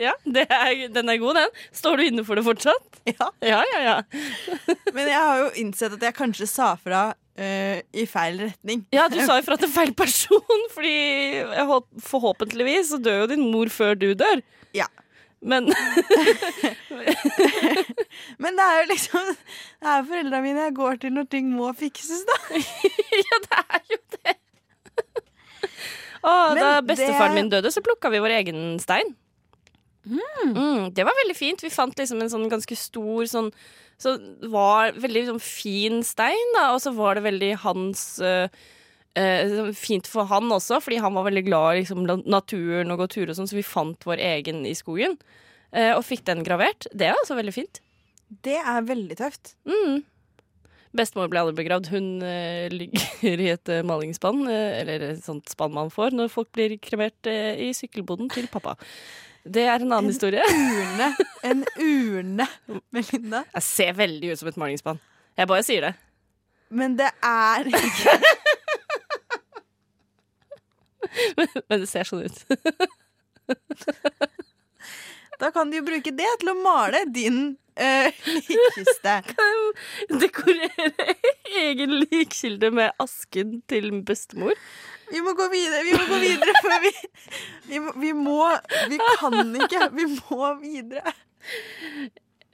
ja, 0.02 0.12
det 0.26 0.46
er, 0.50 0.88
den 0.94 1.10
er 1.10 1.20
god, 1.22 1.38
den. 1.38 1.54
Står 1.76 2.00
du 2.00 2.06
inne 2.06 2.24
for 2.26 2.38
det 2.38 2.44
fortsatt? 2.46 3.00
Ja. 3.08 3.28
Ja, 3.46 3.60
ja, 3.72 3.80
ja. 3.84 3.96
Men 4.94 5.10
jeg 5.10 5.20
har 5.20 5.42
jo 5.44 5.48
innsett 5.62 5.96
at 5.98 6.04
jeg 6.08 6.18
kanskje 6.18 6.50
sa 6.50 6.74
fra 6.80 7.12
Uh, 7.36 7.82
i 7.92 8.06
feil 8.08 8.38
retning. 8.40 8.86
Ja, 8.96 9.10
du 9.12 9.18
sa 9.28 9.34
ifra 9.42 9.58
til 9.60 9.68
feil 9.68 9.90
person, 9.92 10.62
fordi 10.72 11.42
håp, 11.68 11.90
forhåpentligvis 12.08 12.94
så 12.94 13.00
dør 13.04 13.26
jo 13.26 13.28
din 13.34 13.44
mor 13.52 13.68
før 13.68 13.92
du 14.00 14.14
dør. 14.16 14.40
Ja. 14.72 14.88
Men 15.46 15.68
Men 18.42 18.58
det 18.58 18.66
er 18.66 18.80
jo 18.82 18.86
liksom 18.92 19.28
Det 19.30 19.92
er 19.92 20.08
foreldra 20.10 20.40
mine 20.44 20.64
jeg 20.68 20.76
går 20.78 20.98
til 21.04 21.14
når 21.16 21.28
ting 21.32 21.52
må 21.54 21.70
fikses, 21.78 22.24
da. 22.28 22.38
Ja, 23.26 23.38
det 23.46 23.60
er 23.62 23.82
jo 23.94 24.00
det. 24.16 24.34
Å, 26.26 26.32
da 26.58 26.70
det- 26.82 26.88
bestefaren 26.90 27.36
min 27.38 27.52
døde, 27.54 27.70
så 27.72 27.84
plukka 27.86 28.10
vi 28.14 28.20
vår 28.24 28.34
egen 28.42 28.64
stein. 28.82 29.14
Mm, 30.06 30.92
det 30.94 31.06
var 31.06 31.16
veldig 31.24 31.36
fint. 31.38 31.62
Vi 31.66 31.72
fant 31.74 31.98
liksom 31.98 32.20
en 32.22 32.30
sånn 32.30 32.46
ganske 32.52 32.76
stor 32.78 33.26
sånn 33.30 33.48
Så 33.98 34.12
var 34.54 34.92
veldig 35.02 35.24
sånn 35.32 35.42
fin 35.42 36.04
stein, 36.06 36.52
da, 36.58 36.68
og 36.76 36.82
så 36.84 36.92
var 36.94 37.16
det 37.18 37.24
veldig 37.26 37.52
hans 37.64 38.04
øh, 38.22 38.48
Eh, 39.16 39.72
fint 39.78 40.08
for 40.12 40.28
han 40.28 40.52
også, 40.52 40.82
fordi 40.84 41.00
han 41.00 41.16
var 41.16 41.30
veldig 41.30 41.46
glad 41.48 41.70
i 41.72 41.84
liksom, 41.84 42.04
naturen 42.28 42.92
og 42.92 43.00
gå 43.00 43.08
turer 43.14 43.32
og 43.32 43.38
sånn, 43.38 43.48
så 43.48 43.56
vi 43.56 43.64
fant 43.64 44.08
vår 44.08 44.20
egen 44.20 44.66
i 44.68 44.74
skogen. 44.76 45.16
Eh, 45.72 45.94
og 45.96 46.04
fikk 46.08 46.26
den 46.28 46.44
gravert. 46.44 46.88
Det 46.92 47.08
er 47.08 47.16
altså 47.16 47.38
veldig 47.38 47.56
fint. 47.56 47.80
Det 48.44 48.58
er 48.60 48.86
veldig 48.88 49.18
tøft. 49.20 49.56
Mm. 49.70 50.04
Bestemor 50.96 51.30
ble 51.32 51.42
aldri 51.44 51.58
begravd. 51.60 51.90
Hun 51.92 52.10
eh, 52.24 52.68
ligger 52.72 53.44
i 53.46 53.52
et 53.54 53.72
eh, 53.72 53.84
malingsspann, 53.88 54.46
eh, 54.52 54.80
eller 54.82 55.10
et 55.12 55.24
sånt 55.24 55.52
spann 55.52 55.76
man 55.76 55.92
får 55.94 56.16
når 56.16 56.32
folk 56.32 56.52
blir 56.56 56.78
kremert 56.84 57.30
eh, 57.32 57.54
i 57.68 57.72
sykkelboden 57.76 58.32
til 58.32 58.48
pappa. 58.52 58.78
Det 59.46 59.64
er 59.68 59.78
en 59.78 59.92
annen 59.92 60.10
historie. 60.12 60.42
Urne. 60.42 61.12
En 61.46 61.60
urne, 61.78 62.48
Melinda. 62.96 63.44
Jeg 63.54 63.64
ser 63.68 63.92
veldig 63.94 64.32
ut 64.32 64.40
som 64.40 64.48
et 64.50 64.56
malingsspann. 64.58 64.98
Jeg 65.38 65.50
bare 65.52 65.66
sier 65.68 65.84
det. 65.86 65.92
Men 66.74 66.96
det 66.98 67.12
er 67.22 67.70
ikke 67.70 68.16
Men 71.38 71.84
det 71.84 71.90
ser 71.92 72.10
sånn 72.10 72.26
ut. 72.26 72.40
Da 75.40 75.50
kan 75.52 75.68
du 75.68 75.76
jo 75.76 75.84
bruke 75.84 76.14
det 76.16 76.30
til 76.40 76.48
å 76.48 76.54
male 76.56 77.02
din 77.12 77.58
uh, 77.76 78.08
likkiste. 78.24 79.18
Dekorere 80.24 81.16
egen 81.60 81.92
likkilde 82.06 82.70
med 82.72 82.96
asken 83.04 83.58
til 83.68 83.90
bestemor. 84.08 84.56
Vi 85.12 85.20
må 85.22 85.36
gå 85.38 85.46
videre, 85.52 85.84
vi 85.86 85.94
må 85.94 86.08
gå 86.10 86.18
videre 86.24 86.56
før 86.64 86.80
vi 86.82 86.92
vi 87.68 87.82
må, 87.84 87.92
vi 88.02 88.14
må 88.18 88.40
Vi 88.90 88.98
kan 89.20 89.52
ikke. 89.60 89.90
Vi 89.94 90.08
må 90.16 90.54
videre. 90.64 91.14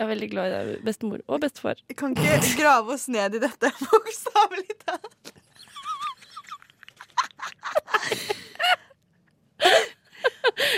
Jeg 0.02 0.08
er 0.08 0.10
veldig 0.10 0.28
glad 0.32 0.50
i 0.50 0.54
deg, 0.56 0.86
bestemor 0.86 1.22
og 1.30 1.44
bestefar. 1.44 1.78
Vi 1.88 1.94
kan 1.94 2.16
ikke 2.18 2.56
grave 2.58 2.98
oss 2.98 3.06
ned 3.14 3.38
i 3.38 3.42
dette, 3.44 3.70
bokstavelig 3.86 4.80
talt. 4.82 5.34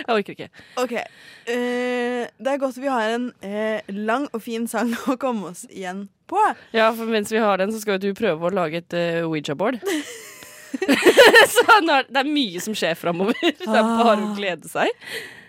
Jeg 0.03 0.18
orker 0.18 0.36
ikke. 0.36 0.49
OK. 0.82 0.93
eh, 0.93 2.24
det 2.28 2.51
er 2.51 2.59
godt 2.61 2.80
vi 2.82 2.91
har 2.91 3.16
en 3.16 3.30
eh, 3.45 3.93
lang 3.93 4.28
og 4.34 4.43
fin 4.43 4.68
sang 4.70 4.93
å 5.11 5.18
komme 5.22 5.53
oss 5.53 5.64
igjen 5.70 6.07
på. 6.30 6.41
Ja, 6.76 6.91
for 6.95 7.09
mens 7.09 7.32
vi 7.34 7.41
har 7.43 7.61
den, 7.61 7.74
så 7.74 7.82
skal 7.84 7.97
jo 7.97 8.09
du 8.11 8.18
prøve 8.18 8.49
å 8.49 8.53
lage 8.53 8.84
et 8.84 8.97
uh, 8.97 9.28
Ouija-board. 9.28 9.80
så 11.53 11.80
nå 11.86 11.99
er, 11.99 12.09
det 12.09 12.22
er 12.24 12.34
mye 12.34 12.61
som 12.64 12.76
skjer 12.78 12.97
framover. 12.99 13.38
Det 13.61 13.70
er 13.70 13.86
bare 13.86 14.18
å 14.18 14.34
glede 14.38 14.70
seg. 14.72 14.89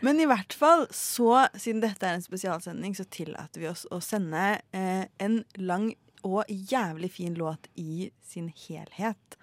Men 0.04 0.20
i 0.20 0.28
hvert 0.28 0.52
fall, 0.52 0.84
så, 0.92 1.46
siden 1.56 1.80
dette 1.84 2.04
er 2.04 2.18
en 2.18 2.24
spesialsending, 2.24 2.96
så 2.96 3.06
tillater 3.08 3.62
vi 3.62 3.70
oss 3.70 3.86
å 3.94 4.02
sende 4.04 4.58
eh, 4.76 5.06
en 5.24 5.40
lang 5.56 5.94
og 6.25 6.45
jævlig 6.49 7.12
fin 7.12 7.37
låt 7.39 7.68
i 7.77 8.11
sin 8.25 8.51
helhet. 8.66 9.39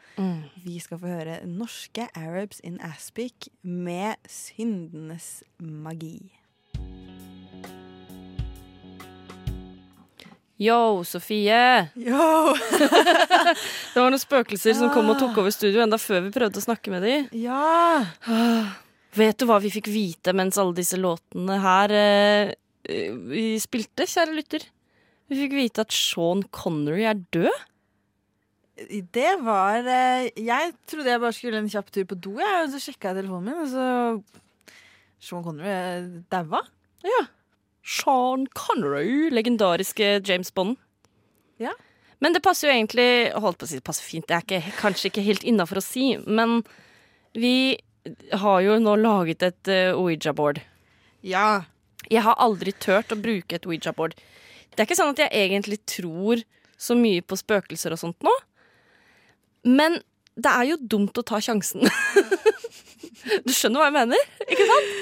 Vi 0.65 0.79
skal 0.79 0.99
få 0.99 1.07
høre 1.07 1.39
norske 1.47 2.07
Arabs 2.17 2.59
in 2.63 2.81
Aspic 2.81 3.47
med 3.61 4.15
'Syndenes 4.27 5.43
magi'. 5.61 6.41
Yo, 10.61 11.03
Sofie! 11.03 11.89
Yo! 11.95 12.53
Det 13.93 13.97
var 13.97 14.11
noen 14.11 14.21
spøkelser 14.21 14.75
som 14.77 14.91
kom 14.93 15.09
og 15.09 15.17
tok 15.17 15.39
over 15.41 15.49
studio 15.49 15.81
enda 15.81 15.97
før 15.97 16.27
vi 16.27 16.33
prøvde 16.35 16.61
å 16.61 16.65
snakke 16.67 16.93
med 16.93 17.01
dem. 17.01 17.23
Ja! 17.33 18.03
Vet 19.17 19.41
du 19.41 19.47
hva 19.49 19.57
vi 19.63 19.71
fikk 19.73 19.89
vite 19.89 20.35
mens 20.37 20.59
alle 20.61 20.77
disse 20.77 20.99
låtene 21.01 21.57
her 21.63 21.95
eh, 21.97 22.53
eh, 22.85 23.09
vi 23.31 23.57
spilte, 23.63 24.05
kjære 24.05 24.37
lytter? 24.37 24.67
Vi 25.31 25.39
fikk 25.39 25.53
vite 25.55 25.85
at 25.85 25.95
Sean 25.95 26.43
Connery 26.51 27.05
er 27.07 27.19
død. 27.31 27.67
Det 29.15 29.33
var 29.45 29.85
eh, 29.85 30.31
Jeg 30.35 30.73
trodde 30.89 31.11
jeg 31.11 31.21
bare 31.21 31.35
skulle 31.35 31.59
en 31.61 31.69
kjapp 31.71 31.91
tur 31.93 32.07
på 32.09 32.17
do, 32.19 32.33
jeg, 32.41 32.63
og 32.65 32.71
så 32.73 32.81
sjekka 32.81 33.11
jeg 33.11 33.21
telefonen 33.21 33.47
min, 33.47 33.61
og 33.61 33.69
så 33.71 33.85
Sean 35.23 35.45
Connery 35.45 35.71
eh, 35.71 36.09
daua. 36.33 36.65
Ja. 37.05 37.21
Sean 37.87 38.43
Connery, 38.57 39.29
legendariske 39.31 40.17
James 40.27 40.51
Bond. 40.51 40.75
Ja. 41.61 41.71
Men 42.21 42.35
det 42.35 42.43
passer 42.45 42.67
jo 42.69 42.73
egentlig 42.75 43.31
Holdt 43.33 43.59
på 43.61 43.65
å 43.65 43.69
si 43.69 43.79
det 43.79 43.85
passer 43.85 44.05
fint, 44.05 44.27
det 44.27 44.35
er 44.35 44.45
ikke, 44.45 44.75
kanskje 44.81 45.09
ikke 45.09 45.25
helt 45.25 45.47
innafor 45.47 45.79
å 45.79 45.85
si, 45.85 46.11
men 46.27 46.59
vi 47.37 47.79
har 48.43 48.61
jo 48.65 48.75
nå 48.81 48.97
laget 48.99 49.45
et 49.45 49.71
uh, 49.71 49.95
Ouija-board. 49.95 50.59
Ja. 51.23 51.63
Jeg 52.09 52.25
har 52.25 52.37
aldri 52.41 52.73
turt 52.73 53.13
å 53.13 53.19
bruke 53.21 53.55
et 53.55 53.67
Ouija-board. 53.69 54.17
Det 54.71 54.83
er 54.83 54.87
ikke 54.87 54.99
sånn 54.99 55.13
at 55.13 55.23
jeg 55.25 55.47
egentlig 55.47 55.81
tror 55.89 56.43
så 56.81 56.95
mye 56.97 57.21
på 57.21 57.37
spøkelser 57.37 57.93
og 57.93 58.01
sånt 58.01 58.25
nå. 58.25 58.33
Men 59.67 59.99
det 60.39 60.51
er 60.51 60.69
jo 60.71 60.79
dumt 60.79 61.17
å 61.19 61.25
ta 61.27 61.41
sjansen. 61.43 61.83
du 63.45 63.51
skjønner 63.53 63.83
hva 63.83 63.89
jeg 63.89 63.97
mener? 63.99 64.29
Ikke 64.47 64.69
sant? 64.69 64.93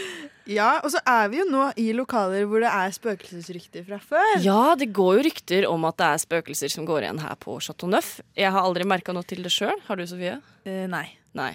Ja, 0.50 0.80
og 0.82 0.90
så 0.90 0.98
er 1.06 1.28
vi 1.30 1.38
jo 1.44 1.46
nå 1.46 1.68
i 1.78 1.92
lokaler 1.94 2.48
hvor 2.50 2.64
det 2.64 2.72
er 2.74 2.94
spøkelsesrykter 2.96 3.86
fra 3.86 4.00
før. 4.02 4.32
Ja, 4.42 4.74
det 4.80 4.90
går 4.98 5.20
jo 5.20 5.26
rykter 5.30 5.68
om 5.70 5.86
at 5.86 6.00
det 6.02 6.08
er 6.10 6.24
spøkelser 6.26 6.74
som 6.74 6.88
går 6.90 7.06
igjen 7.06 7.22
her 7.22 7.38
på 7.40 7.60
Chateau 7.62 7.92
Neuf. 7.92 8.16
Jeg 8.34 8.50
har 8.56 8.66
aldri 8.66 8.88
merka 8.90 9.14
noe 9.14 9.28
til 9.30 9.46
det 9.46 9.54
sjøl. 9.54 9.78
Har 9.86 10.02
du, 10.02 10.08
Sofie? 10.10 10.40
Eh, 10.66 10.88
nei. 10.90 11.06
Nei. 11.38 11.54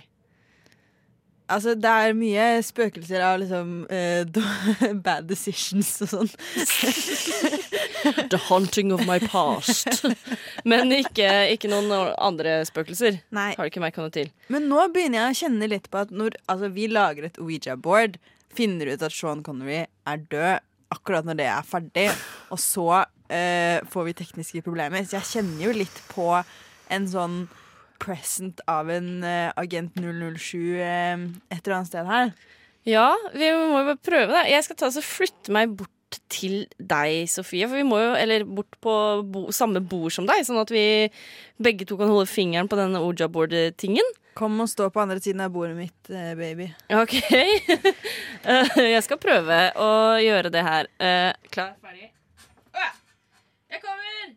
Altså, 1.53 1.75
det 1.77 1.91
er 1.91 2.15
mye 2.17 2.45
spøkelser 2.65 3.21
av 3.21 3.39
liksom 3.43 3.73
uh, 3.91 4.25
bad 5.07 5.27
decisions 5.29 5.91
og 6.05 6.13
sånn. 6.15 6.31
The 8.33 8.41
haunting 8.49 8.93
of 8.97 9.05
my 9.09 9.19
past. 9.21 10.05
Men 10.65 10.93
ikke, 10.93 11.29
ikke 11.53 11.69
noen 11.73 11.93
andre 12.17 12.63
spøkelser. 12.69 13.21
Nei. 13.37 13.51
Har 13.59 13.69
ikke 13.69 13.83
merka 13.85 14.05
noe 14.05 14.13
til. 14.15 14.31
Men 14.53 14.71
nå 14.71 14.87
begynner 14.95 15.21
jeg 15.21 15.35
å 15.35 15.41
kjenne 15.45 15.69
litt 15.73 15.91
på 15.93 16.01
at 16.05 16.15
når 16.15 16.39
altså, 16.49 16.71
vi 16.73 16.89
lager 16.93 17.29
et 17.29 17.41
Ouija-board, 17.41 18.17
finner 18.55 18.95
ut 18.95 19.05
at 19.05 19.13
Sean 19.13 19.43
Connery 19.45 19.83
er 19.85 20.25
død 20.31 20.65
akkurat 20.95 21.27
når 21.27 21.41
det 21.41 21.49
er 21.51 21.67
ferdig, 21.67 22.07
og 22.55 22.61
så 22.63 22.87
uh, 23.03 23.79
får 23.91 24.09
vi 24.09 24.17
tekniske 24.17 24.63
problemer. 24.65 25.05
Så 25.05 25.19
jeg 25.19 25.31
kjenner 25.33 25.67
jo 25.67 25.77
litt 25.77 26.01
på 26.13 26.29
en 26.93 27.09
sånn 27.11 27.45
present 28.05 28.61
av 28.71 28.93
en 28.93 29.11
uh, 29.25 29.51
agent 29.61 29.97
007 29.97 30.05
uh, 30.05 31.25
et 31.49 31.59
eller 31.63 31.79
annet 31.79 31.91
sted 31.91 32.09
her. 32.11 32.35
Ja, 32.85 33.09
vi 33.33 33.49
må 33.49 33.81
jo 33.81 33.89
bare 33.89 34.01
prøve 34.05 34.37
det. 34.37 34.49
Jeg 34.53 34.65
skal 34.67 34.77
ta 34.81 34.91
og 34.93 35.07
flytte 35.07 35.53
meg 35.57 35.73
bort 35.79 35.91
til 36.33 36.65
deg, 36.79 37.25
Sofie. 37.31 37.69
For 37.69 37.81
vi 37.81 37.87
må 37.87 37.99
jo, 38.01 38.11
eller 38.19 38.45
bort 38.45 38.77
på 38.85 38.95
bo, 39.33 39.47
samme 39.55 39.81
bord 39.81 40.13
som 40.15 40.29
deg, 40.29 40.45
sånn 40.47 40.61
at 40.61 40.73
vi 40.73 41.09
begge 41.63 41.89
to 41.89 41.99
kan 42.01 42.13
holde 42.13 42.29
fingeren 42.31 42.69
på 42.71 42.79
denne 42.79 43.03
Oja-board-tingen. 43.05 44.13
Kom 44.35 44.59
og 44.61 44.69
stå 44.71 44.89
på 44.91 45.03
andre 45.03 45.21
siden 45.23 45.45
av 45.45 45.53
bordet 45.55 45.77
mitt, 45.79 46.11
eh, 46.11 46.35
baby. 46.39 46.73
Ok. 47.03 47.19
Eh, 48.45 48.77
jeg 48.77 49.01
skal 49.07 49.17
prøve 49.17 49.57
å 49.81 49.87
gjøre 50.21 50.51
det 50.53 50.61
her. 50.67 50.91
Eh, 51.01 51.33
klar, 51.49 51.71
ferdig. 51.81 52.11
Jeg 53.73 53.81
kommer! 53.81 54.35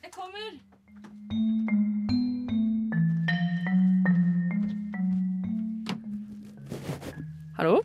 Jeg 0.00 0.14
kommer! 0.16 2.11
Hallo? 7.62 7.78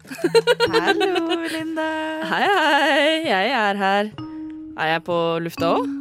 Hallo, 0.74 1.36
Linda. 1.46 1.84
Hei, 2.32 2.46
hei. 2.50 3.28
Jeg 3.30 3.52
er 3.54 3.78
her. 3.78 4.08
Er 4.74 4.88
jeg 4.90 5.04
på 5.06 5.18
lufta 5.46 5.70
òg? 5.78 5.86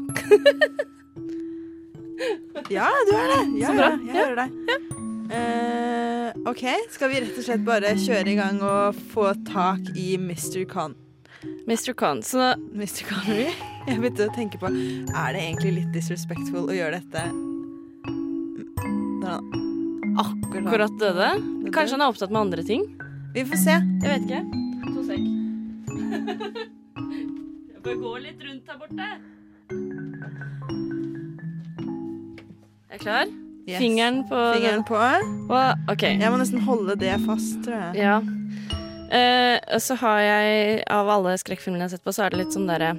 Ja, 2.73 2.87
du 3.05 3.13
er 3.13 3.27
det. 3.29 3.43
Ja, 3.61 3.69
Så 3.69 3.75
bra. 3.77 3.91
ja, 3.93 3.99
jeg 4.01 4.17
hører 4.17 4.39
deg. 4.41 4.49
Eh, 5.37 6.41
OK, 6.49 6.65
skal 6.95 7.13
vi 7.13 7.21
rett 7.21 7.37
og 7.37 7.45
slett 7.45 7.67
bare 7.69 7.93
kjøre 8.01 8.33
i 8.33 8.39
gang 8.39 8.63
og 8.65 8.97
få 9.13 9.29
tak 9.53 9.93
i 9.93 10.17
Mr. 10.17 10.65
Con... 10.73 10.97
Mr. 11.69 11.93
Khan. 11.93 12.25
Så 12.25 12.55
Mr. 12.73 13.05
Connery? 13.11 13.53
Jeg 13.85 14.01
begynte 14.01 14.31
å 14.31 14.35
tenke 14.39 14.57
på 14.63 14.73
Er 14.73 15.37
det 15.37 15.45
egentlig 15.51 15.83
litt 15.83 15.93
disrespectful 15.93 16.65
å 16.73 16.79
gjøre 16.81 17.03
dette 17.05 17.29
når 19.21 19.37
han 19.37 19.67
akkurat 20.25 20.65
akkurat 20.65 21.03
døde. 21.03 21.35
Kanskje 21.77 21.99
han 21.99 22.07
er 22.07 22.15
opptatt 22.15 22.33
med 22.33 22.47
andre 22.47 22.65
ting? 22.65 22.89
Vi 23.37 23.45
får 23.45 23.59
se. 23.61 23.75
Jeg 24.03 24.09
vet 24.11 24.23
ikke. 24.27 24.43
To 24.95 25.03
sek. 25.05 25.25
Jeg 27.77 27.83
bør 27.85 27.99
gå 28.03 28.13
litt 28.25 28.41
rundt 28.43 28.71
her 28.71 28.79
borte. 28.81 29.09
Er 32.87 32.97
jeg 32.97 33.03
klar? 33.05 33.27
Yes. 33.67 33.79
Fingeren 33.83 34.23
på 34.31 34.41
Fingeren 34.57 34.83
på. 34.89 34.97
Og, 35.53 35.85
OK. 35.93 36.03
Jeg 36.09 36.31
må 36.33 36.39
nesten 36.41 36.63
holde 36.67 36.97
det 36.99 37.13
fast, 37.27 37.59
tror 37.67 37.77
jeg. 37.77 37.93
Ja. 38.07 38.17
Eh, 39.15 39.57
og 39.77 39.83
så 39.85 39.95
har 40.01 40.19
jeg, 40.25 40.81
av 40.91 41.07
alle 41.15 41.37
skrekkfilmene 41.39 41.85
jeg 41.85 41.91
har 41.91 41.95
sett 41.99 42.07
på, 42.09 42.15
så 42.17 42.25
er 42.27 42.33
det 42.35 42.41
litt 42.41 42.57
sånn 42.57 42.67
derre 42.67 42.97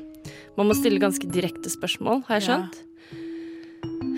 Man 0.55 0.69
må 0.69 0.73
stille 0.77 1.01
ganske 1.03 1.27
direkte 1.27 1.67
spørsmål, 1.73 2.21
har 2.29 2.39
jeg 2.39 2.45
Ja. 2.45 2.47
skjønt. 2.53 2.75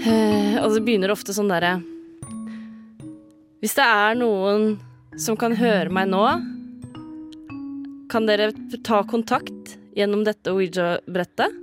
Eh, 0.06 0.56
og 0.62 0.70
så 0.76 0.84
begynner 0.86 1.08
det 1.10 1.16
ofte 1.18 1.34
sånn 1.36 1.50
derre 1.52 1.80
Hvis 3.64 3.74
det 3.76 3.84
er 3.88 4.14
noen 4.20 4.78
som 5.18 5.38
kan 5.40 5.56
høre 5.58 5.90
meg 5.94 6.10
nå, 6.12 6.24
kan 8.10 8.26
dere 8.30 8.52
ta 8.86 9.04
kontakt 9.08 9.78
gjennom 9.98 10.24
dette 10.26 10.54
Ouija-brettet 10.54 11.56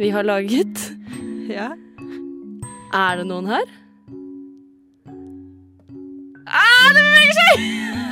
vi 0.00 0.10
har 0.14 0.24
laget? 0.28 0.76
Ja. 1.46 1.68
Er 2.96 3.20
det 3.20 3.24
noen 3.28 3.46
her? 3.46 3.62
Ah, 6.50 6.88
det 6.96 7.04
beveger 7.06 7.36
seg! 7.38 7.62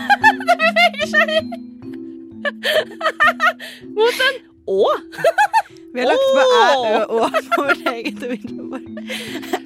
det 0.48 0.54
beveger 0.60 1.08
seg! 1.10 1.28
Mot 3.98 4.22
en 4.28 4.38
Å. 4.70 4.86
Vi 5.94 5.98
har 6.00 6.08
lagt 6.12 6.24
på 6.30 6.44
æ, 6.44 6.46
ø, 6.54 7.02
å 7.10 7.26
på 7.34 7.66
vårt 7.66 7.84
eget 7.90 8.22
vindu. 8.22 8.78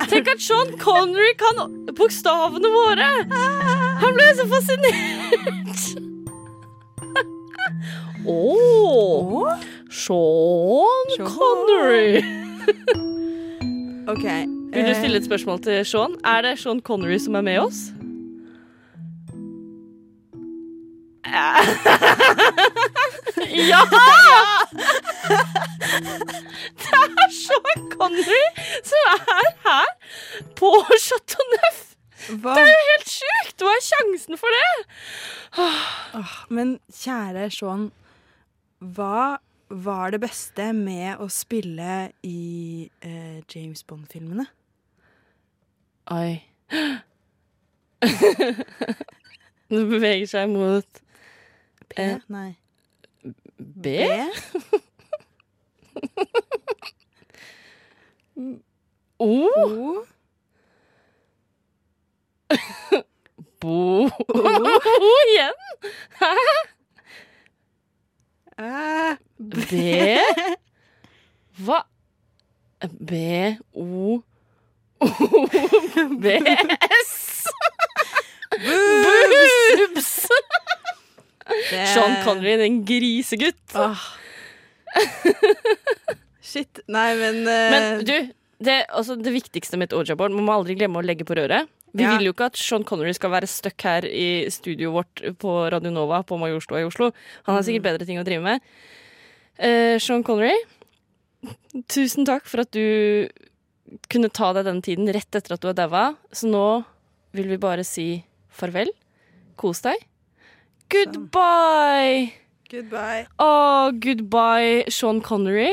Tenk 0.08 0.32
at 0.32 0.40
Sean 0.42 0.72
Connery 0.80 1.36
kan 1.38 1.60
bokstavene 1.92 2.72
våre! 2.72 3.12
Han 4.02 4.14
ble 4.18 4.28
så 4.38 4.46
fascinert. 4.50 5.80
Å! 8.28 8.38
Sean 9.90 11.12
Sean. 11.16 11.28
Connery. 11.32 12.22
OK. 14.08 14.26
Vil 14.72 14.84
du 14.84 14.90
eh, 14.90 14.98
stille 14.98 15.16
et 15.18 15.24
spørsmål 15.24 15.62
til 15.64 15.84
Sean? 15.86 16.16
Er 16.24 16.42
det 16.42 16.58
Sean 16.60 16.80
Connery 16.80 17.18
som 17.18 17.34
er 17.34 17.40
med 17.40 17.58
oss? 17.60 17.88
Ja! 23.68 23.76
Det 26.78 26.94
er 26.94 27.30
Sean 27.32 27.90
Connery 27.92 28.44
som 28.84 28.98
er 29.12 29.52
her 29.66 29.88
på 30.56 30.72
Chateau 31.00 31.44
Neuf. 31.52 31.97
Hva? 32.42 32.54
Det 32.58 32.62
er 32.64 32.70
jo 32.72 32.86
helt 32.92 33.10
sjukt! 33.12 33.62
Hva 33.64 33.72
er 33.74 33.84
sjansen 33.86 34.38
for 34.40 34.50
det? 34.54 34.70
Åh, 36.18 36.34
men 36.54 36.76
kjære 36.92 37.48
Sean, 37.54 37.88
hva 38.78 39.38
var 39.68 40.10
det 40.14 40.20
beste 40.22 40.70
med 40.76 41.20
å 41.20 41.26
spille 41.32 42.08
i 42.24 42.88
eh, 43.04 43.40
James 43.52 43.82
Bond-filmene? 43.88 44.46
Oi. 46.14 46.38
Det 49.68 49.82
beveger 49.90 50.24
seg 50.30 50.48
mot 50.48 51.00
P? 51.90 51.96
Eh, 52.00 52.16
Nei. 52.32 52.56
B. 53.58 53.96
O. 59.18 59.48
O? 59.58 60.06
Bo. 63.60 64.08
Bo 64.08 65.12
igjen. 65.28 65.56
Æ, 68.58 69.16
B. 69.38 69.82
Hva? 71.64 71.80
B. 73.02 73.12
O. 73.74 74.18
O. 75.02 75.08
B. 76.22 76.38
S. 77.02 77.46
Boobs! 78.58 80.10
det- 81.70 81.86
Sean 81.94 82.16
Connery, 82.24 82.56
den 82.60 82.80
grisegutt. 82.86 83.60
Ah. 83.74 83.98
Shit. 86.42 86.80
Nei, 86.88 87.10
men, 87.18 87.42
uh... 87.44 87.70
Men 87.74 88.04
du, 88.08 88.14
det, 88.64 88.78
altså, 88.88 89.14
det 89.20 89.32
viktigste 89.34 89.78
med 89.78 89.90
et 89.92 89.96
Oja-board 89.98 90.32
Man 90.34 90.46
må 90.48 90.54
aldri 90.56 90.74
glemme 90.78 90.98
å 90.98 91.04
legge 91.04 91.26
på 91.28 91.36
røret. 91.38 91.68
Vi 91.98 92.04
Ja. 92.06 92.14
vil 92.16 92.28
jo 92.28 92.32
ikke 92.36 92.46
at 92.52 92.56
Sean 92.60 92.84
Connery 92.86 93.12
skal 93.16 93.32
være 93.34 93.48
stuck 93.50 93.82
her 93.82 94.06
i 94.06 94.46
studioet 94.54 94.94
vårt 94.94 95.22
på 95.42 95.54
Radio 95.74 95.90
Nova 95.90 96.22
på 96.22 96.38
Majorstua 96.38 96.80
i 96.80 96.86
Oslo. 96.86 97.10
Han 97.48 97.56
har 97.58 97.62
sikkert 97.66 97.82
bedre 97.88 98.06
ting 98.06 98.20
å 98.20 98.24
drive 98.26 98.44
med. 98.44 98.62
Uh, 99.58 99.98
Sean 99.98 100.22
Connery, 100.22 100.54
tusen 101.90 102.24
takk 102.28 102.46
for 102.46 102.62
at 102.62 102.70
du 102.76 103.26
kunne 104.12 104.28
ta 104.30 104.52
deg 104.54 104.66
den 104.68 104.82
tiden 104.84 105.08
rett 105.10 105.34
etter 105.34 105.54
at 105.56 105.60
du 105.64 105.68
har 105.72 105.74
daua. 105.78 106.04
Så 106.30 106.46
nå 106.50 106.84
vil 107.34 107.48
vi 107.50 107.58
bare 107.60 107.82
si 107.86 108.22
farvel. 108.54 108.90
Kos 109.58 109.82
deg. 109.82 109.96
Goodbye! 110.92 112.30
Goodbye. 112.70 113.26
Å, 113.40 113.48
goodbye, 113.96 114.84
Sean 114.92 115.22
Connery. 115.24 115.72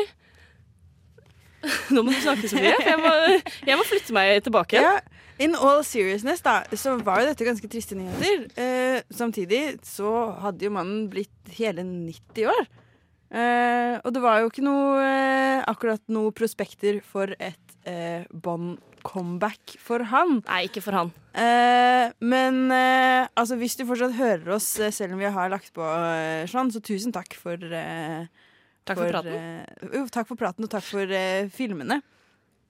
Nå 1.92 2.04
må 2.06 2.14
du 2.14 2.20
snakke, 2.22 2.48
så 2.48 2.60
mye. 2.62 2.76
Jeg 2.92 2.98
må, 3.02 3.12
jeg 3.66 3.78
må 3.80 3.86
flytte 3.90 4.14
meg 4.16 4.44
tilbake. 4.46 4.78
Ja, 4.80 5.00
in 5.40 5.56
all 5.56 5.82
seriousness, 5.84 6.42
da, 6.46 6.62
så 6.78 6.96
var 7.04 7.22
jo 7.22 7.30
dette 7.32 7.46
ganske 7.48 7.68
triste 7.72 7.98
nyheter. 7.98 8.46
Eh, 8.56 9.02
samtidig 9.14 9.80
så 9.86 10.12
hadde 10.44 10.68
jo 10.68 10.74
mannen 10.76 11.10
blitt 11.12 11.56
hele 11.58 11.84
90 11.84 12.48
år. 12.54 12.68
Eh, 13.36 13.96
og 14.06 14.14
det 14.16 14.22
var 14.24 14.40
jo 14.44 14.52
ikke 14.52 14.64
noe 14.64 15.02
eh, 15.04 15.64
akkurat 15.68 16.04
noe 16.14 16.32
prospekter 16.36 17.02
for 17.04 17.34
et 17.36 17.74
eh, 17.90 18.24
Bond-comeback 18.32 19.76
for 19.82 20.06
han. 20.12 20.40
Nei, 20.46 20.62
ikke 20.70 20.84
for 20.86 20.96
han. 20.96 21.12
Eh, 21.36 22.14
men 22.24 22.62
eh, 22.72 23.28
altså, 23.36 23.58
hvis 23.60 23.76
du 23.80 23.84
fortsatt 23.90 24.16
hører 24.16 24.56
oss 24.56 24.70
eh, 24.80 24.94
selv 24.96 25.18
om 25.18 25.24
vi 25.26 25.32
har 25.36 25.52
lagt 25.52 25.74
på 25.76 25.84
sånn, 26.52 26.72
så 26.72 26.80
tusen 26.86 27.12
takk 27.16 27.36
for 27.36 27.60
Takk 28.86 29.00
for 29.02 29.10
praten. 29.10 29.34
eh, 29.34 29.88
jo, 29.98 30.06
takk 30.14 30.28
for 30.30 30.38
praten, 30.40 30.68
og 30.68 30.72
takk 30.72 30.86
for 30.86 31.16
filmene. 31.58 32.00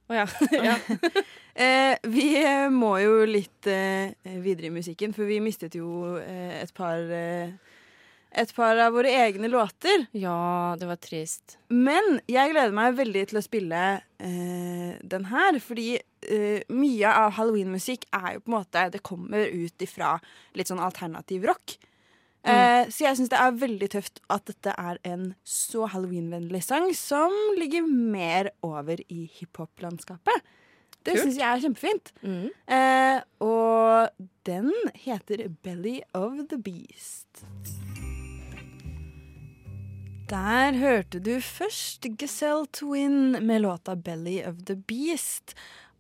Å 0.10 0.20
ja. 0.22 0.28
ja. 0.70 0.78
Eh, 1.56 1.96
vi 2.12 2.34
eh, 2.36 2.66
må 2.68 2.98
jo 3.00 3.22
litt 3.24 3.64
eh, 3.72 4.12
videre 4.44 4.68
i 4.68 4.74
musikken, 4.76 5.14
for 5.16 5.24
vi 5.24 5.38
mistet 5.40 5.78
jo 5.80 6.18
eh, 6.20 6.58
et 6.60 6.74
par 6.76 7.00
eh, 7.16 7.54
Et 8.36 8.52
par 8.52 8.76
av 8.84 8.92
våre 8.92 9.08
egne 9.08 9.48
låter. 9.48 10.02
Ja, 10.12 10.76
det 10.76 10.90
var 10.90 11.00
trist. 11.00 11.56
Men 11.72 12.18
jeg 12.28 12.52
gleder 12.52 12.76
meg 12.76 12.98
veldig 12.98 13.22
til 13.30 13.40
å 13.40 13.46
spille 13.46 13.84
eh, 14.20 14.98
den 15.00 15.30
her, 15.32 15.62
fordi 15.64 15.94
eh, 15.96 16.68
mye 16.68 17.14
av 17.24 17.38
halloween-musikk 17.38 18.04
er 18.12 18.34
jo 18.36 18.44
på 18.44 18.52
en 18.52 18.58
måte 18.58 18.84
Det 18.92 19.00
kommer 19.08 19.48
ut 19.48 19.88
ifra 19.88 20.18
litt 20.60 20.68
sånn 20.68 20.84
alternativ 20.84 21.48
rock. 21.48 21.78
Eh, 22.46 22.92
så 22.94 23.08
jeg 23.08 23.18
syns 23.18 23.32
det 23.32 23.40
er 23.42 23.62
veldig 23.62 23.90
tøft 23.96 24.22
at 24.34 24.46
dette 24.50 24.74
er 24.78 25.00
en 25.08 25.32
så 25.48 25.88
halloween-vennlig 25.90 26.62
sang 26.66 26.92
som 26.98 27.34
ligger 27.58 27.88
mer 27.90 28.52
over 28.66 29.02
i 29.10 29.26
hiphop-landskapet. 29.40 30.46
Det 31.06 31.20
syns 31.20 31.38
jeg 31.38 31.46
er 31.46 31.62
kjempefint. 31.62 32.12
Mm. 32.26 32.48
Eh, 32.78 33.20
og 33.46 34.10
den 34.50 34.72
heter 34.98 35.48
Belly 35.66 36.00
of 36.18 36.40
the 36.50 36.58
Beast. 36.62 37.46
Der 40.30 40.74
hørte 40.74 41.20
du 41.22 41.36
først 41.38 42.08
Gazelle 42.18 42.66
Twin 42.74 43.38
med 43.46 43.62
låta 43.62 43.96
Belly 43.96 44.40
of 44.42 44.66
the 44.66 44.76
Beast. 44.76 45.54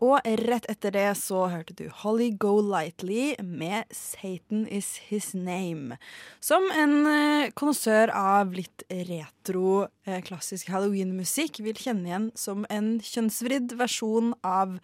Og 0.04 0.20
rett 0.44 0.66
etter 0.68 0.92
det 0.92 1.08
så 1.16 1.46
hørte 1.52 1.76
du 1.78 1.86
Holly 2.02 2.32
Go 2.36 2.58
Lightly 2.60 3.36
med 3.40 3.88
Satan 3.96 4.66
Is 4.68 4.98
His 5.08 5.32
Name. 5.34 5.96
Som 6.44 6.68
en 6.76 7.06
eh, 7.08 7.52
konnoissør 7.56 8.12
av 8.12 8.52
litt 8.58 8.84
retro, 8.92 9.88
eh, 10.04 10.20
klassisk 10.26 10.74
halloween-musikk 10.74 11.62
vil 11.64 11.80
kjenne 11.80 12.12
igjen 12.12 12.28
som 12.36 12.68
en 12.70 12.98
kjønnsvridd 13.00 13.78
versjon 13.80 14.34
av 14.44 14.76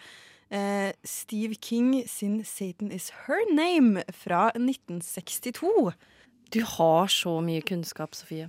eh, 0.48 0.96
Steve 1.04 1.60
King 1.60 2.06
sin 2.08 2.40
Satan 2.48 2.96
Is 2.96 3.12
Her 3.26 3.44
Name 3.52 4.08
fra 4.16 4.48
1962. 4.56 5.92
Du 6.56 6.64
har 6.78 7.12
så 7.12 7.40
mye 7.44 7.64
kunnskap, 7.68 8.16
Sofie. 8.16 8.48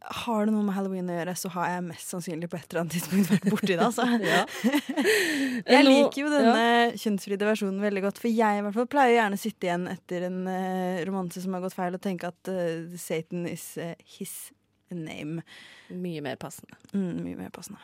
Har 0.00 0.46
det 0.46 0.52
noe 0.54 0.64
med 0.64 0.72
halloween 0.72 1.10
å 1.12 1.16
gjøre, 1.18 1.34
så 1.36 1.50
har 1.52 1.66
jeg 1.74 1.82
mest 1.90 2.12
sannsynlig 2.12 2.48
på 2.48 2.56
et 2.56 2.70
eller 2.70 2.80
annet 2.82 2.94
tidspunkt 2.96 3.32
vært 3.34 3.48
borti 3.52 3.74
det. 3.74 3.84
Altså. 3.84 4.06
Jeg 5.74 5.84
liker 5.84 6.22
jo 6.22 6.30
denne 6.32 6.62
ja. 6.64 6.86
kjønnsfrie 7.02 7.36
versjonen 7.44 7.82
veldig 7.84 8.02
godt, 8.06 8.20
for 8.22 8.32
jeg 8.32 8.60
i 8.60 8.62
hvert 8.64 8.78
fall 8.78 8.88
pleier 8.90 9.18
gjerne 9.18 9.36
å 9.36 9.42
sitte 9.42 9.68
igjen 9.68 9.84
etter 9.92 10.24
en 10.30 10.38
uh, 10.48 11.02
romanse 11.04 11.42
som 11.44 11.52
har 11.56 11.64
gått 11.66 11.76
feil, 11.76 11.98
og 11.98 12.04
tenke 12.04 12.30
at 12.32 12.50
uh, 12.50 12.96
Satan 12.98 13.44
is 13.50 13.66
uh, 13.76 13.92
his 14.16 14.32
name. 14.88 15.44
Mye 15.92 16.24
mer 16.24 16.40
passende. 16.40 16.80
Mm, 16.94 17.20
mye 17.26 17.42
mer 17.42 17.52
passende. 17.54 17.82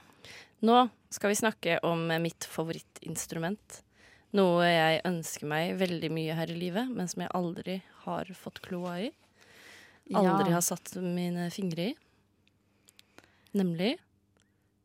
Nå 0.65 0.87
skal 1.13 1.35
vi 1.35 1.39
snakke 1.43 1.77
om 1.87 2.09
mitt 2.25 2.49
favorittinstrument. 2.49 3.83
Noe 4.37 4.65
jeg 4.69 5.05
ønsker 5.07 5.49
meg 5.53 5.77
veldig 5.81 6.11
mye 6.17 6.35
her 6.41 6.51
i 6.53 6.59
livet, 6.59 6.89
men 6.93 7.13
som 7.13 7.23
jeg 7.27 7.33
aldri 7.37 7.79
har 8.07 8.33
fått 8.41 8.65
kloa 8.65 8.97
i. 9.05 9.13
Aldri 10.15 10.51
Ja. 10.51 10.57
har 10.57 10.65
satt 10.65 10.97
mine 10.97 11.51
fingre 11.51 11.91
i. 11.91 11.95
Nemlig 13.57 13.97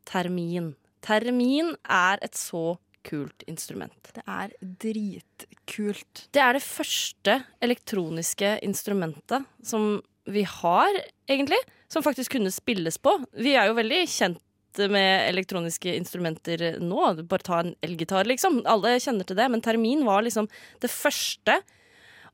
termin. 0.07 0.73
Termin 1.03 1.75
er 1.89 2.21
et 2.23 2.37
så 2.37 2.77
kult 3.05 3.43
instrument. 3.49 4.11
Det 4.13 4.23
er 4.29 4.53
dritkult. 4.61 6.27
Det 6.33 6.41
er 6.43 6.57
det 6.57 6.63
første 6.63 7.39
elektroniske 7.63 8.59
instrumentet 8.65 9.47
som 9.65 9.95
vi 10.29 10.43
har, 10.45 11.01
egentlig, 11.29 11.57
som 11.89 12.05
faktisk 12.05 12.37
kunne 12.37 12.53
spilles 12.53 12.99
på. 13.01 13.15
Vi 13.33 13.55
er 13.57 13.69
jo 13.69 13.77
veldig 13.79 14.03
kjent 14.09 14.81
med 14.91 15.27
elektroniske 15.27 15.95
instrumenter 15.97 16.77
nå. 16.79 17.01
Bare 17.27 17.47
ta 17.47 17.59
en 17.63 17.73
elgitar, 17.83 18.29
liksom. 18.29 18.61
Alle 18.69 18.95
kjenner 19.01 19.27
til 19.27 19.39
det. 19.39 19.49
Men 19.51 19.63
termin 19.65 20.05
var 20.07 20.23
liksom 20.23 20.47
det 20.83 20.91
første. 20.93 21.57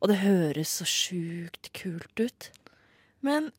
Og 0.02 0.12
det 0.12 0.20
høres 0.22 0.76
så 0.82 0.86
sjukt 0.86 1.72
kult 1.74 2.22
ut. 2.22 2.52
Men 3.26 3.50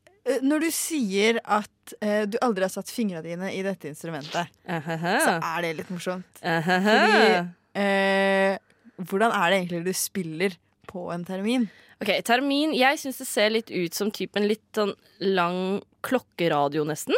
når 0.45 0.67
du 0.67 0.69
sier 0.75 1.41
at 1.45 1.95
eh, 2.01 2.25
du 2.29 2.39
aldri 2.45 2.67
har 2.67 2.73
satt 2.73 2.91
fingra 2.93 3.23
dine 3.25 3.51
i 3.55 3.63
dette 3.65 3.91
instrumentet, 3.91 4.51
så 4.65 5.37
er 5.39 5.65
det 5.65 5.75
litt 5.81 5.93
morsomt. 5.93 6.43
Ahaha. 6.43 6.97
Fordi 6.99 7.83
eh, 7.83 8.59
Hvordan 8.99 9.31
er 9.31 9.51
det 9.51 9.59
egentlig 9.61 9.85
du 9.87 9.93
spiller 9.95 10.57
på 10.91 11.09
en 11.15 11.25
termin? 11.27 11.69
Ok, 11.99 12.11
Termin 12.27 12.75
Jeg 12.79 12.99
syns 13.01 13.19
det 13.23 13.27
ser 13.27 13.53
litt 13.55 13.71
ut 13.75 13.95
som 13.95 14.11
typen 14.15 14.47
litt 14.47 14.67
sånn 14.75 14.95
lang 15.23 15.81
klokkeradio, 16.07 16.85
nesten. 16.87 17.15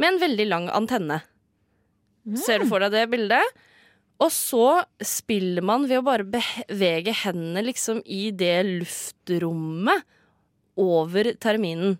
Med 0.00 0.14
en 0.14 0.20
veldig 0.22 0.46
lang 0.48 0.68
antenne. 0.72 1.20
Ser 2.40 2.62
du 2.62 2.68
for 2.70 2.80
deg 2.80 2.94
det 2.94 3.04
bildet? 3.12 3.64
Og 4.22 4.30
så 4.32 4.84
spiller 5.04 5.64
man 5.66 5.84
ved 5.90 6.00
å 6.00 6.06
bare 6.06 6.24
bevege 6.24 7.12
hendene 7.24 7.64
liksom 7.66 8.00
i 8.06 8.28
det 8.32 8.62
luftrommet 8.68 10.04
over 10.80 11.34
terminen. 11.42 11.98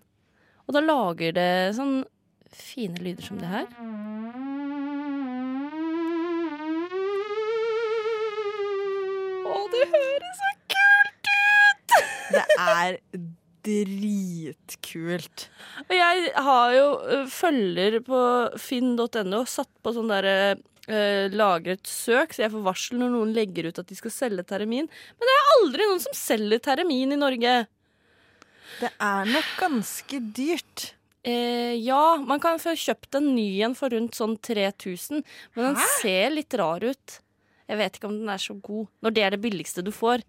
Og 0.65 0.73
da 0.73 0.81
lager 0.81 1.35
det 1.35 1.51
sånn 1.77 1.99
fine 2.55 2.97
lyder 3.03 3.25
som 3.25 3.39
det 3.41 3.49
her. 3.51 3.69
Å, 9.45 9.55
det 9.73 9.87
høres 9.93 10.41
så 10.41 10.51
kult 10.75 11.33
ut! 11.33 11.97
Det 12.35 12.45
er 12.57 12.99
dritkult. 13.65 15.47
Og 15.85 15.93
jeg 15.97 16.31
har 16.47 16.73
jo 16.75 16.87
følger 17.33 17.99
på 18.05 18.21
finn.no 18.61 19.43
satt 19.49 19.71
på 19.85 19.93
sånn 19.95 20.11
derre 20.11 20.55
uh, 20.89 21.25
lagret 21.33 21.85
søk, 21.89 22.33
så 22.33 22.45
jeg 22.45 22.53
får 22.53 22.65
varsel 22.65 23.01
når 23.01 23.13
noen 23.13 23.33
legger 23.37 23.69
ut 23.69 23.81
at 23.81 23.89
de 23.89 23.97
skal 23.97 24.13
selge 24.13 24.45
termin. 24.49 24.89
Men 24.89 25.29
det 25.29 25.37
er 25.37 25.53
aldri 25.59 25.89
noen 25.89 26.03
som 26.05 26.17
selger 26.17 26.61
termin 26.71 27.15
i 27.15 27.21
Norge. 27.21 27.55
Det 28.81 28.91
er 29.01 29.31
nok 29.31 29.51
ganske 29.59 30.19
dyrt. 30.35 30.91
Eh, 31.25 31.73
ja, 31.81 32.17
man 32.21 32.41
kan 32.43 32.59
få 32.61 32.75
kjøpt 32.77 33.17
en 33.17 33.31
ny 33.33 33.47
en 33.65 33.73
for 33.77 33.93
rundt 33.93 34.17
sånn 34.17 34.35
3000, 34.45 35.23
men 35.55 35.71
den 35.71 35.79
Hæ? 35.81 35.87
ser 36.01 36.35
litt 36.35 36.53
rar 36.53 36.85
ut. 36.85 37.19
Jeg 37.65 37.79
vet 37.81 37.97
ikke 37.97 38.11
om 38.11 38.19
den 38.19 38.29
er 38.29 38.41
så 38.41 38.53
god, 38.61 38.91
når 39.01 39.15
det 39.15 39.23
er 39.25 39.33
det 39.33 39.41
billigste 39.41 39.81
du 39.85 39.89
får. 39.95 40.21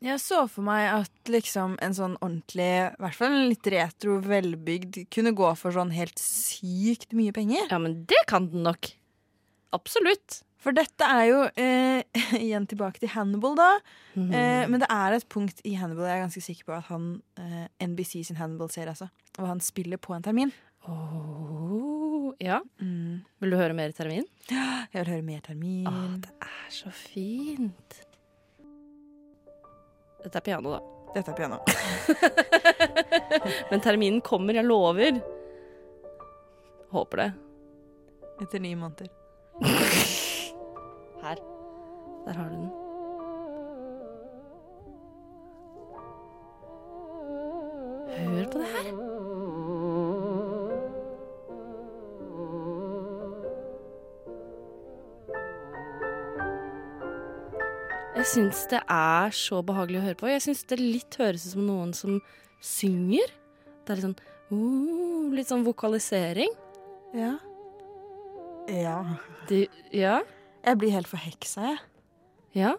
Jeg 0.00 0.20
så 0.20 0.46
for 0.48 0.64
meg 0.64 0.86
at 0.92 1.28
liksom 1.28 1.74
en 1.84 1.96
sånn 1.96 2.16
ordentlig, 2.20 2.68
i 2.88 3.00
hvert 3.04 3.16
fall 3.16 3.34
en 3.36 3.48
litt 3.50 3.66
retro, 3.72 4.16
velbygd, 4.24 5.02
kunne 5.12 5.32
gå 5.36 5.50
for 5.60 5.76
sånn 5.76 5.92
helt 5.92 6.20
sykt 6.20 7.12
mye 7.16 7.32
penger. 7.36 7.66
Ja, 7.68 7.80
men 7.80 8.02
det 8.08 8.20
kan 8.28 8.48
den 8.52 8.64
nok. 8.64 8.92
Absolutt. 9.76 10.40
For 10.60 10.76
dette 10.76 11.06
er 11.08 11.22
jo 11.30 11.38
eh, 11.56 12.02
igjen 12.44 12.66
tilbake 12.68 13.00
til 13.00 13.12
Hannibal, 13.14 13.54
da. 13.58 13.68
Mhm. 14.14 14.32
Eh, 14.36 14.64
men 14.68 14.82
det 14.82 14.90
er 14.92 15.16
et 15.16 15.28
punkt 15.32 15.62
i 15.64 15.76
Hannibal 15.80 16.08
jeg 16.10 16.18
er 16.18 16.24
ganske 16.26 16.44
sikker 16.44 16.68
på 16.68 16.76
at 16.76 16.90
han 16.90 17.06
eh, 17.40 17.66
NBC 17.86 18.20
sin 18.28 18.36
Hannibal-serie, 18.40 18.92
altså. 18.92 19.08
Og 19.38 19.48
han 19.48 19.62
spiller 19.64 20.00
på 20.00 20.12
en 20.16 20.26
termin. 20.26 20.52
Åh, 20.88 22.32
ja. 22.40 22.60
Mm. 22.80 23.20
Vil 23.40 23.52
du 23.52 23.56
høre 23.56 23.76
mer 23.76 23.92
termin? 23.96 24.24
Ja, 24.52 24.84
Jeg 24.92 25.04
vil 25.04 25.12
høre 25.14 25.26
mer 25.26 25.42
termin. 25.44 25.88
Åh, 25.88 26.16
det 26.24 26.32
er 26.44 26.72
så 26.74 26.92
fint. 26.92 28.00
Dette 30.20 30.36
er 30.36 30.44
piano, 30.44 30.76
da. 30.76 30.80
Dette 31.14 31.32
er 31.32 31.36
piano. 31.38 31.58
Men 33.70 33.80
terminen 33.82 34.20
kommer, 34.22 34.54
jeg 34.54 34.68
lover. 34.68 35.22
Håper 36.92 37.24
det. 37.24 37.30
Etter 38.44 38.62
ni 38.62 38.74
måneder. 38.76 39.08
Der 42.30 42.36
har 42.36 42.48
du 42.48 42.54
den. 42.54 42.70
Hør 48.18 48.44
på 48.52 48.58
det 48.58 48.66
her. 48.70 48.90
Jeg 58.14 58.26
syns 58.26 58.62
det 58.70 58.78
er 58.86 59.34
så 59.34 59.58
behagelig 59.66 59.98
å 59.98 60.06
høre 60.06 60.14
på. 60.14 60.30
Jeg 60.30 60.46
syns 60.46 60.62
det 60.70 60.78
litt 60.78 61.18
høres 61.18 61.48
ut 61.48 61.56
som 61.56 61.66
noen 61.66 61.90
som 61.98 62.22
synger. 62.62 63.34
Det 63.82 63.90
er 63.90 64.04
litt 64.04 64.06
sånn 64.06 64.18
uh, 64.54 65.34
Litt 65.34 65.50
sånn 65.50 65.66
vokalisering. 65.66 66.54
Ja. 67.10 67.40
Ja. 68.70 69.00
Du, 69.50 69.64
ja. 69.90 70.20
Jeg 70.62 70.78
blir 70.78 70.94
helt 70.94 71.10
forheksa, 71.10 71.72
jeg. 71.72 71.89
Ja. 72.56 72.76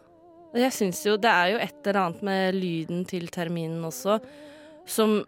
Og 0.51 0.59
jeg 0.59 0.75
syns 0.75 0.99
jo 1.07 1.15
det 1.21 1.31
er 1.31 1.53
jo 1.53 1.59
et 1.63 1.87
eller 1.87 2.01
annet 2.01 2.23
med 2.27 2.57
lyden 2.57 3.05
til 3.07 3.29
terminen 3.31 3.83
også 3.87 4.19
som 4.89 5.21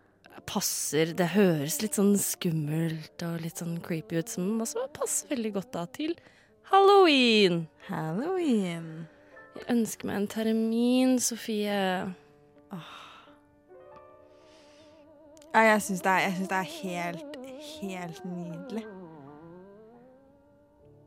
passer 0.49 1.13
Det 1.15 1.29
høres 1.37 1.77
litt 1.79 1.95
sånn 1.95 2.17
skummelt 2.19 3.23
og 3.23 3.37
litt 3.39 3.61
sånn 3.61 3.77
creepy 3.85 4.19
ut, 4.19 4.27
som 4.27 4.59
også 4.59 4.89
passer 4.91 5.29
veldig 5.31 5.53
godt 5.55 5.69
da 5.71 5.85
til 5.87 6.17
halloween. 6.73 7.61
Halloween. 7.87 9.07
Jeg 9.55 9.69
ønsker 9.71 10.09
meg 10.09 10.19
en 10.19 10.27
termin, 10.33 11.15
Sofie. 11.21 11.79
Ja, 15.53 15.65
jeg 15.69 15.81
syns 15.85 16.01
det, 16.01 16.17
det 16.49 16.59
er 16.59 16.69
helt, 16.81 17.35
helt 17.77 18.23
nydelig. 18.25 18.87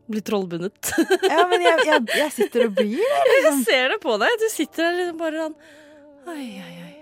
Blir 0.06 0.22
trollbundet. 0.26 0.92
Ja, 1.32 1.46
men 1.50 1.62
jeg, 1.64 1.86
jeg, 1.88 2.02
jeg 2.14 2.32
sitter 2.34 2.68
og 2.68 2.76
blir 2.78 3.00
det. 3.02 3.38
Jeg 3.46 3.54
ser 3.66 3.94
det 3.94 4.00
på 4.02 4.14
deg. 4.22 4.36
Du 4.42 4.46
sitter 4.52 4.86
der 4.86 5.00
liksom 5.00 5.18
bare 5.20 5.46
sånn 5.46 5.56
Oi, 6.26 6.46
oi, 6.58 6.74
oi. 6.82 6.92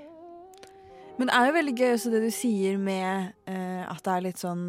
Men 1.16 1.30
det 1.30 1.36
er 1.38 1.48
jo 1.48 1.54
veldig 1.54 1.74
gøy 1.78 1.90
også 1.94 2.10
det 2.12 2.22
du 2.24 2.30
sier 2.34 2.78
med 2.82 3.34
uh, 3.48 3.84
at 3.86 4.00
det 4.04 4.14
er 4.14 4.24
litt 4.24 4.40
sånn 4.42 4.64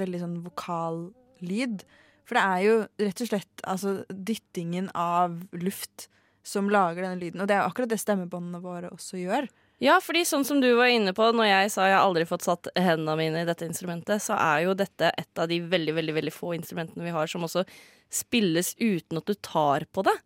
veldig 0.00 0.20
sånn 0.22 0.38
vokallyd. 0.46 1.84
For 2.26 2.38
det 2.38 2.44
er 2.46 2.64
jo 2.64 2.76
rett 3.04 3.22
og 3.22 3.30
slett 3.30 3.64
altså, 3.68 3.92
dyttingen 4.08 4.88
av 4.96 5.36
luft 5.60 6.08
som 6.46 6.70
lager 6.72 7.04
denne 7.04 7.20
lyden. 7.20 7.42
Og 7.42 7.50
det 7.50 7.56
er 7.56 7.62
jo 7.62 7.70
akkurat 7.70 7.92
det 7.92 8.00
stemmebåndene 8.00 8.62
våre 8.64 8.90
også 8.94 9.20
gjør. 9.20 9.50
Ja, 9.80 9.94
fordi 10.04 10.26
sånn 10.28 10.44
som 10.44 10.58
du 10.60 10.68
var 10.76 10.90
inne 10.92 11.14
på 11.16 11.30
når 11.32 11.46
jeg 11.48 11.70
sa 11.72 11.86
jeg 11.88 11.96
har 11.96 12.04
aldri 12.04 12.26
fått 12.28 12.44
satt 12.44 12.68
hendene 12.76 13.14
mine 13.16 13.40
i 13.40 13.46
dette 13.48 13.64
instrumentet, 13.64 14.20
så 14.20 14.36
er 14.36 14.66
jo 14.66 14.74
dette 14.76 15.08
et 15.08 15.40
av 15.40 15.48
de 15.48 15.56
veldig, 15.72 15.94
veldig, 15.96 16.16
veldig 16.18 16.34
få 16.34 16.52
instrumentene 16.52 17.06
vi 17.06 17.14
har 17.14 17.30
som 17.30 17.46
også 17.46 17.64
spilles 18.12 18.74
uten 18.76 19.22
at 19.22 19.30
du 19.30 19.32
tar 19.40 19.86
på 19.88 20.04
det. 20.04 20.16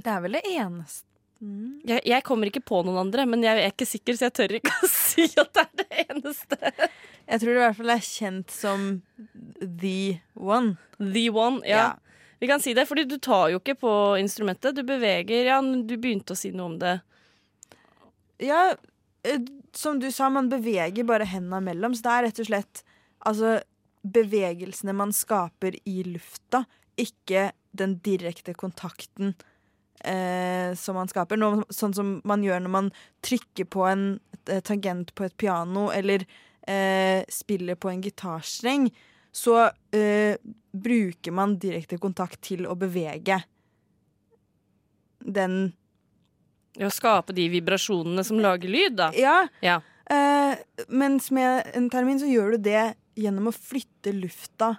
Det 0.00 0.10
er 0.10 0.24
vel 0.24 0.34
det 0.38 0.42
eneste 0.48 1.06
mm. 1.38 1.82
Jeg, 1.86 2.02
jeg 2.08 2.24
kommer 2.26 2.50
ikke 2.50 2.64
på 2.66 2.80
noen 2.86 2.98
andre, 3.04 3.26
men 3.30 3.44
jeg 3.46 3.60
er 3.60 3.70
ikke 3.70 3.86
sikker, 3.86 4.16
så 4.18 4.26
jeg 4.26 4.34
tør 4.40 4.56
ikke 4.58 4.74
å 4.74 4.90
si 4.96 5.28
at 5.38 5.52
det 5.54 5.64
er 5.66 5.84
det 5.84 6.06
eneste. 6.08 6.58
Jeg 7.30 7.42
tror 7.42 7.50
det 7.52 7.58
i 7.60 7.62
hvert 7.62 7.78
fall 7.78 7.94
er 7.94 8.06
kjent 8.08 8.54
som 8.56 8.88
the 9.60 10.00
one. 10.34 10.74
The 10.98 11.28
one, 11.30 11.62
ja. 11.68 11.92
Vi 12.42 12.50
kan 12.50 12.62
si 12.64 12.74
det, 12.74 12.88
fordi 12.90 13.04
du 13.06 13.20
tar 13.22 13.52
jo 13.52 13.60
ikke 13.60 13.76
på 13.78 13.94
instrumentet. 14.18 14.74
Du 14.74 14.82
beveger 14.88 15.46
Ja, 15.46 15.60
du 15.60 15.94
begynte 15.94 16.34
å 16.34 16.40
si 16.42 16.50
noe 16.50 16.72
om 16.72 16.76
det. 16.80 16.96
Ja, 18.40 18.74
eh, 19.22 19.40
som 19.76 20.00
du 20.00 20.08
sa, 20.12 20.30
man 20.32 20.48
beveger 20.48 21.04
bare 21.08 21.28
hendene 21.28 21.60
mellom, 21.70 21.94
så 21.94 22.06
det 22.06 22.14
er 22.14 22.26
rett 22.28 22.42
og 22.42 22.48
slett 22.48 22.82
altså 23.28 23.58
bevegelsene 24.00 24.94
man 24.96 25.12
skaper 25.12 25.76
i 25.84 26.00
lufta, 26.08 26.64
ikke 27.00 27.50
den 27.76 27.98
direkte 28.04 28.54
kontakten 28.56 29.34
eh, 30.04 30.72
som 30.76 30.96
man 30.96 31.10
skaper. 31.10 31.38
Noe, 31.40 31.66
sånn 31.68 31.94
som 31.96 32.14
man 32.28 32.44
gjør 32.44 32.64
når 32.64 32.74
man 32.76 32.90
trykker 33.26 33.68
på 33.70 33.84
en 33.88 34.06
tangent 34.66 35.12
på 35.14 35.28
et 35.28 35.36
piano, 35.36 35.90
eller 35.92 36.24
eh, 36.66 37.20
spiller 37.30 37.76
på 37.76 37.92
en 37.92 38.02
gitarstreng, 38.04 38.88
så 39.32 39.68
eh, 39.94 40.40
bruker 40.72 41.34
man 41.34 41.58
direkte 41.62 42.00
kontakt 42.02 42.40
til 42.48 42.66
å 42.66 42.74
bevege 42.78 43.42
den 45.20 45.72
Å 46.88 46.92
skape 46.94 47.34
de 47.36 47.48
vibrasjonene 47.52 48.24
som 48.24 48.40
lager 48.40 48.70
lyd, 48.72 48.96
da. 49.00 49.10
Ja, 49.18 49.42
Ja. 49.64 49.80
Eh, 50.10 50.56
mens 50.88 51.28
med 51.30 51.68
en 51.78 51.84
termin 51.92 52.18
så 52.18 52.26
gjør 52.26 52.56
du 52.56 52.64
det 52.66 52.94
gjennom 53.20 53.46
å 53.46 53.54
flytte 53.54 54.10
lufta 54.16 54.72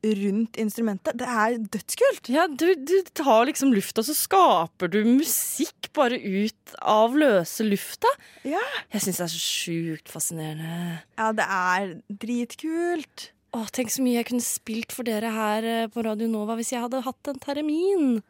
rundt 0.00 0.56
instrumentet. 0.56 1.18
Det 1.20 1.26
er 1.28 1.58
dødskult! 1.60 2.30
Ja, 2.32 2.46
du, 2.48 2.70
du 2.74 2.94
tar 3.12 3.44
liksom 3.50 3.74
lufta, 3.76 4.00
så 4.06 4.14
skaper 4.16 4.88
du 4.88 5.02
musikk 5.04 5.90
bare 5.96 6.16
ut 6.16 6.74
av 6.80 7.12
løse 7.20 7.66
lufta. 7.66 8.08
Ja. 8.48 8.62
Jeg 8.94 9.04
syns 9.04 9.20
det 9.20 9.26
er 9.26 9.34
så 9.34 9.42
sjukt 9.44 10.08
fascinerende. 10.08 11.02
Ja, 11.20 11.28
det 11.36 11.44
er 11.44 11.92
dritkult. 12.24 13.30
Åh, 13.52 13.68
tenk 13.74 13.90
så 13.92 14.00
mye 14.06 14.20
jeg 14.20 14.30
kunne 14.30 14.46
spilt 14.46 14.94
for 14.94 15.04
dere 15.04 15.32
her 15.34 15.66
eh, 15.66 15.86
på 15.92 16.04
Radio 16.06 16.30
Nova 16.30 16.56
hvis 16.56 16.72
jeg 16.72 16.84
hadde 16.84 17.02
hatt 17.04 17.32
en 17.32 17.42
termin. 17.42 18.20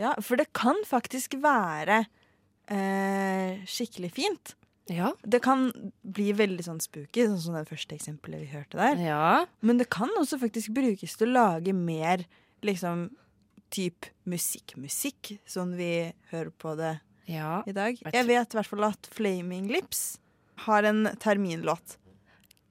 Ja, 0.00 0.14
for 0.24 0.40
det 0.40 0.48
kan 0.56 0.78
faktisk 0.88 1.36
være 1.42 2.06
eh, 2.70 3.60
skikkelig 3.68 4.12
fint. 4.16 4.54
Ja. 4.90 5.12
Det 5.22 5.38
kan 5.44 5.68
bli 6.02 6.32
veldig 6.34 6.64
sånn 6.66 6.80
spooky, 6.82 7.26
sånn 7.28 7.42
som 7.42 7.56
det 7.58 7.68
første 7.70 7.94
eksempelet 7.94 8.42
vi 8.42 8.50
hørte 8.50 8.80
der. 8.80 8.98
Ja. 9.04 9.26
Men 9.62 9.78
det 9.78 9.86
kan 9.92 10.10
også 10.18 10.40
faktisk 10.40 10.72
brukes 10.74 11.14
til 11.18 11.30
å 11.30 11.36
lage 11.36 11.74
mer 11.76 12.24
liksom 12.66 13.08
typ 13.70 14.08
musikk-musikk, 14.26 15.36
sånn 15.46 15.76
vi 15.78 16.10
hører 16.32 16.50
på 16.58 16.74
det 16.78 16.96
ja. 17.30 17.60
i 17.70 17.74
dag. 17.76 18.00
Jeg 18.02 18.16
Jeg 18.16 18.26
vet 18.26 18.54
i 18.54 18.58
hvert 18.58 18.70
fall 18.72 18.88
at 18.90 19.10
Flaming 19.14 19.70
Lips 19.70 20.18
har 20.66 20.82
en 20.90 21.06
terminlåt. 21.22 21.96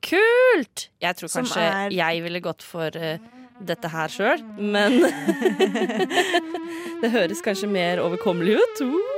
Kult! 0.03 0.89
Jeg 0.99 1.15
tror 1.19 1.31
Som 1.31 1.47
kanskje 1.47 1.63
er- 1.63 1.95
jeg 1.95 2.23
ville 2.23 2.43
gått 2.43 2.63
for 2.63 2.91
uh, 2.95 3.15
dette 3.63 3.87
her 3.91 4.11
sjøl, 4.11 4.43
men 4.59 4.99
Det 7.01 7.11
høres 7.15 7.41
kanskje 7.43 7.71
mer 7.71 8.03
overkommelig 8.03 8.59
ut. 8.59 8.83
Uh. 8.83 9.08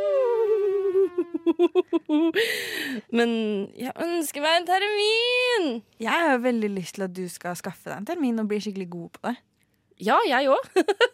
Men 3.18 3.32
jeg 3.78 3.94
ønsker 4.04 4.44
meg 4.44 4.60
en 4.60 4.68
termin! 4.70 5.70
Jeg 6.02 6.28
har 6.28 6.42
veldig 6.44 6.72
lyst 6.76 6.98
til 6.98 7.06
at 7.08 7.16
du 7.16 7.24
skal 7.32 7.58
skaffe 7.60 7.90
deg 7.90 7.98
en 8.00 8.08
termin 8.10 8.42
og 8.42 8.50
bli 8.52 8.62
skikkelig 8.64 8.90
god 8.92 9.10
på 9.18 9.26
det. 9.30 9.36
Ja, 10.02 10.18
jeg 10.28 10.50
òg. 10.50 10.70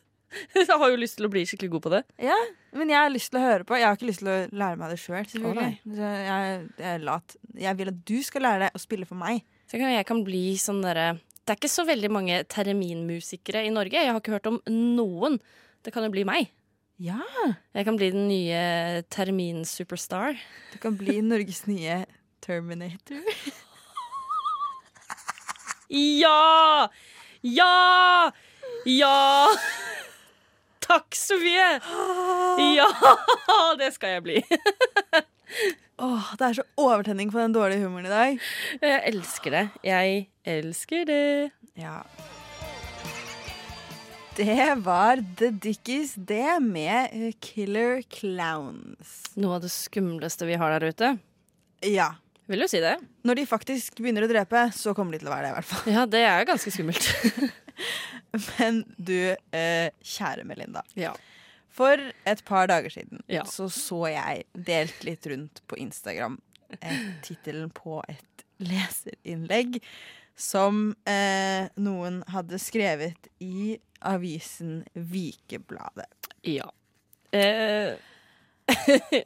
jeg 0.55 0.67
har 0.69 0.91
jo 0.91 0.99
lyst 0.99 1.17
til 1.19 1.27
å 1.27 1.31
bli 1.31 1.43
skikkelig 1.47 1.71
god 1.75 1.85
på 1.85 1.93
det. 1.97 2.01
Ja, 2.29 2.37
Men 2.77 2.91
jeg 2.93 2.99
har 2.99 3.13
lyst 3.13 3.31
til 3.33 3.41
å 3.41 3.45
høre 3.45 3.67
på. 3.67 3.77
Jeg 3.79 3.87
har 3.89 3.99
ikke 3.99 4.09
lyst 4.09 4.23
til 4.23 4.31
å 4.31 4.39
lære 4.51 4.79
meg 4.79 4.93
det 4.93 4.99
sjøl, 5.01 5.29
selvfølgelig. 5.31 5.77
Så 5.97 6.11
jeg, 6.27 6.65
jeg 6.79 6.91
er 6.93 7.05
lat. 7.07 7.37
Jeg 7.67 7.79
vil 7.79 7.93
at 7.93 8.03
du 8.11 8.17
skal 8.25 8.45
lære 8.47 8.65
deg 8.65 8.77
å 8.77 8.83
spille 8.83 9.07
for 9.09 9.19
meg. 9.19 9.43
Så 9.67 9.79
kan 9.81 9.91
jeg 9.91 10.07
kan 10.07 10.23
bli 10.23 10.43
sånn 10.61 10.79
derre 10.85 11.17
Det 11.17 11.51
er 11.51 11.59
ikke 11.59 11.71
så 11.71 11.83
veldig 11.87 12.11
mange 12.11 12.43
terminmusikere 12.51 13.65
i 13.67 13.73
Norge. 13.73 13.99
Jeg 13.99 14.13
har 14.13 14.21
ikke 14.21 14.37
hørt 14.37 14.51
om 14.51 14.61
noen. 14.71 15.39
Det 15.83 15.93
kan 15.95 16.07
jo 16.07 16.13
bli 16.13 16.23
meg. 16.27 16.51
Ja, 16.97 17.21
Jeg 17.77 17.85
kan 17.85 17.97
bli 17.99 18.07
den 18.09 18.27
nye 18.27 19.03
terminsuperstar. 19.13 20.37
Du 20.73 20.77
kan 20.81 20.95
bli 20.97 21.19
Norges 21.21 21.67
nye 21.69 22.05
Terminator. 22.41 23.21
Ja! 25.93 26.89
Ja! 27.45 28.31
Ja! 28.85 29.47
Takk, 30.83 31.15
Sofie! 31.15 31.69
Ja! 32.75 32.89
Det 33.79 33.91
skal 33.95 34.17
jeg 34.17 34.23
bli. 34.25 34.41
Åh, 36.01 36.33
Det 36.37 36.49
er 36.49 36.57
så 36.59 36.65
overtenning 36.81 37.29
på 37.31 37.39
den 37.39 37.53
dårlige 37.55 37.85
humoren 37.85 38.09
i 38.09 38.11
dag. 38.11 38.41
Jeg 38.81 39.01
elsker 39.13 39.53
det. 39.53 39.63
Jeg 39.85 40.27
elsker 40.45 41.05
det. 41.07 41.51
Ja. 41.77 42.01
Det 44.37 44.75
var 44.85 45.23
The 45.39 45.49
Dickies, 45.49 46.13
det 46.13 46.59
med 46.61 47.09
eh, 47.11 47.31
Killer 47.41 48.01
Clowns. 48.13 49.15
Noe 49.35 49.55
av 49.57 49.63
det 49.65 49.71
skumleste 49.73 50.45
vi 50.45 50.57
har 50.61 50.75
der 50.75 50.85
ute. 50.91 51.09
Ja. 51.85 52.11
Vil 52.47 52.61
du 52.63 52.67
si 52.69 52.79
det? 52.83 52.95
Når 53.27 53.39
de 53.41 53.45
faktisk 53.49 53.97
begynner 53.99 54.23
å 54.23 54.29
drepe, 54.29 54.67
så 54.77 54.93
kommer 54.95 55.17
de 55.17 55.23
til 55.23 55.31
å 55.31 55.33
være 55.33 55.47
det, 55.47 55.49
i 55.49 55.55
hvert 55.57 55.69
fall. 55.71 55.89
Ja, 55.95 56.03
det 56.07 56.21
er 56.23 56.37
jo 56.43 56.49
ganske 56.51 56.73
skummelt. 56.75 57.09
Men 58.59 58.83
du, 58.97 59.17
eh, 59.57 59.89
kjære 60.15 60.45
Melinda. 60.47 60.85
Ja. 60.95 61.15
For 61.77 61.99
et 62.25 62.45
par 62.47 62.69
dager 62.71 62.89
siden 62.93 63.21
Ja. 63.29 63.43
så 63.45 63.67
så 63.73 64.03
jeg 64.09 64.45
delt 64.53 65.03
litt 65.05 65.25
rundt 65.29 65.61
på 65.69 65.77
Instagram 65.81 66.39
eh, 66.79 67.03
tittelen 67.25 67.69
på 67.73 67.99
et 68.09 68.45
leserinnlegg 68.57 69.81
som 70.37 70.91
eh, 71.09 71.67
noen 71.81 72.21
hadde 72.29 72.59
skrevet 72.61 73.29
i 73.43 73.77
avisen 74.05 74.83
Vikebladet. 74.93 76.29
ja. 76.45 76.69
Eh, 77.35 77.97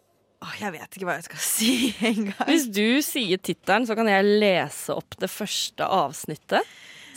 oh, 0.41 0.53
jeg 0.57 0.73
vet 0.73 0.95
ikke 0.95 1.05
hva 1.05 1.17
jeg 1.19 1.27
skal 1.27 1.43
si 1.55 1.73
engang. 2.07 2.47
hvis 2.49 2.65
du 2.73 3.01
sier 3.05 3.41
tittelen, 3.41 3.85
så 3.85 3.97
kan 3.97 4.09
jeg 4.09 4.39
lese 4.41 4.95
opp 4.95 5.19
det 5.21 5.29
første 5.31 5.85
avsnittet. 5.85 6.65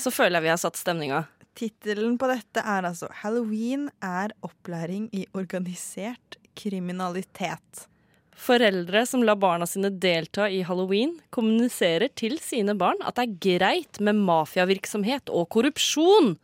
Så 0.00 0.10
føler 0.12 0.40
jeg 0.40 0.48
vi 0.48 0.52
har 0.52 0.60
satt 0.60 0.80
stemninga. 0.80 1.22
Tittelen 1.54 2.18
på 2.18 2.26
dette 2.26 2.60
er 2.66 2.88
altså 2.88 3.06
'Halloween 3.14 3.86
er 4.02 4.34
opplæring 4.42 5.06
i 5.14 5.22
organisert 5.38 6.38
kriminalitet'. 6.58 7.86
Foreldre 8.34 9.04
som 9.06 9.22
lar 9.24 9.38
barna 9.40 9.66
sine 9.66 9.88
delta 9.90 10.48
i 10.50 10.62
halloween, 10.66 11.14
kommuniserer 11.30 12.10
til 12.18 12.36
sine 12.42 12.74
barn 12.76 12.98
at 13.06 13.16
det 13.16 13.24
er 13.24 13.36
greit 13.46 14.00
med 14.04 14.18
mafiavirksomhet 14.26 15.30
og 15.32 15.48
korrupsjon. 15.54 16.34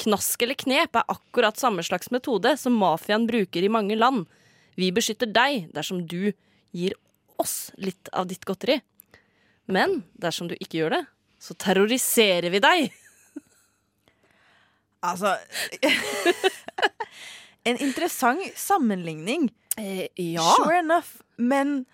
Knask 0.00 0.42
eller 0.44 0.58
knep 0.60 0.96
er 0.96 1.08
akkurat 1.12 1.58
samme 1.60 1.82
slags 1.84 2.12
metode 2.14 2.54
som 2.60 2.76
mafiaen 2.78 3.26
bruker 3.28 3.64
i 3.64 3.72
mange 3.72 3.96
land. 3.98 4.26
Vi 4.78 4.92
beskytter 4.94 5.28
deg 5.32 5.70
dersom 5.74 6.04
du 6.08 6.32
gir 6.76 6.94
oss 7.40 7.72
litt 7.80 8.12
av 8.12 8.28
ditt 8.30 8.44
godteri. 8.48 8.78
Men 9.70 10.02
dersom 10.20 10.48
du 10.50 10.56
ikke 10.58 10.82
gjør 10.82 10.96
det, 10.98 11.04
så 11.40 11.56
terroriserer 11.56 12.52
vi 12.52 12.62
deg. 12.64 12.90
Altså 15.00 15.30
En 17.64 17.78
interessant 17.80 18.42
sammenligning. 18.56 19.46
Eh, 19.80 20.08
ja. 20.16 20.44
Sure 20.58 20.78
enough. 20.78 21.22
Men 21.40 21.84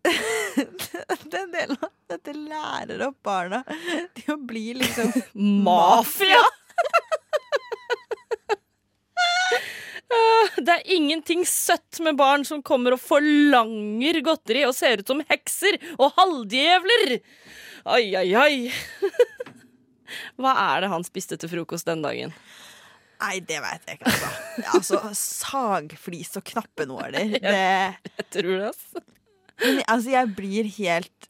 den 1.34 1.50
delen 1.52 1.76
av 1.76 1.90
dette 2.08 2.32
lærer 2.32 3.02
opp 3.08 3.18
barna 3.26 3.60
til 4.16 4.32
å 4.34 4.38
bli 4.38 4.70
liksom 4.78 5.12
Mafia! 5.66 6.40
Det 10.60 10.72
er 10.74 10.88
ingenting 10.90 11.44
søtt 11.46 12.00
med 12.02 12.16
barn 12.18 12.42
som 12.46 12.62
kommer 12.66 12.96
og 12.96 13.02
forlanger 13.02 14.18
godteri 14.26 14.64
og 14.66 14.74
ser 14.74 15.00
ut 15.00 15.10
som 15.12 15.20
hekser 15.28 15.78
og 15.94 16.16
halvdjevler. 16.16 17.20
Ai, 17.86 18.10
ai, 18.18 18.34
ai. 18.34 18.56
Hva 20.40 20.56
er 20.74 20.82
det 20.82 20.90
han 20.90 21.06
spiste 21.06 21.38
til 21.38 21.52
frokost 21.52 21.86
den 21.86 22.02
dagen? 22.02 22.34
Nei, 23.20 23.36
det 23.44 23.58
vet 23.60 23.86
jeg 23.88 23.98
ikke. 23.98 24.12
Altså, 24.72 25.00
altså 25.00 25.12
sagflis 25.16 26.32
og 26.40 26.44
knappenåler. 26.50 27.36
Det 27.44 27.52
Jeg 27.52 28.26
tror 28.32 28.50
det, 28.50 28.70
altså. 28.70 29.02
Men 29.60 29.82
altså, 29.92 30.10
jeg 30.14 30.34
blir 30.36 30.68
helt 30.78 31.28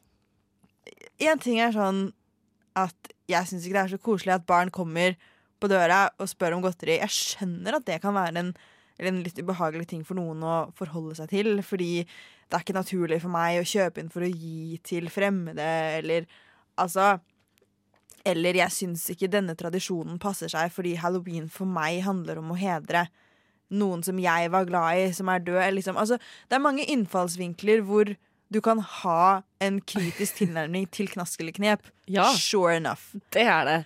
En 1.21 1.41
ting 1.43 1.59
er 1.61 1.75
sånn 1.75 2.11
at 2.79 3.11
jeg 3.29 3.49
syns 3.49 3.67
ikke 3.67 3.77
det 3.77 3.83
er 3.83 3.93
så 3.93 4.01
koselig 4.03 4.33
at 4.37 4.47
barn 4.49 4.71
kommer 4.73 5.17
på 5.61 5.69
døra 5.69 6.07
og 6.23 6.29
spør 6.31 6.57
om 6.57 6.63
godteri. 6.65 6.97
Jeg 7.03 7.13
skjønner 7.13 7.77
at 7.77 7.87
det 7.87 7.99
kan 8.03 8.15
være 8.17 8.41
en, 8.41 8.53
eller 8.97 9.11
en 9.11 9.23
litt 9.27 9.39
ubehagelig 9.43 9.91
ting 9.91 10.05
for 10.07 10.17
noen 10.19 10.41
å 10.47 10.55
forholde 10.79 11.19
seg 11.19 11.29
til, 11.35 11.51
fordi 11.67 11.91
det 12.07 12.57
er 12.57 12.65
ikke 12.65 12.79
naturlig 12.79 13.21
for 13.23 13.35
meg 13.35 13.59
å 13.61 13.67
kjøpe 13.69 14.01
inn 14.03 14.11
for 14.11 14.25
å 14.25 14.31
gi 14.31 14.79
til 14.87 15.11
fremmede, 15.13 15.67
eller 15.99 16.31
altså 16.81 17.19
Eller 18.29 18.59
jeg 18.59 18.75
syns 18.75 19.07
ikke 19.13 19.31
denne 19.33 19.55
tradisjonen 19.57 20.19
passer 20.21 20.51
seg, 20.53 20.73
fordi 20.75 20.97
halloween 21.01 21.49
for 21.53 21.69
meg 21.69 22.03
handler 22.05 22.41
om 22.43 22.53
å 22.53 22.59
hedre 22.61 23.07
noen 23.71 24.03
som 24.03 24.19
jeg 24.21 24.51
var 24.53 24.67
glad 24.69 24.99
i, 24.99 25.07
som 25.17 25.31
er 25.33 25.45
død. 25.47 25.63
Liksom. 25.77 25.97
Altså, 26.01 26.19
det 26.51 26.59
er 26.59 26.65
mange 26.65 26.85
innfallsvinkler 26.91 27.85
hvor 27.87 28.11
du 28.51 28.59
kan 28.61 28.81
ha 28.83 29.43
en 29.63 29.79
kritisk 29.87 30.41
tilnærming 30.43 30.89
til 30.91 31.09
knask 31.13 31.41
eller 31.41 31.57
knep. 31.57 31.87
Ja. 32.11 32.25
Sure 32.35 32.75
enough. 32.75 33.13
Det 33.31 33.45
er 33.47 33.65
det. 33.69 33.81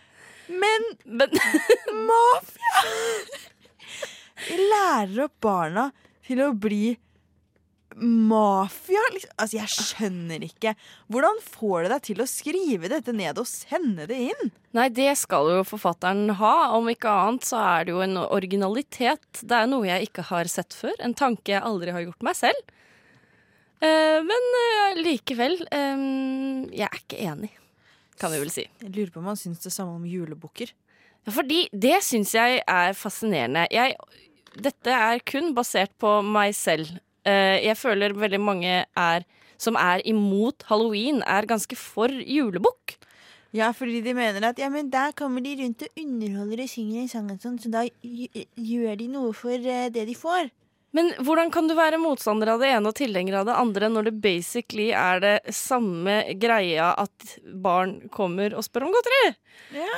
Men 0.48 0.86
Men 1.04 1.28
mafia! 2.08 2.80
Vi 4.48 4.56
lærer 4.56 5.26
opp 5.26 5.34
barna 5.44 5.90
til 6.24 6.40
å 6.40 6.54
bli 6.56 6.94
mafia. 8.00 9.00
Liksom. 9.14 9.32
Altså, 9.36 9.58
jeg 9.58 9.72
skjønner 9.72 10.44
ikke. 10.46 10.74
Hvordan 11.12 11.40
får 11.44 11.86
du 11.86 11.90
deg 11.92 12.04
til 12.08 12.22
å 12.22 12.28
skrive 12.28 12.90
dette 12.92 13.14
ned 13.16 13.40
og 13.40 13.48
sende 13.48 14.08
det 14.10 14.20
inn? 14.30 14.52
Nei, 14.74 14.88
det 14.94 15.12
skal 15.20 15.50
jo 15.52 15.64
forfatteren 15.68 16.34
ha. 16.40 16.54
Om 16.76 16.90
ikke 16.92 17.12
annet 17.24 17.48
så 17.48 17.60
er 17.62 17.86
det 17.86 17.94
jo 17.94 18.04
en 18.04 18.18
originalitet. 18.24 19.42
Det 19.42 19.58
er 19.60 19.70
noe 19.70 19.88
jeg 19.88 20.10
ikke 20.10 20.26
har 20.30 20.50
sett 20.50 20.76
før. 20.76 20.96
En 21.04 21.16
tanke 21.16 21.54
jeg 21.54 21.64
aldri 21.64 21.94
har 21.94 22.06
gjort 22.06 22.26
meg 22.26 22.38
selv. 22.38 22.74
Eh, 23.84 24.20
men 24.24 24.54
eh, 24.60 25.00
likevel 25.02 25.58
eh, 25.66 26.04
Jeg 26.72 26.86
er 26.86 27.00
ikke 27.00 27.18
enig, 27.26 27.50
kan 28.20 28.32
vi 28.32 28.40
vel 28.40 28.52
si. 28.54 28.64
Jeg 28.80 28.92
lurer 28.94 29.12
på 29.12 29.20
om 29.20 29.32
han 29.32 29.38
syns 29.40 29.64
det 29.64 29.74
samme 29.74 29.98
om 29.98 30.06
julebukker. 30.08 30.72
Ja, 31.24 31.32
Fordi 31.34 31.64
det 31.72 31.98
syns 32.06 32.34
jeg 32.36 32.62
er 32.62 32.96
fascinerende. 32.96 33.66
Jeg, 33.74 33.96
dette 34.54 34.94
er 34.94 35.20
kun 35.26 35.52
basert 35.56 35.92
på 36.00 36.20
meg 36.24 36.54
selv. 36.56 36.92
Eh, 37.24 37.58
jeg 37.64 37.78
føler 37.80 38.16
veldig 38.16 38.40
mange 38.40 38.82
er, 38.84 39.24
som 39.60 39.78
er 39.80 40.02
imot 40.08 40.66
halloween, 40.68 41.22
er 41.26 41.48
ganske 41.48 41.76
for 41.78 42.12
julebukk. 42.12 42.98
Ja, 43.54 43.70
fordi 43.70 44.00
de 44.02 44.16
mener 44.16 44.48
at 44.48 44.58
ja, 44.58 44.68
men 44.68 44.90
der 44.90 45.14
kommer 45.14 45.44
de 45.44 45.54
rundt 45.60 45.84
og 45.86 46.00
underholder 46.02 46.64
og 46.64 46.70
synger 46.72 47.04
en 47.04 47.10
sang, 47.12 47.30
og 47.30 47.44
sånn, 47.44 47.60
så 47.62 47.70
da 47.70 47.84
gjør 48.02 48.98
de 48.98 49.08
noe 49.12 49.30
for 49.36 49.54
eh, 49.54 49.88
det 49.94 50.08
de 50.10 50.16
får. 50.18 50.50
Men 50.94 51.10
hvordan 51.26 51.50
kan 51.54 51.66
du 51.66 51.74
være 51.74 51.98
motstander 51.98 52.52
av 52.52 52.60
det 52.62 52.68
ene 52.70 52.90
og 52.90 52.98
tilhenger 52.98 53.40
av 53.40 53.48
det 53.48 53.56
andre 53.58 53.88
når 53.90 54.08
det 54.08 54.18
basically 54.22 54.92
er 54.94 55.22
det 55.22 55.34
samme 55.54 56.20
greia 56.38 56.92
at 57.02 57.34
barn 57.64 57.96
kommer 58.14 58.54
og 58.54 58.62
spør 58.66 58.86
om 58.86 58.94
godteri? 58.94 59.32
Ja. 59.74 59.96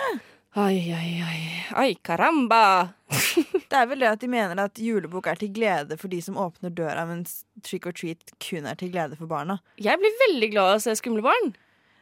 Ai, 0.57 0.93
ai, 0.93 1.21
ai. 1.21 1.41
Ai, 1.77 1.95
caramba. 1.95 2.89
Det 3.69 3.77
er 3.77 3.89
vel 3.91 4.01
det 4.01 4.09
at 4.09 4.23
de 4.23 4.29
mener 4.31 4.57
at 4.63 4.79
julebok 4.81 5.27
er 5.29 5.37
til 5.37 5.51
glede 5.53 5.99
for 6.01 6.09
de 6.09 6.21
som 6.23 6.39
åpner 6.41 6.71
døra, 6.73 7.03
mens 7.09 7.43
trick 7.67 7.85
or 7.91 7.93
treat 7.93 8.31
kun 8.41 8.65
er 8.71 8.79
til 8.79 8.93
glede 8.95 9.19
for 9.19 9.29
barna. 9.29 9.59
Jeg 9.83 9.99
blir 10.01 10.15
veldig 10.23 10.49
glad 10.55 10.71
av 10.71 10.79
å 10.79 10.85
se 10.85 10.95
skumle 10.97 11.25
barn. 11.27 11.51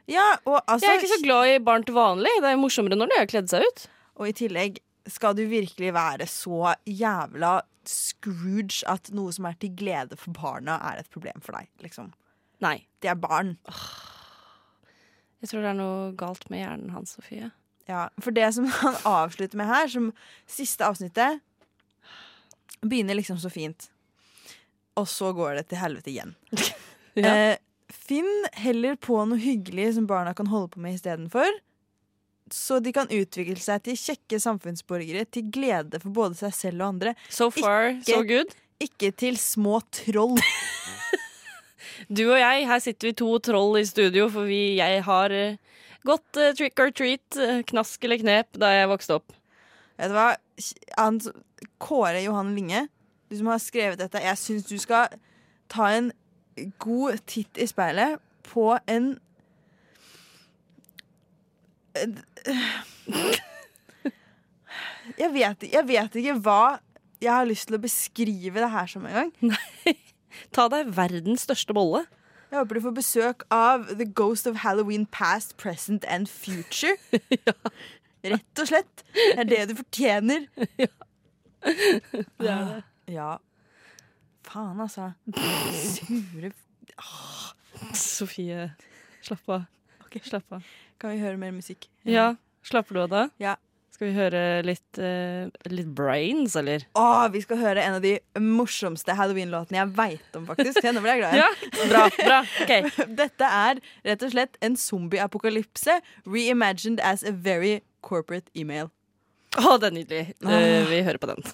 Ja, 0.06 0.26
altså 0.44 0.84
Jeg 0.84 0.92
er 0.92 1.00
ikke 1.00 1.14
så 1.16 1.18
glad 1.24 1.50
i 1.50 1.56
barn 1.66 1.86
til 1.88 1.96
vanlig. 1.96 2.30
Det 2.44 2.52
er 2.52 2.60
morsommere 2.60 3.00
når 3.00 3.10
de 3.10 3.18
har 3.22 3.30
kledd 3.32 3.50
seg 3.50 3.64
ut. 3.64 3.86
Og 4.20 4.28
i 4.30 4.36
tillegg, 4.44 4.78
skal 5.10 5.34
du 5.34 5.42
virkelig 5.50 5.90
være 5.96 6.28
så 6.30 6.76
jævla 6.86 7.56
Scrooge 7.88 8.84
at 8.88 9.10
noe 9.16 9.34
som 9.34 9.48
er 9.48 9.58
til 9.60 9.74
glede 9.76 10.20
for 10.20 10.36
barna, 10.36 10.78
er 10.92 11.02
et 11.02 11.10
problem 11.12 11.42
for 11.44 11.56
deg, 11.58 11.72
liksom. 11.82 12.12
Nei. 12.62 12.78
Det 13.02 13.10
er 13.12 13.18
barn. 13.18 13.56
Jeg 15.42 15.50
tror 15.50 15.64
det 15.66 15.74
er 15.74 15.80
noe 15.82 16.14
galt 16.20 16.46
med 16.52 16.62
hjernen 16.62 16.94
hans, 16.94 17.18
Sofie. 17.18 17.50
Ja, 17.90 18.06
For 18.22 18.32
det 18.32 18.46
som 18.56 18.66
han 18.80 18.96
avslutter 19.04 19.56
med 19.60 19.68
her, 19.68 19.88
som 19.92 20.12
siste 20.48 20.86
avsnittet, 20.86 21.40
begynner 22.84 23.14
liksom 23.18 23.38
så 23.40 23.50
fint. 23.52 23.90
Og 24.96 25.08
så 25.10 25.32
går 25.34 25.58
det 25.60 25.68
til 25.72 25.80
helvete 25.82 26.12
igjen. 26.14 26.34
Ja. 27.14 27.30
Eh, 27.30 27.58
finn 27.94 28.26
heller 28.58 28.96
på 28.98 29.20
noe 29.30 29.38
hyggelig 29.38 29.92
som 29.94 30.06
barna 30.10 30.32
kan 30.34 30.48
holde 30.50 30.72
på 30.72 30.80
med 30.82 30.96
istedenfor. 30.96 31.46
Så 32.50 32.80
de 32.82 32.90
kan 32.96 33.06
utvikle 33.06 33.54
seg 33.62 33.84
til 33.86 33.94
kjekke 34.00 34.40
samfunnsborgere 34.42 35.22
til 35.30 35.46
glede 35.54 36.00
for 36.02 36.10
både 36.16 36.34
seg 36.40 36.56
selv 36.58 36.82
og 36.82 36.88
andre. 36.96 37.12
So 37.30 37.52
far, 37.54 37.92
Ikke- 37.92 38.16
so 38.16 38.24
good. 38.26 38.56
Ikke 38.82 39.12
til 39.14 39.38
små 39.38 39.78
troll. 39.94 40.34
Du 42.10 42.24
og 42.32 42.38
jeg, 42.40 42.66
her 42.66 42.80
sitter 42.82 43.08
vi 43.12 43.14
to 43.16 43.30
troll 43.46 43.78
i 43.78 43.84
studio, 43.86 44.26
for 44.32 44.48
vi, 44.50 44.74
jeg 44.80 45.02
har 45.06 45.30
eh, 45.32 45.56
gått 46.06 46.36
uh, 46.40 46.52
trick 46.56 46.80
or 46.80 46.90
treat, 46.94 47.36
eh, 47.40 47.62
knask 47.70 48.04
eller 48.04 48.18
knep, 48.20 48.48
da 48.60 48.70
jeg 48.74 48.90
vokste 48.90 49.18
opp. 49.18 49.32
Vet 50.00 50.10
du 50.10 50.16
hva? 50.16 50.28
Han, 50.98 51.20
Kåre 51.82 52.20
Johan 52.24 52.54
Linge, 52.56 52.88
du 53.30 53.36
som 53.38 53.48
har 53.50 53.60
skrevet 53.62 53.98
dette, 54.00 54.22
jeg 54.22 54.40
syns 54.40 54.64
du 54.68 54.78
skal 54.80 55.04
ta 55.72 55.84
en 55.94 56.12
god 56.82 57.18
titt 57.30 57.58
i 57.58 57.66
speilet 57.66 58.20
på 58.46 58.78
en 58.90 59.14
jeg 65.22 65.30
vet, 65.30 65.62
jeg 65.70 65.84
vet 65.86 66.16
ikke 66.18 66.34
hva 66.42 66.78
jeg 67.22 67.30
har 67.30 67.46
lyst 67.48 67.68
til 67.68 67.78
å 67.78 67.82
beskrive 67.82 68.58
det 68.60 68.70
her 68.72 68.88
som 68.90 69.06
engang. 69.06 69.30
Ta 70.54 70.66
deg 70.72 70.90
verdens 70.96 71.44
største 71.46 71.72
bolle. 71.76 72.02
Jeg 72.54 72.60
håper 72.60 72.78
du 72.78 72.80
får 72.84 72.92
besøk 72.94 73.40
av 73.50 73.88
The 73.98 74.04
Ghost 74.06 74.46
of 74.46 74.60
Halloween 74.62 75.08
Past, 75.10 75.56
Present 75.58 76.04
and 76.06 76.28
Future. 76.30 76.94
Rett 78.30 78.60
og 78.62 78.68
slett. 78.68 79.02
Det 79.10 79.40
er 79.42 79.48
det 79.48 79.58
du 79.72 79.74
fortjener. 79.80 80.46
Det 82.38 82.46
er 82.46 82.62
det. 82.68 82.78
Ja. 83.10 83.32
Faen, 84.46 84.78
altså. 84.84 85.08
Sure 85.34 86.52
Sofie, 87.98 88.68
slapp 89.26 89.50
av. 89.50 89.66
Slapp 90.22 90.54
av. 90.54 90.72
Kan 91.02 91.16
vi 91.16 91.24
høre 91.24 91.40
mer 91.40 91.58
musikk? 91.58 91.88
Ja, 92.06 92.36
slapper 92.62 92.94
du 92.94 93.02
av 93.08 93.10
da? 93.16 93.28
Ja. 93.42 93.56
Skal 93.94 94.08
vi 94.08 94.14
høre 94.16 94.38
litt, 94.66 94.98
uh, 94.98 95.46
litt 95.70 95.90
Brains, 95.94 96.56
eller? 96.58 96.82
Å, 96.98 97.28
vi 97.30 97.44
skal 97.44 97.60
høre 97.60 97.82
en 97.84 98.00
av 98.00 98.02
de 98.02 98.16
morsomste 98.42 99.14
halloween-låtene 99.14 99.78
jeg 99.78 99.92
veit 99.94 100.38
om, 100.38 100.48
faktisk. 100.48 100.80
Nå 100.82 101.02
ble 101.04 101.14
jeg 101.14 101.22
glad. 101.22 101.36
Ja, 101.38 101.46
bra, 101.92 102.08
bra. 102.18 102.40
Ok. 102.64 102.72
Dette 103.22 103.52
er 103.60 103.78
rett 104.08 104.26
og 104.26 104.34
slett 104.34 104.58
en 104.66 104.74
zombie-apokalypse 104.74 106.00
reimagined 106.26 106.98
as 107.06 107.22
a 107.22 107.30
very 107.30 107.84
corporate 108.02 108.50
email. 108.58 108.90
Å, 109.62 109.76
det 109.78 109.92
er 109.92 109.96
nydelig. 110.00 110.26
Uh, 110.42 110.82
vi 110.90 110.98
hører 111.06 111.22
på 111.22 111.30
den. 111.30 111.46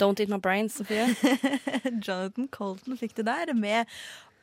Don't 0.00 0.20
eat 0.20 0.28
my 0.32 0.40
brains, 0.40 0.80
Sofie. 0.80 1.04
Jonathan 2.04 2.48
Colton 2.48 2.96
fikk 2.96 3.16
det 3.20 3.28
der 3.28 3.52
med 3.56 3.92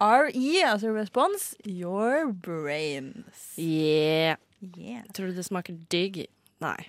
RE, 0.03 0.63
altså 0.67 0.91
response, 0.91 1.53
your 1.65 2.27
brains. 2.27 3.53
Yeah. 3.57 4.35
Yeah. 4.75 5.03
Tror 5.15 5.31
du 5.31 5.37
det 5.37 5.45
smaker 5.47 5.77
digg? 5.93 6.25
Nei. 6.63 6.79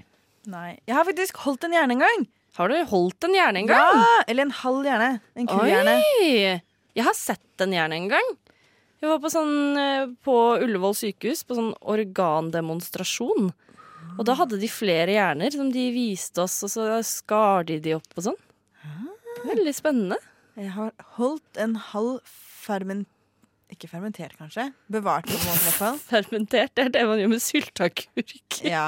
Nei. 0.51 0.71
Jeg 0.89 0.97
har 0.99 1.07
faktisk 1.09 1.39
holdt 1.45 1.67
en 1.69 1.77
hjerne 1.77 1.97
en 1.97 2.05
gang. 2.05 2.25
Har 2.59 2.71
du 2.71 2.77
holdt 2.91 3.27
en 3.27 3.35
hjerne 3.35 3.63
en 3.63 3.71
gang? 3.71 3.99
Ja, 3.99 4.23
eller 4.31 4.47
en 4.47 4.57
halv 4.61 4.87
hjerne. 4.87 5.11
En 5.35 5.51
kuhjerne. 5.51 5.97
Jeg 6.95 7.07
har 7.07 7.17
sett 7.19 7.65
en 7.65 7.75
hjerne 7.75 7.99
en 7.99 8.11
gang. 8.13 8.33
Jeg 9.03 9.11
var 9.11 9.19
på, 9.21 9.31
sånn, 9.33 9.57
eh, 9.77 10.07
på 10.25 10.35
Ullevål 10.65 10.95
sykehus 10.97 11.43
på 11.45 11.57
sånn 11.59 11.73
organdemonstrasjon. 11.95 13.51
Og 14.15 14.23
da 14.29 14.37
hadde 14.39 14.61
de 14.63 14.71
flere 14.71 15.17
hjerner 15.17 15.53
som 15.55 15.73
de 15.75 15.89
viste 15.95 16.45
oss, 16.45 16.61
og 16.65 16.71
så 16.73 16.87
skar 17.05 17.67
de 17.69 17.81
de 17.83 17.97
opp 17.99 18.15
og 18.15 18.29
sånn. 18.31 18.41
Veldig 19.45 19.75
spennende. 19.77 20.21
Jeg 20.57 20.71
har 20.77 20.93
holdt 21.19 21.59
en 21.61 21.75
halv 21.91 22.21
ferment... 22.65 23.11
Ikke 23.73 23.89
fermentert, 23.91 24.37
kanskje. 24.39 24.69
Bevart 24.93 25.27
på 25.27 25.35
en 25.35 25.41
måte, 25.47 25.61
i 25.61 25.67
hvert 25.67 25.79
fall. 25.81 26.01
Fermentert, 26.13 26.75
det 26.77 26.89
er 26.89 26.93
det 26.95 27.05
man 27.09 27.21
gjør 27.23 27.31
med 27.33 27.43
sylteagurk. 27.43 28.59
Ja. 28.67 28.85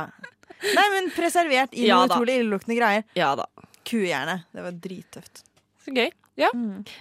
Nei, 0.63 0.85
men 0.95 1.09
preservert 1.15 1.75
i 1.77 1.89
Ja 1.89 2.01
noe 2.01 2.11
utrolig 2.11 2.37
illeluktende 2.41 2.77
greier. 2.79 3.07
Ja 3.19 3.33
da. 3.39 3.49
Kuhjerne. 3.89 4.39
Det 4.55 4.65
var 4.65 4.77
drittøft. 4.85 5.43
Så 5.85 5.95
gøy. 5.97 6.11
Ja. 6.37 6.51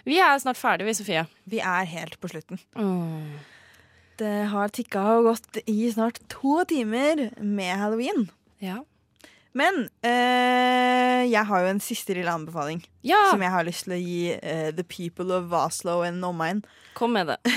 Vi 0.07 0.17
er 0.23 0.39
snart 0.39 0.59
ferdige, 0.59 0.87
vi, 0.87 0.95
Sofie. 0.97 1.25
Vi 1.51 1.59
er 1.59 1.87
helt 1.91 2.17
på 2.23 2.31
slutten. 2.31 2.61
Mm. 2.79 3.35
Det 4.19 4.35
har 4.51 4.71
tikka 4.71 5.03
og 5.17 5.29
gått 5.29 5.59
i 5.67 5.89
snart 5.91 6.21
to 6.31 6.61
timer 6.69 7.27
med 7.43 7.73
halloween. 7.81 8.29
Ja. 8.63 8.79
Men 9.55 9.85
eh, 10.03 11.23
jeg 11.29 11.47
har 11.47 11.63
jo 11.63 11.71
en 11.71 11.79
siste 11.83 12.15
lille 12.17 12.31
anbefaling 12.31 12.81
ja. 13.07 13.21
som 13.31 13.41
jeg 13.43 13.53
har 13.53 13.63
lyst 13.67 13.87
til 13.87 13.95
å 13.95 14.01
gi 14.01 14.19
eh, 14.35 14.69
the 14.75 14.83
people 14.83 15.31
of 15.35 15.47
Vaslo 15.53 16.01
and 16.03 16.23
omegn. 16.27 16.65
Kom 16.97 17.17
med 17.17 17.33
det. 17.33 17.39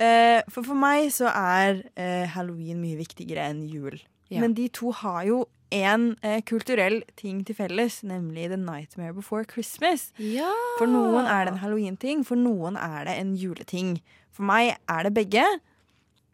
Eh, 0.00 0.40
for 0.48 0.64
for 0.64 0.78
meg 0.80 1.10
så 1.12 1.28
er 1.28 1.82
eh, 2.00 2.22
halloween 2.32 2.78
mye 2.80 2.96
viktigere 2.96 3.42
enn 3.50 3.66
jul. 3.68 3.98
Ja. 4.32 4.38
Men 4.40 4.54
de 4.56 4.70
to 4.72 4.94
har 4.96 5.26
jo 5.28 5.42
en 5.76 6.14
eh, 6.22 6.40
kulturell 6.46 7.02
ting 7.20 7.42
til 7.44 7.58
felles, 7.58 8.00
nemlig 8.06 8.48
The 8.48 8.56
Nightmare 8.56 9.12
Before 9.12 9.44
Christmas. 9.44 10.08
Ja. 10.16 10.48
For 10.78 10.88
noen 10.88 11.26
er 11.26 11.44
det 11.44 11.52
en 11.52 11.60
halloween-ting, 11.60 12.24
for 12.24 12.40
noen 12.40 12.78
er 12.80 13.04
det 13.10 13.18
en 13.20 13.34
juleting. 13.36 13.98
For 14.32 14.46
meg 14.46 14.78
er 14.88 15.04
det 15.04 15.14
begge. 15.14 15.44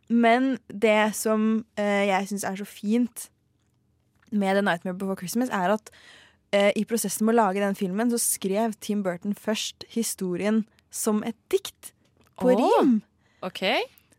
Men 0.09 0.59
det 0.70 1.16
som 1.18 1.64
eh, 1.74 2.07
jeg 2.07 2.30
syns 2.30 2.47
er 2.47 2.61
så 2.61 2.68
fint 2.68 3.26
med 4.31 4.57
The 4.57 4.64
Nightmare 4.64 4.97
Before 4.99 5.18
Christmas, 5.20 5.53
er 5.55 5.74
at 5.77 5.91
eh, 6.55 6.72
i 6.77 6.85
prosessen 6.89 7.27
med 7.27 7.37
å 7.37 7.43
lage 7.43 7.62
den 7.62 7.79
filmen, 7.79 8.11
så 8.12 8.20
skrev 8.22 8.77
Tim 8.81 9.05
Burton 9.07 9.37
først 9.39 9.87
historien 9.93 10.64
som 10.91 11.22
et 11.27 11.39
dikt 11.53 11.93
på 12.41 12.53
oh, 12.53 12.62
rim. 12.62 12.99
OK. 13.47 13.62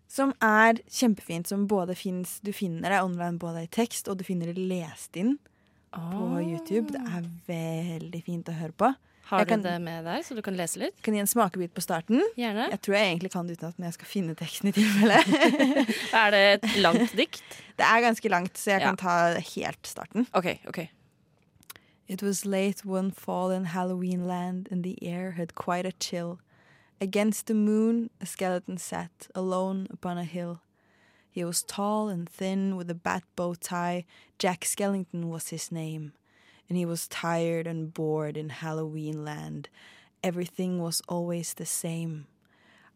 Som 0.07 0.33
er 0.43 0.79
kjempefint. 0.89 1.49
Som 1.49 1.67
både 1.69 1.95
finnes, 1.97 2.39
Du 2.41 2.53
finner 2.55 2.93
det 2.93 3.03
online 3.03 3.41
både 3.41 3.65
i 3.65 3.71
tekst, 3.71 4.07
og 4.07 4.19
du 4.19 4.25
finner 4.27 4.53
det 4.53 4.69
lest 4.69 5.17
inn 5.19 5.37
på 5.91 6.41
YouTube. 6.43 6.93
Det 6.93 7.01
er 7.01 7.27
veldig 7.47 8.23
fint 8.25 8.49
å 8.49 8.57
høre 8.57 8.75
på. 8.77 8.93
Har 9.27 9.39
Jeg 9.39 9.47
du 9.47 9.51
kan- 9.51 9.63
det 9.63 9.81
med 9.81 10.05
deg, 10.05 10.23
så 10.23 10.35
du 10.35 10.41
kan 10.41 10.55
lese 10.55 10.79
litt? 10.79 11.01
Kan 11.03 11.13
gi 11.13 11.19
en 11.19 11.27
smakebit 11.27 11.73
på 11.75 11.81
starten. 11.83 12.21
Gjerne. 12.37 12.69
Jeg 12.71 12.81
tror 12.81 12.95
jeg 12.95 13.07
egentlig 13.11 13.31
kan 13.33 13.47
det 13.47 13.57
uten 13.57 13.67
at 13.67 13.77
jeg 13.89 13.93
skal 13.93 14.07
finne 14.07 14.35
teksten 14.39 14.69
i 14.69 14.71
tilfelle. 14.71 15.17
Er 16.13 16.31
det 16.31 16.43
et 16.63 16.77
langt 16.81 17.11
dikt? 17.17 17.43
det 17.77 17.85
er 17.85 18.01
ganske 18.01 18.29
langt, 18.31 18.55
så 18.57 18.71
jeg 18.71 18.81
Ja. 18.81 18.87
kan 18.95 18.97
ta 18.97 19.39
helt 19.39 19.87
starten. 19.87 20.27
OK. 20.33 20.59
ok 20.67 20.87
It 22.07 22.23
was 22.23 22.45
late 22.45 22.85
one 22.85 23.11
fall 23.11 23.51
in 23.51 23.65
Halloween 23.65 24.25
land, 24.27 24.67
and 24.71 24.81
the 24.83 24.95
air 25.01 25.31
had 25.31 25.55
quite 25.55 25.85
a 25.85 25.91
chill. 25.99 26.39
Against 27.01 27.47
the 27.47 27.53
moon, 27.53 28.09
a 28.21 28.25
skeleton 28.25 28.77
sat, 28.77 29.27
alone 29.35 29.87
upon 29.91 30.17
a 30.17 30.23
hill. 30.23 30.59
He 31.29 31.43
was 31.43 31.63
tall 31.63 32.07
and 32.09 32.27
thin, 32.29 32.77
with 32.77 32.89
a 32.89 32.93
bat 32.95 33.23
bow 33.35 33.53
tie. 33.55 34.05
Jack 34.39 34.63
Skellington 34.63 35.25
was 35.25 35.49
his 35.49 35.69
name. 35.71 36.13
And 36.69 36.77
he 36.77 36.85
was 36.85 37.07
tired 37.07 37.67
and 37.67 37.93
bored 37.93 38.37
in 38.37 38.49
Halloween 38.49 39.23
land. 39.23 39.69
Everything 40.23 40.81
was 40.81 41.01
always 41.07 41.53
the 41.53 41.65
same. 41.65 42.27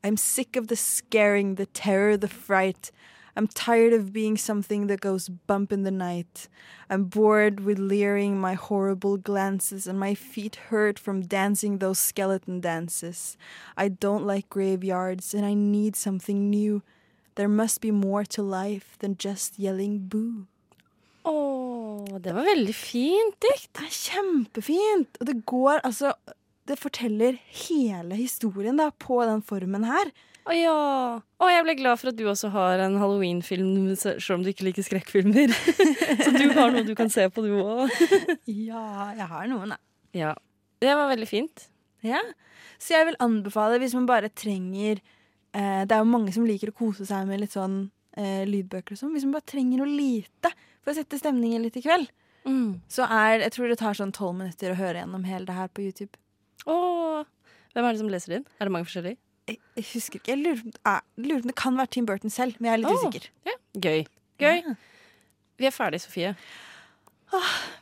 I'm 0.03 0.17
sick 0.17 0.55
of 0.55 0.67
the 0.67 0.76
scaring, 0.76 1.55
the 1.55 1.67
terror, 1.67 2.17
the 2.17 2.28
fright. 2.28 2.91
I'm 3.36 3.47
tired 3.47 3.93
of 3.93 4.11
being 4.11 4.36
something 4.36 4.88
that 4.88 4.99
goes 4.99 5.30
bump 5.30 5.72
in 5.72 5.84
the 5.84 5.91
night. 5.91 6.49
I'm 6.89 7.05
bored 7.05 7.61
with 7.61 7.80
leering 7.80 8.38
my 8.38 8.55
horrible 8.55 9.15
glances, 9.17 9.88
and 9.88 9.97
my 9.97 10.15
feet 10.15 10.55
hurt 10.69 10.99
from 10.99 11.22
dancing 11.22 11.78
those 11.78 11.99
skeleton 11.99 12.59
dances. 12.59 13.38
I 13.78 13.88
don't 13.88 14.26
like 14.26 14.49
graveyards, 14.49 15.34
and 15.34 15.45
I 15.45 15.53
need 15.53 15.95
something 15.95 16.49
new. 16.49 16.82
There 17.36 17.47
must 17.47 17.80
be 17.80 17.91
more 17.91 18.26
to 18.26 18.41
life 18.41 18.97
than 18.99 19.15
just 19.15 19.57
yelling 19.57 19.99
boo. 19.99 20.47
Å, 21.24 21.32
det 22.20 22.34
var 22.36 22.47
veldig 22.47 22.76
fint 22.76 23.38
dikt. 23.43 23.70
Det 23.78 23.88
er 23.88 23.95
kjempefint! 23.95 25.20
Og 25.22 25.30
det 25.30 25.38
går 25.49 25.84
altså 25.88 26.14
Det 26.68 26.78
forteller 26.80 27.39
hele 27.68 28.16
historien 28.16 28.78
da, 28.78 28.91
på 28.91 29.22
den 29.28 29.41
formen 29.45 29.88
her. 29.88 30.12
Å 30.49 30.53
ja. 30.55 30.76
Å, 31.22 31.47
jeg 31.51 31.66
ble 31.66 31.76
glad 31.78 31.99
for 32.01 32.09
at 32.12 32.18
du 32.18 32.24
også 32.30 32.49
har 32.53 32.82
en 32.82 32.97
halloween-film, 33.01 33.91
selv 33.99 34.38
om 34.38 34.45
du 34.45 34.49
ikke 34.51 34.66
liker 34.70 34.86
skrekkfilmer. 34.86 35.53
Så 36.24 36.32
du 36.34 36.47
har 36.55 36.74
noe 36.74 36.86
du 36.88 36.95
kan 36.97 37.12
se 37.14 37.28
på, 37.30 37.43
du 37.45 37.59
òg. 37.62 37.91
Ja, 38.49 39.12
jeg 39.18 39.28
har 39.30 39.49
noen, 39.51 39.76
da. 39.76 39.80
Ja. 40.18 40.34
Det 40.82 40.95
var 40.97 41.12
veldig 41.12 41.30
fint. 41.30 41.68
Ja. 42.05 42.22
Så 42.82 42.95
jeg 42.95 43.12
vil 43.12 43.20
anbefale 43.22 43.78
hvis 43.82 43.93
man 43.93 44.07
bare 44.09 44.32
trenger 44.34 44.97
eh, 45.53 45.84
Det 45.86 45.93
er 45.93 45.99
jo 46.01 46.09
mange 46.09 46.34
som 46.34 46.47
liker 46.47 46.72
å 46.72 46.78
kose 46.78 47.05
seg 47.05 47.28
med 47.30 47.43
litt 47.43 47.53
sånn 47.53 47.84
eh, 48.18 48.43
lydbøker 48.47 48.97
sånn. 48.99 49.14
Hvis 49.16 49.26
man 49.28 49.36
bare 49.38 49.49
trenger 49.51 49.82
noe 49.82 49.89
lite 49.91 50.51
for 50.82 50.93
å 50.93 50.97
sette 50.97 51.20
stemningen 51.22 51.64
litt 51.66 51.78
i 51.78 51.84
kveld, 51.86 52.09
så 52.89 53.05
er 53.05 53.43
Jeg 53.43 53.51
tror 53.53 53.70
det 53.70 53.78
tar 53.78 53.93
sånn 53.93 54.12
tolv 54.12 54.39
minutter 54.39 54.72
å 54.74 54.78
høre 54.80 55.03
gjennom 55.03 55.24
hele 55.30 55.45
det 55.45 55.53
her 55.53 55.68
på 55.70 55.84
YouTube. 55.86 56.18
Åh. 56.66 57.22
hvem 57.74 57.86
er 57.86 57.91
det 57.93 57.99
som 58.01 58.09
leser 58.09 58.34
inn? 58.39 58.45
Er 58.59 58.66
det 58.66 58.74
mange 58.74 58.88
forskjellige? 58.89 59.18
Jeg, 59.47 59.59
jeg 59.78 59.86
husker 59.93 60.20
ikke. 60.20 60.32
Jeg 60.32 60.41
lurer, 60.41 60.64
jeg 60.74 61.28
lurer 61.28 61.45
det 61.51 61.55
kan 61.55 61.78
være 61.78 61.91
Tim 61.93 62.05
Burton 62.09 62.34
selv, 62.34 62.57
men 62.59 62.70
jeg 62.70 62.74
er 62.74 62.82
litt 62.82 62.89
Åh. 62.91 62.97
usikker. 63.05 63.30
Ja, 63.45 63.55
Gøy. 63.86 64.03
Gøy. 64.41 64.57
Ja. 64.66 64.76
Vi 65.62 65.70
er 65.70 65.74
ferdig, 65.76 66.01
Sofie. 66.01 66.34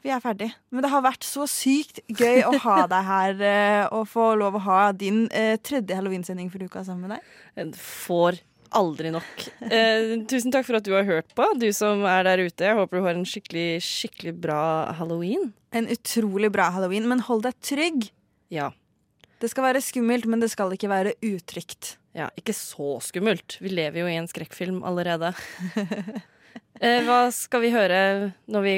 Vi 0.04 0.12
er 0.14 0.20
ferdig. 0.22 0.52
Men 0.70 0.86
det 0.86 0.92
har 0.92 1.02
vært 1.02 1.26
så 1.26 1.48
sykt 1.50 2.02
gøy 2.12 2.44
å 2.46 2.52
ha 2.66 2.76
deg 2.92 3.08
her 3.08 3.42
eh, 3.48 3.86
og 3.96 4.06
få 4.12 4.34
lov 4.38 4.60
å 4.60 4.64
ha 4.68 4.82
din 4.94 5.24
eh, 5.32 5.56
tredje 5.66 5.96
halloweensending 5.98 6.52
for 6.54 6.62
uka 6.62 6.84
sammen 6.86 7.08
med 7.08 7.16
deg. 7.18 7.32
En 7.64 7.74
Får 7.74 8.38
aldri 8.76 9.12
nok. 9.14 9.46
Eh, 9.70 10.16
tusen 10.30 10.54
takk 10.54 10.66
for 10.68 10.80
at 10.80 10.86
du 10.88 10.94
har 10.96 11.08
hørt 11.08 11.32
på, 11.38 11.46
du 11.60 11.68
som 11.76 12.04
er 12.10 12.24
der 12.28 12.44
ute. 12.46 12.66
Jeg 12.68 12.78
håper 12.78 13.00
du 13.00 13.06
har 13.06 13.18
en 13.18 13.28
skikkelig, 13.28 13.82
skikkelig 13.86 14.34
bra 14.42 14.62
halloween. 14.98 15.52
En 15.76 15.88
utrolig 15.92 16.52
bra 16.54 16.70
halloween, 16.76 17.08
men 17.10 17.24
hold 17.28 17.44
deg 17.48 17.58
trygg. 17.66 18.10
Ja. 18.54 18.72
Det 19.40 19.52
skal 19.52 19.70
være 19.70 19.82
skummelt, 19.84 20.26
men 20.28 20.42
det 20.44 20.50
skal 20.52 20.74
ikke 20.76 20.90
være 20.92 21.16
utrygt. 21.24 21.96
ja. 22.18 22.30
Ikke 22.40 22.54
så 22.58 22.98
skummelt. 23.06 23.58
Vi 23.62 23.70
lever 23.72 24.02
jo 24.02 24.10
i 24.10 24.18
en 24.20 24.28
skrekkfilm 24.28 24.82
allerede. 24.84 25.34
Eh, 26.80 27.02
hva 27.04 27.26
skal 27.36 27.60
vi 27.60 27.70
høre 27.74 28.32
når 28.48 28.62
vi 28.64 28.76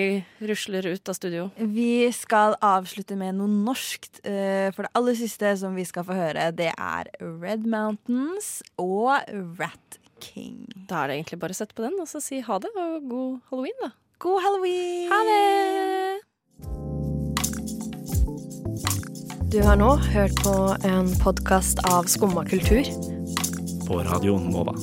rusler 0.49 0.88
ut 0.89 1.09
av 1.11 1.13
studio? 1.13 1.43
Vi 1.59 2.09
skal 2.17 2.55
avslutte 2.65 3.13
med 3.15 3.36
noe 3.38 3.45
norskt. 3.51 4.24
eh, 4.26 4.72
For 4.74 4.88
det 4.88 4.91
aller 4.97 5.13
siste 5.19 5.51
som 5.61 5.76
vi 5.78 5.86
skal 5.86 6.03
få 6.07 6.17
høre, 6.17 6.47
det 6.55 6.72
er 6.74 7.11
Red 7.22 7.67
Mountains 7.69 8.63
og 8.82 9.22
Rat 9.59 9.99
King. 10.19 10.65
Da 10.89 11.03
er 11.03 11.07
det 11.11 11.19
egentlig 11.19 11.39
bare 11.43 11.53
å 11.53 11.59
sette 11.61 11.78
på 11.78 11.86
den 11.86 11.99
og 12.01 12.09
så 12.09 12.22
si 12.22 12.41
ha 12.41 12.57
det, 12.57 12.74
og 12.76 13.05
god 13.09 13.39
halloween, 13.51 13.78
da. 13.86 13.91
God 14.17 14.41
halloween! 14.41 15.09
Ha 15.13 15.22
det! 15.30 16.22
Du 19.51 19.59
har 19.65 19.76
nå 19.76 19.95
hørt 20.13 20.38
på 20.45 20.53
en 20.88 21.09
podkast 21.22 21.82
av 21.91 22.07
Skumma 22.09 22.45
kultur. 22.47 22.86
På 23.86 24.01
Radio 24.07 24.38
Nova. 24.39 24.74